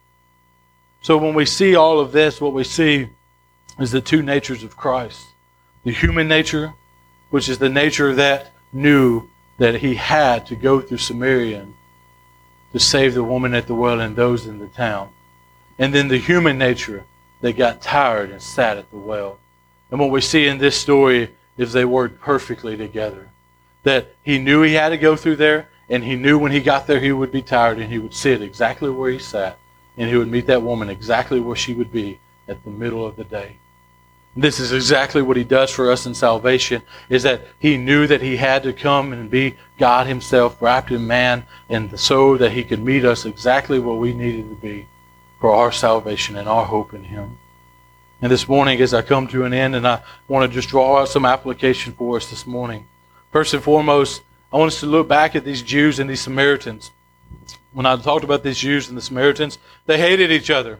So 1.00 1.16
when 1.16 1.32
we 1.32 1.46
see 1.46 1.74
all 1.74 1.98
of 1.98 2.12
this, 2.12 2.38
what 2.38 2.52
we 2.52 2.64
see 2.64 3.08
is 3.78 3.92
the 3.92 4.02
two 4.02 4.22
natures 4.22 4.64
of 4.64 4.76
Christ 4.76 5.24
the 5.84 5.90
human 5.90 6.28
nature, 6.28 6.74
which 7.30 7.48
is 7.48 7.56
the 7.56 7.70
nature 7.70 8.14
that 8.14 8.52
knew 8.74 9.26
that 9.58 9.76
He 9.76 9.94
had 9.94 10.44
to 10.48 10.54
go 10.54 10.82
through 10.82 10.98
Samaria 10.98 11.66
to 12.72 12.78
save 12.78 13.14
the 13.14 13.24
woman 13.24 13.54
at 13.54 13.66
the 13.66 13.74
well 13.74 14.00
and 14.00 14.14
those 14.14 14.46
in 14.46 14.58
the 14.58 14.68
town 14.68 15.08
and 15.78 15.94
then 15.94 16.08
the 16.08 16.18
human 16.18 16.58
nature 16.58 17.04
that 17.40 17.56
got 17.56 17.82
tired 17.82 18.30
and 18.30 18.40
sat 18.40 18.78
at 18.78 18.90
the 18.90 18.96
well. 18.96 19.38
And 19.90 20.00
what 20.00 20.10
we 20.10 20.20
see 20.20 20.46
in 20.46 20.58
this 20.58 20.80
story 20.80 21.30
is 21.58 21.72
they 21.72 21.84
worked 21.84 22.20
perfectly 22.20 22.76
together. 22.76 23.28
That 23.82 24.14
he 24.22 24.38
knew 24.38 24.62
he 24.62 24.74
had 24.74 24.90
to 24.90 24.96
go 24.96 25.16
through 25.16 25.36
there, 25.36 25.68
And 25.88 26.04
he 26.04 26.16
knew 26.16 26.38
when 26.38 26.52
he 26.52 26.60
got 26.60 26.86
there 26.86 27.00
he 27.00 27.12
would 27.12 27.32
be 27.32 27.42
tired 27.42 27.78
and 27.78 27.92
he 27.92 27.98
would 27.98 28.14
sit 28.14 28.40
exactly 28.40 28.88
where 28.88 29.10
he 29.10 29.18
sat 29.18 29.58
and 29.98 30.08
he 30.08 30.16
would 30.16 30.30
meet 30.30 30.46
that 30.46 30.62
woman 30.62 30.88
exactly 30.88 31.40
where 31.40 31.56
she 31.56 31.74
would 31.74 31.92
be 31.92 32.18
at 32.48 32.62
the 32.64 32.70
middle 32.70 33.04
of 33.04 33.16
the 33.16 33.24
day. 33.24 33.56
This 34.34 34.58
is 34.58 34.72
exactly 34.72 35.20
what 35.20 35.36
he 35.36 35.44
does 35.44 35.70
for 35.70 35.90
us 35.92 36.06
in 36.06 36.14
salvation 36.14 36.80
is 37.10 37.22
that 37.24 37.42
he 37.58 37.76
knew 37.76 38.06
that 38.06 38.22
he 38.22 38.36
had 38.36 38.62
to 38.62 38.72
come 38.72 39.12
and 39.12 39.30
be 39.30 39.56
God 39.78 40.06
himself 40.06 40.62
wrapped 40.62 40.90
in 40.90 41.06
man 41.06 41.44
and 41.68 41.98
so 42.00 42.38
that 42.38 42.52
he 42.52 42.64
could 42.64 42.80
meet 42.80 43.04
us 43.04 43.26
exactly 43.26 43.78
where 43.78 43.96
we 43.96 44.14
needed 44.14 44.48
to 44.48 44.56
be 44.56 44.88
for 45.42 45.52
our 45.52 45.70
salvation 45.70 46.36
and 46.36 46.48
our 46.48 46.64
hope 46.64 46.94
in 46.94 47.04
him. 47.04 47.38
And 48.22 48.32
this 48.32 48.48
morning 48.48 48.80
as 48.80 48.94
I 48.94 49.02
come 49.02 49.26
to 49.28 49.44
an 49.44 49.52
end 49.52 49.76
and 49.76 49.86
I 49.86 50.00
want 50.28 50.50
to 50.50 50.54
just 50.54 50.70
draw 50.70 51.02
out 51.02 51.08
some 51.10 51.26
application 51.26 51.92
for 51.92 52.16
us 52.16 52.30
this 52.30 52.46
morning. 52.46 52.86
First 53.30 53.52
and 53.52 53.62
foremost, 53.62 54.22
I 54.50 54.56
want 54.56 54.72
us 54.72 54.80
to 54.80 54.86
look 54.86 55.06
back 55.06 55.36
at 55.36 55.44
these 55.44 55.60
Jews 55.60 55.98
and 55.98 56.08
these 56.08 56.22
Samaritans. 56.22 56.90
When 57.74 57.84
I 57.84 57.96
talked 57.96 58.24
about 58.24 58.42
these 58.42 58.58
Jews 58.58 58.88
and 58.88 58.96
the 58.96 59.02
Samaritans, 59.02 59.58
they 59.84 59.98
hated 59.98 60.32
each 60.32 60.48
other 60.48 60.78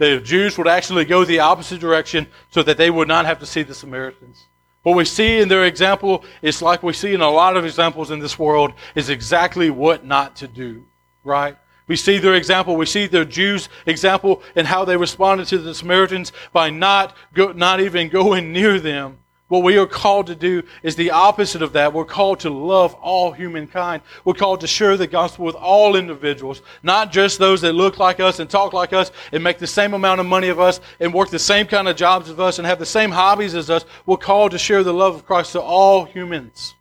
the 0.00 0.18
Jews 0.18 0.56
would 0.56 0.66
actually 0.66 1.04
go 1.04 1.26
the 1.26 1.40
opposite 1.40 1.78
direction 1.78 2.26
so 2.50 2.62
that 2.62 2.78
they 2.78 2.90
would 2.90 3.06
not 3.06 3.26
have 3.26 3.38
to 3.40 3.46
see 3.46 3.62
the 3.62 3.74
Samaritans. 3.74 4.46
What 4.82 4.96
we 4.96 5.04
see 5.04 5.40
in 5.40 5.48
their 5.48 5.66
example 5.66 6.24
is 6.40 6.62
like 6.62 6.82
we 6.82 6.94
see 6.94 7.12
in 7.12 7.20
a 7.20 7.30
lot 7.30 7.54
of 7.54 7.66
examples 7.66 8.10
in 8.10 8.18
this 8.18 8.38
world 8.38 8.72
is 8.94 9.10
exactly 9.10 9.68
what 9.68 10.06
not 10.06 10.36
to 10.36 10.48
do, 10.48 10.86
right? 11.22 11.58
We 11.90 11.96
see 11.96 12.18
their 12.18 12.36
example. 12.36 12.76
We 12.76 12.86
see 12.86 13.08
their 13.08 13.24
Jews' 13.24 13.68
example 13.84 14.44
and 14.54 14.64
how 14.64 14.84
they 14.84 14.96
responded 14.96 15.48
to 15.48 15.58
the 15.58 15.74
Samaritans 15.74 16.30
by 16.52 16.70
not 16.70 17.16
go, 17.34 17.50
not 17.50 17.80
even 17.80 18.08
going 18.08 18.52
near 18.60 18.78
them. 18.78 19.18
What 19.48 19.64
we 19.64 19.76
are 19.76 19.88
called 19.88 20.28
to 20.28 20.36
do 20.36 20.62
is 20.84 20.94
the 20.94 21.10
opposite 21.10 21.62
of 21.62 21.72
that. 21.72 21.92
We're 21.92 22.04
called 22.04 22.38
to 22.40 22.50
love 22.50 22.94
all 22.94 23.32
humankind. 23.32 24.02
We're 24.24 24.34
called 24.34 24.60
to 24.60 24.68
share 24.68 24.96
the 24.96 25.08
gospel 25.08 25.44
with 25.44 25.56
all 25.56 25.96
individuals, 25.96 26.62
not 26.84 27.10
just 27.10 27.40
those 27.40 27.60
that 27.62 27.72
look 27.72 27.98
like 27.98 28.20
us 28.20 28.38
and 28.38 28.48
talk 28.48 28.72
like 28.72 28.92
us 28.92 29.10
and 29.32 29.42
make 29.42 29.58
the 29.58 29.66
same 29.66 29.92
amount 29.92 30.20
of 30.20 30.26
money 30.26 30.46
of 30.46 30.60
us 30.60 30.80
and 31.00 31.12
work 31.12 31.30
the 31.30 31.40
same 31.40 31.66
kind 31.66 31.88
of 31.88 31.96
jobs 31.96 32.30
as 32.30 32.38
us 32.38 32.60
and 32.60 32.68
have 32.68 32.78
the 32.78 32.86
same 32.86 33.10
hobbies 33.10 33.56
as 33.56 33.68
us. 33.68 33.84
We're 34.06 34.16
called 34.16 34.52
to 34.52 34.58
share 34.58 34.84
the 34.84 34.94
love 34.94 35.16
of 35.16 35.26
Christ 35.26 35.50
to 35.54 35.60
all 35.60 36.04
humans, 36.04 36.76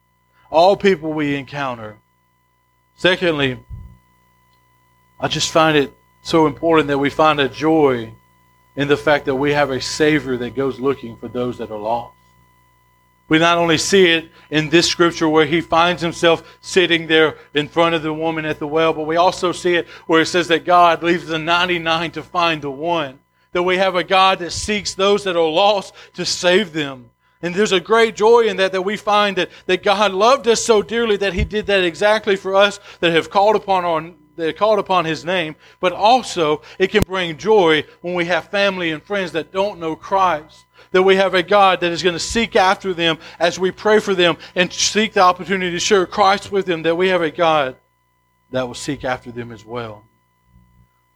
all 0.51 0.77
people 0.77 1.13
we 1.13 1.35
encounter. 1.35 1.97
Secondly, 2.95 3.57
I 5.19 5.27
just 5.27 5.51
find 5.51 5.75
it 5.77 5.93
so 6.21 6.47
important 6.47 6.87
that 6.87 6.97
we 6.97 7.09
find 7.09 7.39
a 7.39 7.49
joy 7.49 8.13
in 8.75 8.87
the 8.87 8.97
fact 8.97 9.25
that 9.25 9.35
we 9.35 9.51
have 9.51 9.71
a 9.71 9.81
Savior 9.81 10.37
that 10.37 10.55
goes 10.55 10.79
looking 10.79 11.17
for 11.17 11.27
those 11.27 11.57
that 11.57 11.71
are 11.71 11.77
lost. 11.77 12.15
We 13.27 13.37
not 13.37 13.57
only 13.57 13.77
see 13.77 14.07
it 14.07 14.31
in 14.49 14.69
this 14.69 14.87
scripture 14.87 15.29
where 15.29 15.45
he 15.45 15.61
finds 15.61 16.01
himself 16.01 16.57
sitting 16.61 17.05
there 17.05 17.37
in 17.53 17.67
front 17.67 17.93
of 17.93 18.01
the 18.01 18.13
woman 18.13 18.45
at 18.45 18.57
the 18.57 18.67
well, 18.67 18.91
but 18.91 19.05
we 19.05 19.17
also 19.17 19.51
see 19.51 19.75
it 19.75 19.87
where 20.07 20.21
it 20.21 20.25
says 20.25 20.47
that 20.47 20.65
God 20.65 21.03
leaves 21.03 21.27
the 21.27 21.37
99 21.37 22.11
to 22.11 22.23
find 22.23 22.61
the 22.61 22.71
one. 22.71 23.19
That 23.51 23.63
we 23.63 23.77
have 23.77 23.95
a 23.95 24.03
God 24.03 24.39
that 24.39 24.51
seeks 24.51 24.95
those 24.95 25.25
that 25.25 25.35
are 25.35 25.49
lost 25.49 25.93
to 26.13 26.25
save 26.25 26.73
them. 26.73 27.11
And 27.41 27.53
there's 27.53 27.71
a 27.71 27.79
great 27.79 28.15
joy 28.15 28.47
in 28.47 28.57
that 28.57 28.71
that 28.71 28.81
we 28.81 28.97
find 28.97 29.37
that, 29.37 29.49
that 29.65 29.83
God 29.83 30.11
loved 30.11 30.47
us 30.47 30.63
so 30.63 30.81
dearly 30.81 31.17
that 31.17 31.33
he 31.33 31.43
did 31.43 31.67
that 31.67 31.83
exactly 31.83 32.35
for 32.35 32.55
us 32.55 32.79
that 32.99 33.11
have 33.11 33.29
called 33.29 33.55
upon 33.55 33.85
our 33.85 34.11
that 34.39 34.57
called 34.57 34.79
upon 34.79 35.05
his 35.05 35.23
name, 35.23 35.55
but 35.79 35.93
also 35.93 36.61
it 36.77 36.87
can 36.87 37.03
bring 37.03 37.37
joy 37.37 37.83
when 38.01 38.13
we 38.13 38.25
have 38.25 38.49
family 38.49 38.91
and 38.91 39.03
friends 39.03 39.31
that 39.33 39.51
don't 39.51 39.79
know 39.79 39.95
Christ 39.95 40.65
that 40.91 41.03
we 41.03 41.15
have 41.15 41.33
a 41.33 41.43
God 41.43 41.81
that 41.81 41.91
is 41.91 42.01
going 42.01 42.15
to 42.15 42.19
seek 42.19 42.55
after 42.55 42.93
them 42.93 43.19
as 43.39 43.59
we 43.59 43.71
pray 43.71 43.99
for 43.99 44.15
them 44.15 44.37
and 44.55 44.71
seek 44.71 45.13
the 45.13 45.21
opportunity 45.21 45.71
to 45.71 45.79
share 45.79 46.05
Christ 46.05 46.51
with 46.51 46.65
them, 46.65 46.83
that 46.83 46.95
we 46.95 47.09
have 47.09 47.21
a 47.21 47.31
God 47.31 47.75
that 48.51 48.67
will 48.67 48.73
seek 48.73 49.03
after 49.03 49.31
them 49.31 49.51
as 49.51 49.65
well. 49.65 50.03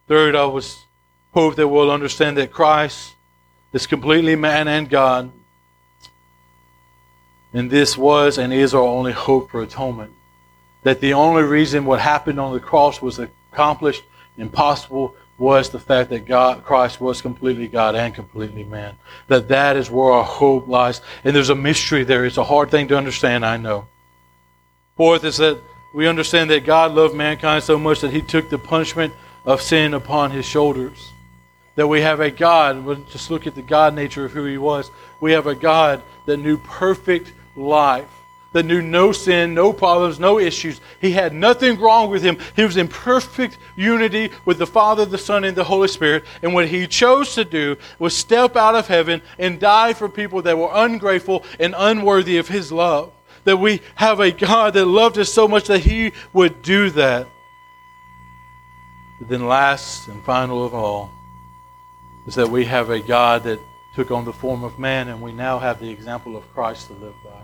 Third, 0.06 0.36
I 0.36 0.44
was 0.44 0.76
hope 1.32 1.56
that 1.56 1.66
we'll 1.66 1.90
understand 1.90 2.36
that 2.36 2.52
Christ 2.52 3.14
is 3.72 3.86
completely 3.86 4.36
man 4.36 4.68
and 4.68 4.88
God. 4.88 5.32
And 7.52 7.70
this 7.70 7.96
was 7.96 8.38
and 8.38 8.52
is 8.52 8.74
our 8.74 8.82
only 8.82 9.12
hope 9.12 9.50
for 9.50 9.62
atonement. 9.62 10.12
That 10.84 11.00
the 11.00 11.14
only 11.14 11.42
reason 11.42 11.84
what 11.84 12.00
happened 12.00 12.38
on 12.38 12.52
the 12.52 12.60
cross 12.60 13.02
was 13.02 13.18
accomplished, 13.18 14.04
impossible, 14.38 15.14
was 15.36 15.70
the 15.70 15.80
fact 15.80 16.10
that 16.10 16.26
God, 16.26 16.64
Christ 16.64 17.00
was 17.00 17.20
completely 17.20 17.66
God 17.66 17.96
and 17.96 18.14
completely 18.14 18.62
man. 18.62 18.96
That 19.26 19.48
that 19.48 19.76
is 19.76 19.90
where 19.90 20.12
our 20.12 20.24
hope 20.24 20.68
lies. 20.68 21.00
And 21.24 21.34
there's 21.34 21.50
a 21.50 21.54
mystery 21.54 22.04
there. 22.04 22.24
It's 22.24 22.36
a 22.36 22.44
hard 22.44 22.70
thing 22.70 22.88
to 22.88 22.96
understand, 22.96 23.44
I 23.44 23.56
know. 23.56 23.88
Fourth 24.96 25.24
is 25.24 25.38
that 25.38 25.60
we 25.94 26.06
understand 26.06 26.50
that 26.50 26.64
God 26.64 26.92
loved 26.92 27.14
mankind 27.14 27.64
so 27.64 27.78
much 27.78 28.00
that 28.00 28.12
he 28.12 28.22
took 28.22 28.48
the 28.48 28.58
punishment 28.58 29.12
of 29.44 29.60
sin 29.60 29.94
upon 29.94 30.30
his 30.30 30.46
shoulders. 30.46 31.12
That 31.76 31.88
we 31.88 32.00
have 32.02 32.20
a 32.20 32.30
God, 32.30 32.86
just 33.10 33.30
look 33.30 33.48
at 33.48 33.56
the 33.56 33.62
God 33.62 33.94
nature 33.94 34.24
of 34.24 34.32
who 34.32 34.44
he 34.44 34.58
was. 34.58 34.90
We 35.20 35.32
have 35.32 35.48
a 35.48 35.54
God 35.56 36.02
that 36.26 36.36
knew 36.36 36.58
perfect 36.58 37.32
life 37.56 38.08
that 38.54 38.64
knew 38.64 38.80
no 38.80 39.10
sin, 39.10 39.52
no 39.52 39.72
problems, 39.72 40.20
no 40.20 40.38
issues. 40.38 40.80
He 41.00 41.10
had 41.10 41.34
nothing 41.34 41.78
wrong 41.78 42.08
with 42.08 42.22
him. 42.22 42.38
He 42.54 42.62
was 42.62 42.76
in 42.76 42.86
perfect 42.86 43.58
unity 43.74 44.30
with 44.44 44.58
the 44.58 44.66
Father, 44.66 45.04
the 45.04 45.18
Son, 45.18 45.42
and 45.42 45.56
the 45.56 45.64
Holy 45.64 45.88
Spirit. 45.88 46.22
And 46.40 46.54
what 46.54 46.68
he 46.68 46.86
chose 46.86 47.34
to 47.34 47.44
do 47.44 47.76
was 47.98 48.16
step 48.16 48.54
out 48.54 48.76
of 48.76 48.86
heaven 48.86 49.22
and 49.40 49.58
die 49.58 49.92
for 49.92 50.08
people 50.08 50.40
that 50.42 50.56
were 50.56 50.70
ungrateful 50.72 51.44
and 51.58 51.74
unworthy 51.76 52.38
of 52.38 52.46
his 52.46 52.70
love. 52.70 53.12
That 53.42 53.56
we 53.56 53.82
have 53.96 54.20
a 54.20 54.30
God 54.30 54.74
that 54.74 54.86
loved 54.86 55.18
us 55.18 55.32
so 55.32 55.48
much 55.48 55.66
that 55.66 55.80
he 55.80 56.12
would 56.32 56.62
do 56.62 56.90
that. 56.90 57.26
But 59.18 59.28
then, 59.28 59.48
last 59.48 60.06
and 60.06 60.24
final 60.24 60.64
of 60.64 60.74
all, 60.74 61.10
is 62.24 62.36
that 62.36 62.48
we 62.48 62.66
have 62.66 62.88
a 62.88 63.00
God 63.00 63.42
that 63.44 63.58
took 63.96 64.12
on 64.12 64.24
the 64.24 64.32
form 64.32 64.62
of 64.62 64.78
man, 64.78 65.08
and 65.08 65.20
we 65.20 65.32
now 65.32 65.58
have 65.58 65.80
the 65.80 65.90
example 65.90 66.36
of 66.36 66.54
Christ 66.54 66.86
to 66.86 66.92
live 66.94 67.14
by 67.24 67.42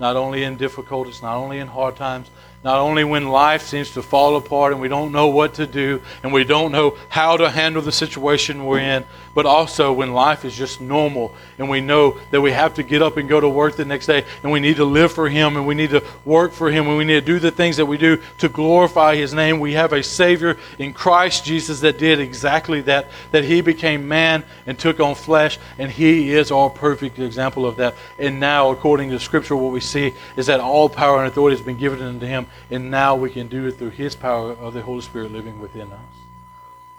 not 0.00 0.16
only 0.16 0.42
in 0.42 0.56
difficulties, 0.56 1.22
not 1.22 1.36
only 1.36 1.58
in 1.58 1.68
hard 1.68 1.94
times, 1.94 2.30
not 2.64 2.78
only 2.78 3.04
when 3.04 3.28
life 3.28 3.62
seems 3.62 3.92
to 3.92 4.02
fall 4.02 4.36
apart 4.36 4.72
and 4.72 4.80
we 4.80 4.88
don't 4.88 5.12
know 5.12 5.28
what 5.28 5.54
to 5.54 5.66
do 5.66 6.02
and 6.22 6.32
we 6.32 6.44
don't 6.44 6.72
know 6.72 6.96
how 7.08 7.36
to 7.36 7.48
handle 7.48 7.82
the 7.82 7.92
situation 7.92 8.64
we're 8.64 8.78
in, 8.78 9.04
but 9.34 9.46
also 9.46 9.92
when 9.92 10.12
life 10.12 10.44
is 10.44 10.54
just 10.54 10.80
normal 10.80 11.34
and 11.58 11.68
we 11.68 11.80
know 11.80 12.18
that 12.30 12.40
we 12.40 12.50
have 12.50 12.74
to 12.74 12.82
get 12.82 13.02
up 13.02 13.16
and 13.16 13.28
go 13.28 13.40
to 13.40 13.48
work 13.48 13.76
the 13.76 13.84
next 13.84 14.06
day 14.06 14.24
and 14.42 14.50
we 14.50 14.60
need 14.60 14.76
to 14.76 14.84
live 14.84 15.12
for 15.12 15.28
Him 15.28 15.56
and 15.56 15.66
we 15.66 15.74
need 15.74 15.90
to 15.90 16.02
work 16.24 16.52
for 16.52 16.70
Him 16.70 16.88
and 16.88 16.96
we 16.96 17.04
need 17.04 17.20
to 17.20 17.20
do 17.20 17.38
the 17.38 17.50
things 17.50 17.76
that 17.76 17.86
we 17.86 17.96
do 17.96 18.20
to 18.38 18.48
glorify 18.48 19.16
His 19.16 19.32
name. 19.32 19.60
We 19.60 19.74
have 19.74 19.92
a 19.92 20.02
Savior 20.02 20.56
in 20.78 20.92
Christ 20.92 21.44
Jesus 21.44 21.80
that 21.80 21.98
did 21.98 22.18
exactly 22.18 22.80
that, 22.82 23.08
that 23.30 23.44
He 23.44 23.60
became 23.60 24.08
man 24.08 24.44
and 24.66 24.78
took 24.78 25.00
on 25.00 25.14
flesh, 25.14 25.58
and 25.78 25.90
He 25.90 26.32
is 26.32 26.50
our 26.50 26.70
perfect 26.70 27.18
example 27.18 27.66
of 27.66 27.76
that. 27.76 27.94
And 28.18 28.40
now, 28.40 28.70
according 28.70 29.10
to 29.10 29.20
Scripture, 29.20 29.56
what 29.56 29.72
we 29.72 29.80
see 29.80 30.12
is 30.36 30.46
that 30.46 30.60
all 30.60 30.88
power 30.88 31.18
and 31.18 31.28
authority 31.28 31.56
has 31.56 31.64
been 31.64 31.78
given 31.78 32.02
unto 32.02 32.26
Him 32.26 32.46
and 32.70 32.90
now 32.90 33.16
we 33.16 33.30
can 33.30 33.48
do 33.48 33.66
it 33.66 33.72
through 33.72 33.90
His 33.90 34.14
power 34.14 34.52
of 34.52 34.74
the 34.74 34.82
Holy 34.82 35.02
Spirit 35.02 35.32
living 35.32 35.60
within 35.60 35.92
us. 35.92 36.00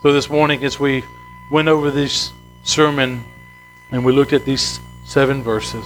So 0.02 0.14
this 0.14 0.30
morning, 0.30 0.64
as 0.64 0.80
we 0.80 1.04
went 1.52 1.68
over 1.68 1.92
this 1.92 2.32
sermon 2.64 3.22
and 3.92 4.06
we 4.06 4.14
looked 4.14 4.32
at 4.32 4.46
these 4.46 4.80
seven 5.06 5.44
verses, 5.44 5.86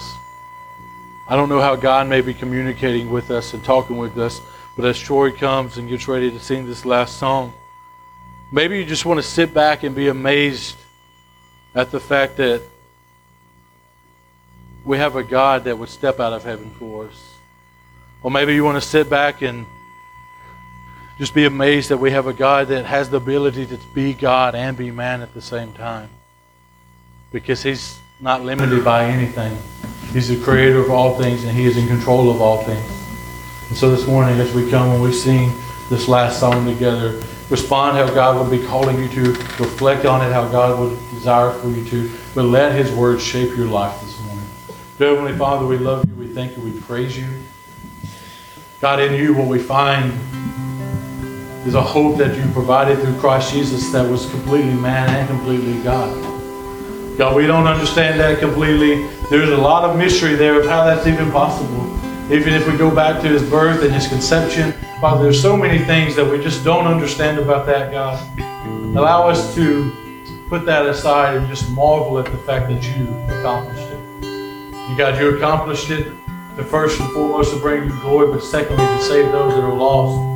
I 1.27 1.35
don't 1.35 1.49
know 1.49 1.59
how 1.59 1.75
God 1.75 2.07
may 2.07 2.21
be 2.21 2.35
communicating 2.35 3.09
with 3.09 3.31
us 3.31 3.55
and 3.55 3.63
talking 3.63 3.97
with 3.97 4.15
us, 4.19 4.39
but 4.77 4.85
as 4.85 4.99
Troy 4.99 5.31
comes 5.31 5.77
and 5.77 5.89
gets 5.89 6.07
ready 6.07 6.29
to 6.29 6.39
sing 6.39 6.67
this 6.67 6.85
last 6.85 7.17
song, 7.17 7.51
maybe 8.53 8.77
you 8.77 8.85
just 8.85 9.05
want 9.05 9.17
to 9.17 9.27
sit 9.27 9.55
back 9.55 9.81
and 9.81 9.95
be 9.95 10.07
amazed 10.07 10.75
at 11.73 11.89
the 11.89 11.99
fact 11.99 12.37
that 12.37 12.61
we 14.85 14.99
have 14.99 15.15
a 15.15 15.23
God 15.23 15.63
that 15.63 15.79
would 15.79 15.89
step 15.89 16.19
out 16.19 16.31
of 16.31 16.43
heaven 16.43 16.69
for 16.77 17.07
us. 17.07 17.31
Or 18.21 18.29
maybe 18.29 18.53
you 18.53 18.63
want 18.63 18.81
to 18.81 18.87
sit 18.87 19.09
back 19.09 19.41
and 19.41 19.65
just 21.17 21.33
be 21.33 21.45
amazed 21.45 21.89
that 21.89 21.97
we 21.97 22.11
have 22.11 22.27
a 22.27 22.33
God 22.33 22.67
that 22.67 22.85
has 22.85 23.09
the 23.09 23.17
ability 23.17 23.65
to 23.67 23.79
be 23.93 24.13
God 24.13 24.53
and 24.53 24.77
be 24.77 24.91
man 24.91 25.21
at 25.21 25.33
the 25.33 25.41
same 25.41 25.71
time. 25.73 26.09
Because 27.31 27.63
He's 27.63 27.97
not 28.19 28.43
limited 28.43 28.83
by 28.83 29.05
anything. 29.05 29.57
He's 30.11 30.27
the 30.27 30.41
creator 30.43 30.79
of 30.79 30.91
all 30.91 31.17
things 31.17 31.43
and 31.43 31.55
He 31.55 31.65
is 31.65 31.77
in 31.77 31.87
control 31.87 32.29
of 32.29 32.41
all 32.41 32.63
things. 32.63 32.91
And 33.69 33.77
so 33.77 33.89
this 33.89 34.05
morning, 34.07 34.39
as 34.39 34.53
we 34.53 34.69
come 34.69 34.89
and 34.89 35.01
we 35.01 35.13
sing 35.13 35.51
this 35.89 36.07
last 36.07 36.39
song 36.39 36.65
together, 36.65 37.21
respond 37.49 37.97
how 37.97 38.13
God 38.13 38.39
would 38.39 38.51
be 38.51 38.65
calling 38.67 38.99
you 38.99 39.07
to, 39.09 39.31
reflect 39.31 40.05
on 40.05 40.25
it 40.25 40.31
how 40.33 40.47
God 40.49 40.79
would 40.79 40.97
desire 41.11 41.51
for 41.51 41.69
you 41.69 41.85
to, 41.85 42.11
but 42.33 42.43
let 42.43 42.75
His 42.75 42.91
word 42.91 43.21
shape 43.21 43.55
your 43.55 43.67
life 43.67 43.99
this 44.01 44.19
morning. 44.23 44.45
Dear 44.97 45.15
Heavenly 45.15 45.37
Father, 45.37 45.65
we 45.65 45.77
love 45.77 46.07
you, 46.07 46.15
we 46.15 46.27
thank 46.27 46.57
you, 46.57 46.63
we 46.63 46.77
praise 46.81 47.17
you. 47.17 47.27
God, 48.81 48.99
in 48.99 49.13
you, 49.13 49.33
will 49.33 49.47
we 49.47 49.59
find 49.59 50.13
a 51.73 51.81
hope 51.81 52.15
that 52.19 52.37
you 52.37 52.43
provided 52.51 52.99
through 52.99 53.17
Christ 53.17 53.51
Jesus 53.51 53.91
that 53.91 54.07
was 54.07 54.29
completely 54.29 54.75
man 54.75 55.09
and 55.09 55.27
completely 55.27 55.81
God. 55.81 57.17
God, 57.17 57.35
we 57.35 57.47
don't 57.47 57.65
understand 57.65 58.19
that 58.19 58.37
completely. 58.37 59.07
There's 59.31 59.49
a 59.49 59.57
lot 59.57 59.83
of 59.83 59.97
mystery 59.97 60.35
there 60.35 60.59
of 60.59 60.67
how 60.67 60.83
that's 60.83 61.07
even 61.07 61.31
possible. 61.31 61.83
Even 62.31 62.53
if 62.53 62.71
we 62.71 62.77
go 62.77 62.93
back 62.93 63.19
to 63.23 63.27
his 63.27 63.41
birth 63.49 63.81
and 63.83 63.91
his 63.91 64.07
conception, 64.07 64.73
Father, 65.01 65.23
there's 65.23 65.41
so 65.41 65.57
many 65.57 65.83
things 65.83 66.15
that 66.15 66.29
we 66.29 66.37
just 66.37 66.63
don't 66.63 66.85
understand 66.85 67.39
about 67.39 67.65
that, 67.65 67.91
God. 67.91 68.21
Allow 68.95 69.27
us 69.27 69.55
to 69.55 69.91
put 70.47 70.67
that 70.67 70.85
aside 70.85 71.35
and 71.35 71.47
just 71.47 71.71
marvel 71.71 72.19
at 72.19 72.25
the 72.25 72.37
fact 72.37 72.69
that 72.69 72.83
you 72.83 73.07
accomplished 73.39 73.89
it. 73.89 73.99
And 74.23 74.95
God, 74.95 75.19
you 75.19 75.35
accomplished 75.35 75.89
it 75.89 76.13
to 76.57 76.63
first 76.63 76.99
and 76.99 77.09
foremost 77.11 77.53
to 77.55 77.59
bring 77.59 77.85
you 77.85 77.99
glory, 78.01 78.31
but 78.31 78.43
secondly 78.43 78.85
to 78.85 79.01
save 79.01 79.31
those 79.31 79.55
that 79.55 79.63
are 79.63 79.73
lost 79.73 80.34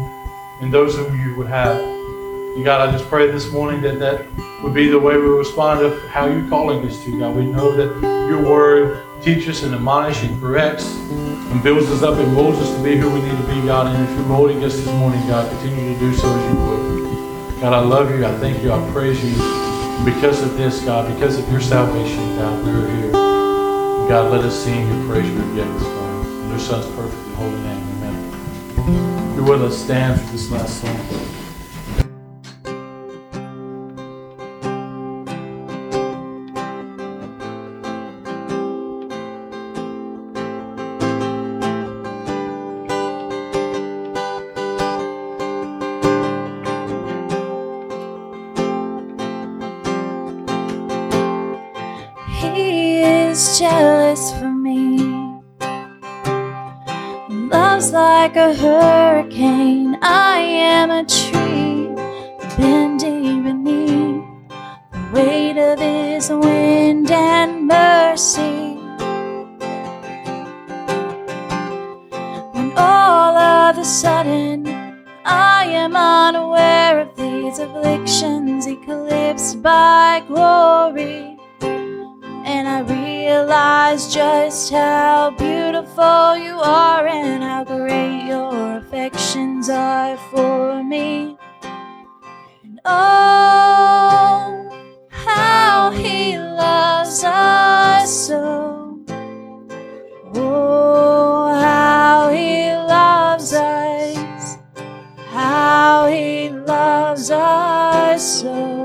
and 0.62 0.74
those 0.74 0.96
whom 0.96 1.20
you 1.20 1.36
would 1.36 1.48
have. 1.48 1.80
And 1.80 2.64
God, 2.64 2.88
I 2.88 2.92
just 2.92 3.10
pray 3.10 3.32
this 3.32 3.52
morning 3.52 3.82
that 3.82 4.00
that 4.00 4.28
would 4.64 4.74
be 4.74 4.90
the 4.90 5.00
way 5.00 5.16
we 5.16 5.28
respond 5.28 5.80
to 5.80 6.08
how 6.10 6.28
you're 6.28 6.48
calling 6.50 6.86
us 6.86 7.04
to, 7.06 7.20
God. 7.20 7.36
We 7.36 7.46
know 7.46 7.72
that 7.72 8.02
your 8.28 8.42
word 8.42 9.06
teaches 9.22 9.64
and 9.64 9.74
admonishes 9.74 10.30
and 10.30 10.42
corrects 10.42 10.86
and 10.86 11.64
builds 11.64 11.90
us 11.90 12.04
up 12.04 12.18
and 12.18 12.34
molds 12.34 12.60
us 12.60 12.76
to 12.76 12.84
be 12.84 12.96
who 12.96 13.10
we 13.10 13.22
need 13.22 13.38
to 13.38 13.48
be, 13.48 13.66
God. 13.66 13.88
And 13.88 14.04
if 14.04 14.16
you're 14.16 14.28
molding 14.28 14.64
us 14.64 14.76
this 14.76 14.88
morning, 14.88 15.26
God, 15.28 15.50
continue 15.50 15.94
to 15.94 16.00
do 16.00 16.14
so 16.14 16.28
as 16.28 16.54
you 16.54 16.60
would. 16.60 17.62
God, 17.62 17.74
I 17.74 17.80
love 17.80 18.10
you. 18.12 18.26
I 18.26 18.34
thank 18.38 18.64
you. 18.64 18.72
I 18.72 18.92
praise 18.92 19.24
you. 19.24 19.36
And 19.42 20.06
because 20.06 20.42
of 20.42 20.58
this, 20.58 20.82
God, 20.84 21.14
because 21.14 21.38
of 21.38 21.50
your 21.52 21.62
salvation, 21.62 22.36
God, 22.38 22.66
we're 22.66 22.88
here. 22.96 23.12
God, 23.12 24.32
let 24.32 24.46
us 24.46 24.64
sing 24.64 24.90
and 24.90 25.10
praise 25.10 25.30
you 25.30 25.38
again 25.52 25.74
this 25.74 25.84
morning. 25.84 26.44
In 26.44 26.50
your 26.50 26.60
Son's 26.60 26.86
perfect 26.96 27.22
and 27.28 27.36
holy 27.36 27.62
name, 27.62 27.89
with 29.42 29.62
us, 29.62 29.78
stand 29.84 30.20
for 30.20 30.32
this 30.32 30.52
last 30.52 30.82
song. 30.82 31.39
Like 58.22 58.36
a 58.36 58.54
hurricane. 58.54 59.98
I 60.02 60.40
am 60.40 60.92
a 60.92 61.06
tree 61.06 61.88
bending 62.58 63.44
beneath 63.48 64.26
the 64.92 65.02
weight 65.14 65.58
of 65.58 65.80
his 65.80 66.30
wind 66.30 67.10
and 67.10 67.66
mercy. 67.66 68.76
When 72.54 72.74
all 72.76 73.38
of 73.38 73.78
a 73.78 73.86
sudden 73.86 74.68
I 75.24 75.64
am 75.84 75.96
unaware 75.96 77.00
of 77.00 77.16
these 77.16 77.58
afflictions 77.60 78.68
eclipsed 78.68 79.64
by 79.64 80.24
glory. 80.28 81.38
And 82.52 82.68
I 82.68 82.80
realize 82.82 84.14
just 84.14 84.74
how 84.74 85.34
beautiful 85.38 85.79
you 86.00 86.60
are 86.60 87.06
and 87.08 87.44
how 87.44 87.64
great 87.64 88.26
your 88.26 88.78
affections 88.78 89.70
are 89.70 90.18
for 90.32 90.84
me. 90.84 91.38
And 92.64 92.80
oh, 92.86 94.70
how 95.10 95.92
he 95.92 96.38
loves 96.38 97.24
us 97.24 98.28
so. 98.28 99.04
Oh, 100.36 101.54
how 101.54 102.32
he 102.32 102.74
loves 102.74 103.54
us. 103.54 104.58
How 105.28 106.08
he 106.08 106.50
loves 106.50 107.30
us 107.32 108.42
so. 108.42 108.80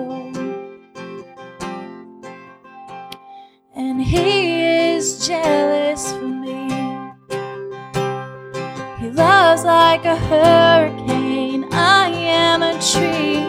and 3.76 4.00
he 4.02 4.62
is 4.94 5.26
jealous 5.26 5.83
like 9.94 10.06
a 10.06 10.16
hurricane. 10.16 11.68
I 11.70 12.08
am 12.08 12.62
a 12.62 12.72
tree 12.90 13.46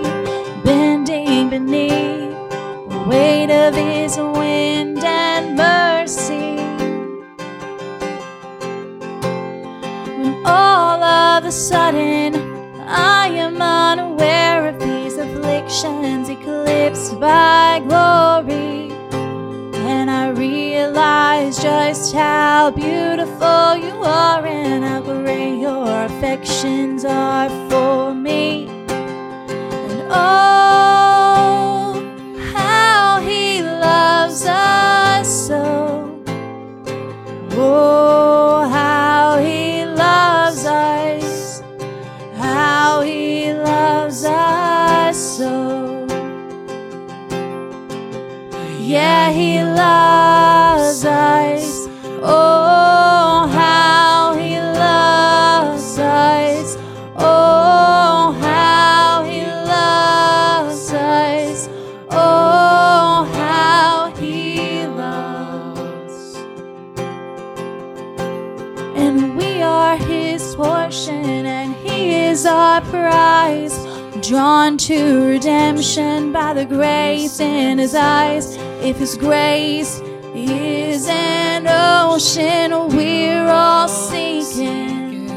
bending 0.64 1.50
beneath 1.50 2.38
the 2.91 3.04
weight 3.10 3.50
of 3.50 3.74
his 3.74 4.16
wind 4.18 5.04
and 5.04 5.56
mercy. 5.58 6.58
When 10.20 10.46
all 10.46 11.02
of 11.04 11.46
a 11.46 11.52
sudden 11.52 12.36
I 12.88 13.26
am 13.30 13.60
unaware 13.60 14.68
of 14.68 14.80
these 14.80 15.18
afflictions 15.18 16.30
eclipsed 16.30 17.20
by 17.20 17.82
glory. 17.88 18.91
And 19.89 20.12
I 20.12 20.30
realize 20.86 21.61
just 21.61 22.13
how 22.13 22.69
beautiful 22.71 23.75
you 23.75 23.95
are 24.03 24.45
and 24.45 24.83
how 24.83 25.01
great 25.01 25.59
your 25.59 26.05
affections 26.05 27.03
are 27.03 27.49
for 27.69 28.13
me. 28.13 28.67
And 28.67 30.01
oh, 30.11 31.93
how 32.53 33.19
he 33.21 33.61
loves 33.63 34.45
us 34.45 35.47
so. 35.47 36.23
Oh, 37.51 38.67
how 38.69 39.39
he 39.39 39.86
loves 39.86 40.65
us. 40.65 41.63
How 42.36 43.01
he 43.01 43.53
loves 43.53 44.23
us 44.23 45.17
so. 45.38 46.05
Yeah, 48.79 49.31
he 49.31 49.63
loves 49.63 50.24
Drawn 74.28 74.78
to 74.78 75.28
redemption 75.28 76.32
by 76.32 76.53
the 76.53 76.65
grace 76.65 77.39
in 77.39 77.78
his 77.78 77.93
eyes. 77.93 78.55
If 78.82 78.97
his 78.97 79.15
grace 79.15 80.01
is 80.34 81.07
an 81.07 81.67
ocean, 81.67 82.71
we're 82.95 83.47
all 83.47 83.88
sinking. 83.88 85.30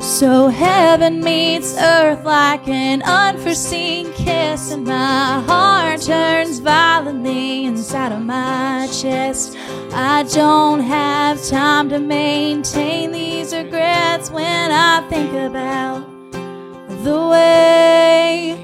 So 0.00 0.48
heaven 0.48 1.20
meets 1.20 1.76
earth 1.78 2.24
like 2.24 2.66
an 2.66 3.02
unforeseen 3.02 4.12
kiss, 4.12 4.72
and 4.72 4.84
my 4.84 5.40
heart 5.46 6.00
turns 6.02 6.58
violently 6.58 7.64
inside 7.64 8.10
of 8.10 8.22
my 8.22 8.88
chest. 8.92 9.56
I 9.94 10.22
don't 10.22 10.80
have 10.80 11.44
time 11.46 11.90
to 11.90 11.98
maintain 11.98 13.12
these 13.12 13.54
regrets 13.54 14.30
when 14.30 14.72
I 14.72 15.06
think 15.10 15.34
about 15.34 16.06
the 17.04 17.28
way 17.28 18.58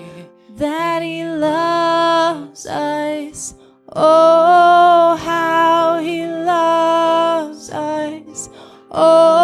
that 0.56 1.02
He 1.02 1.24
loves 1.24 2.64
us. 2.64 3.54
Oh, 3.94 5.16
how 5.16 5.98
He 6.00 6.24
loves 6.24 7.70
us. 7.70 8.48
Oh, 8.90 9.37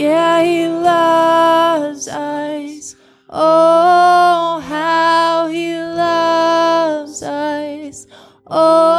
Yeah, 0.00 0.42
He 0.42 0.66
loves 0.66 2.08
us. 2.08 2.96
Oh, 3.28 4.58
how 4.66 5.48
He 5.48 5.76
loves 5.76 7.22
us. 7.22 8.06
Oh, 8.46 8.89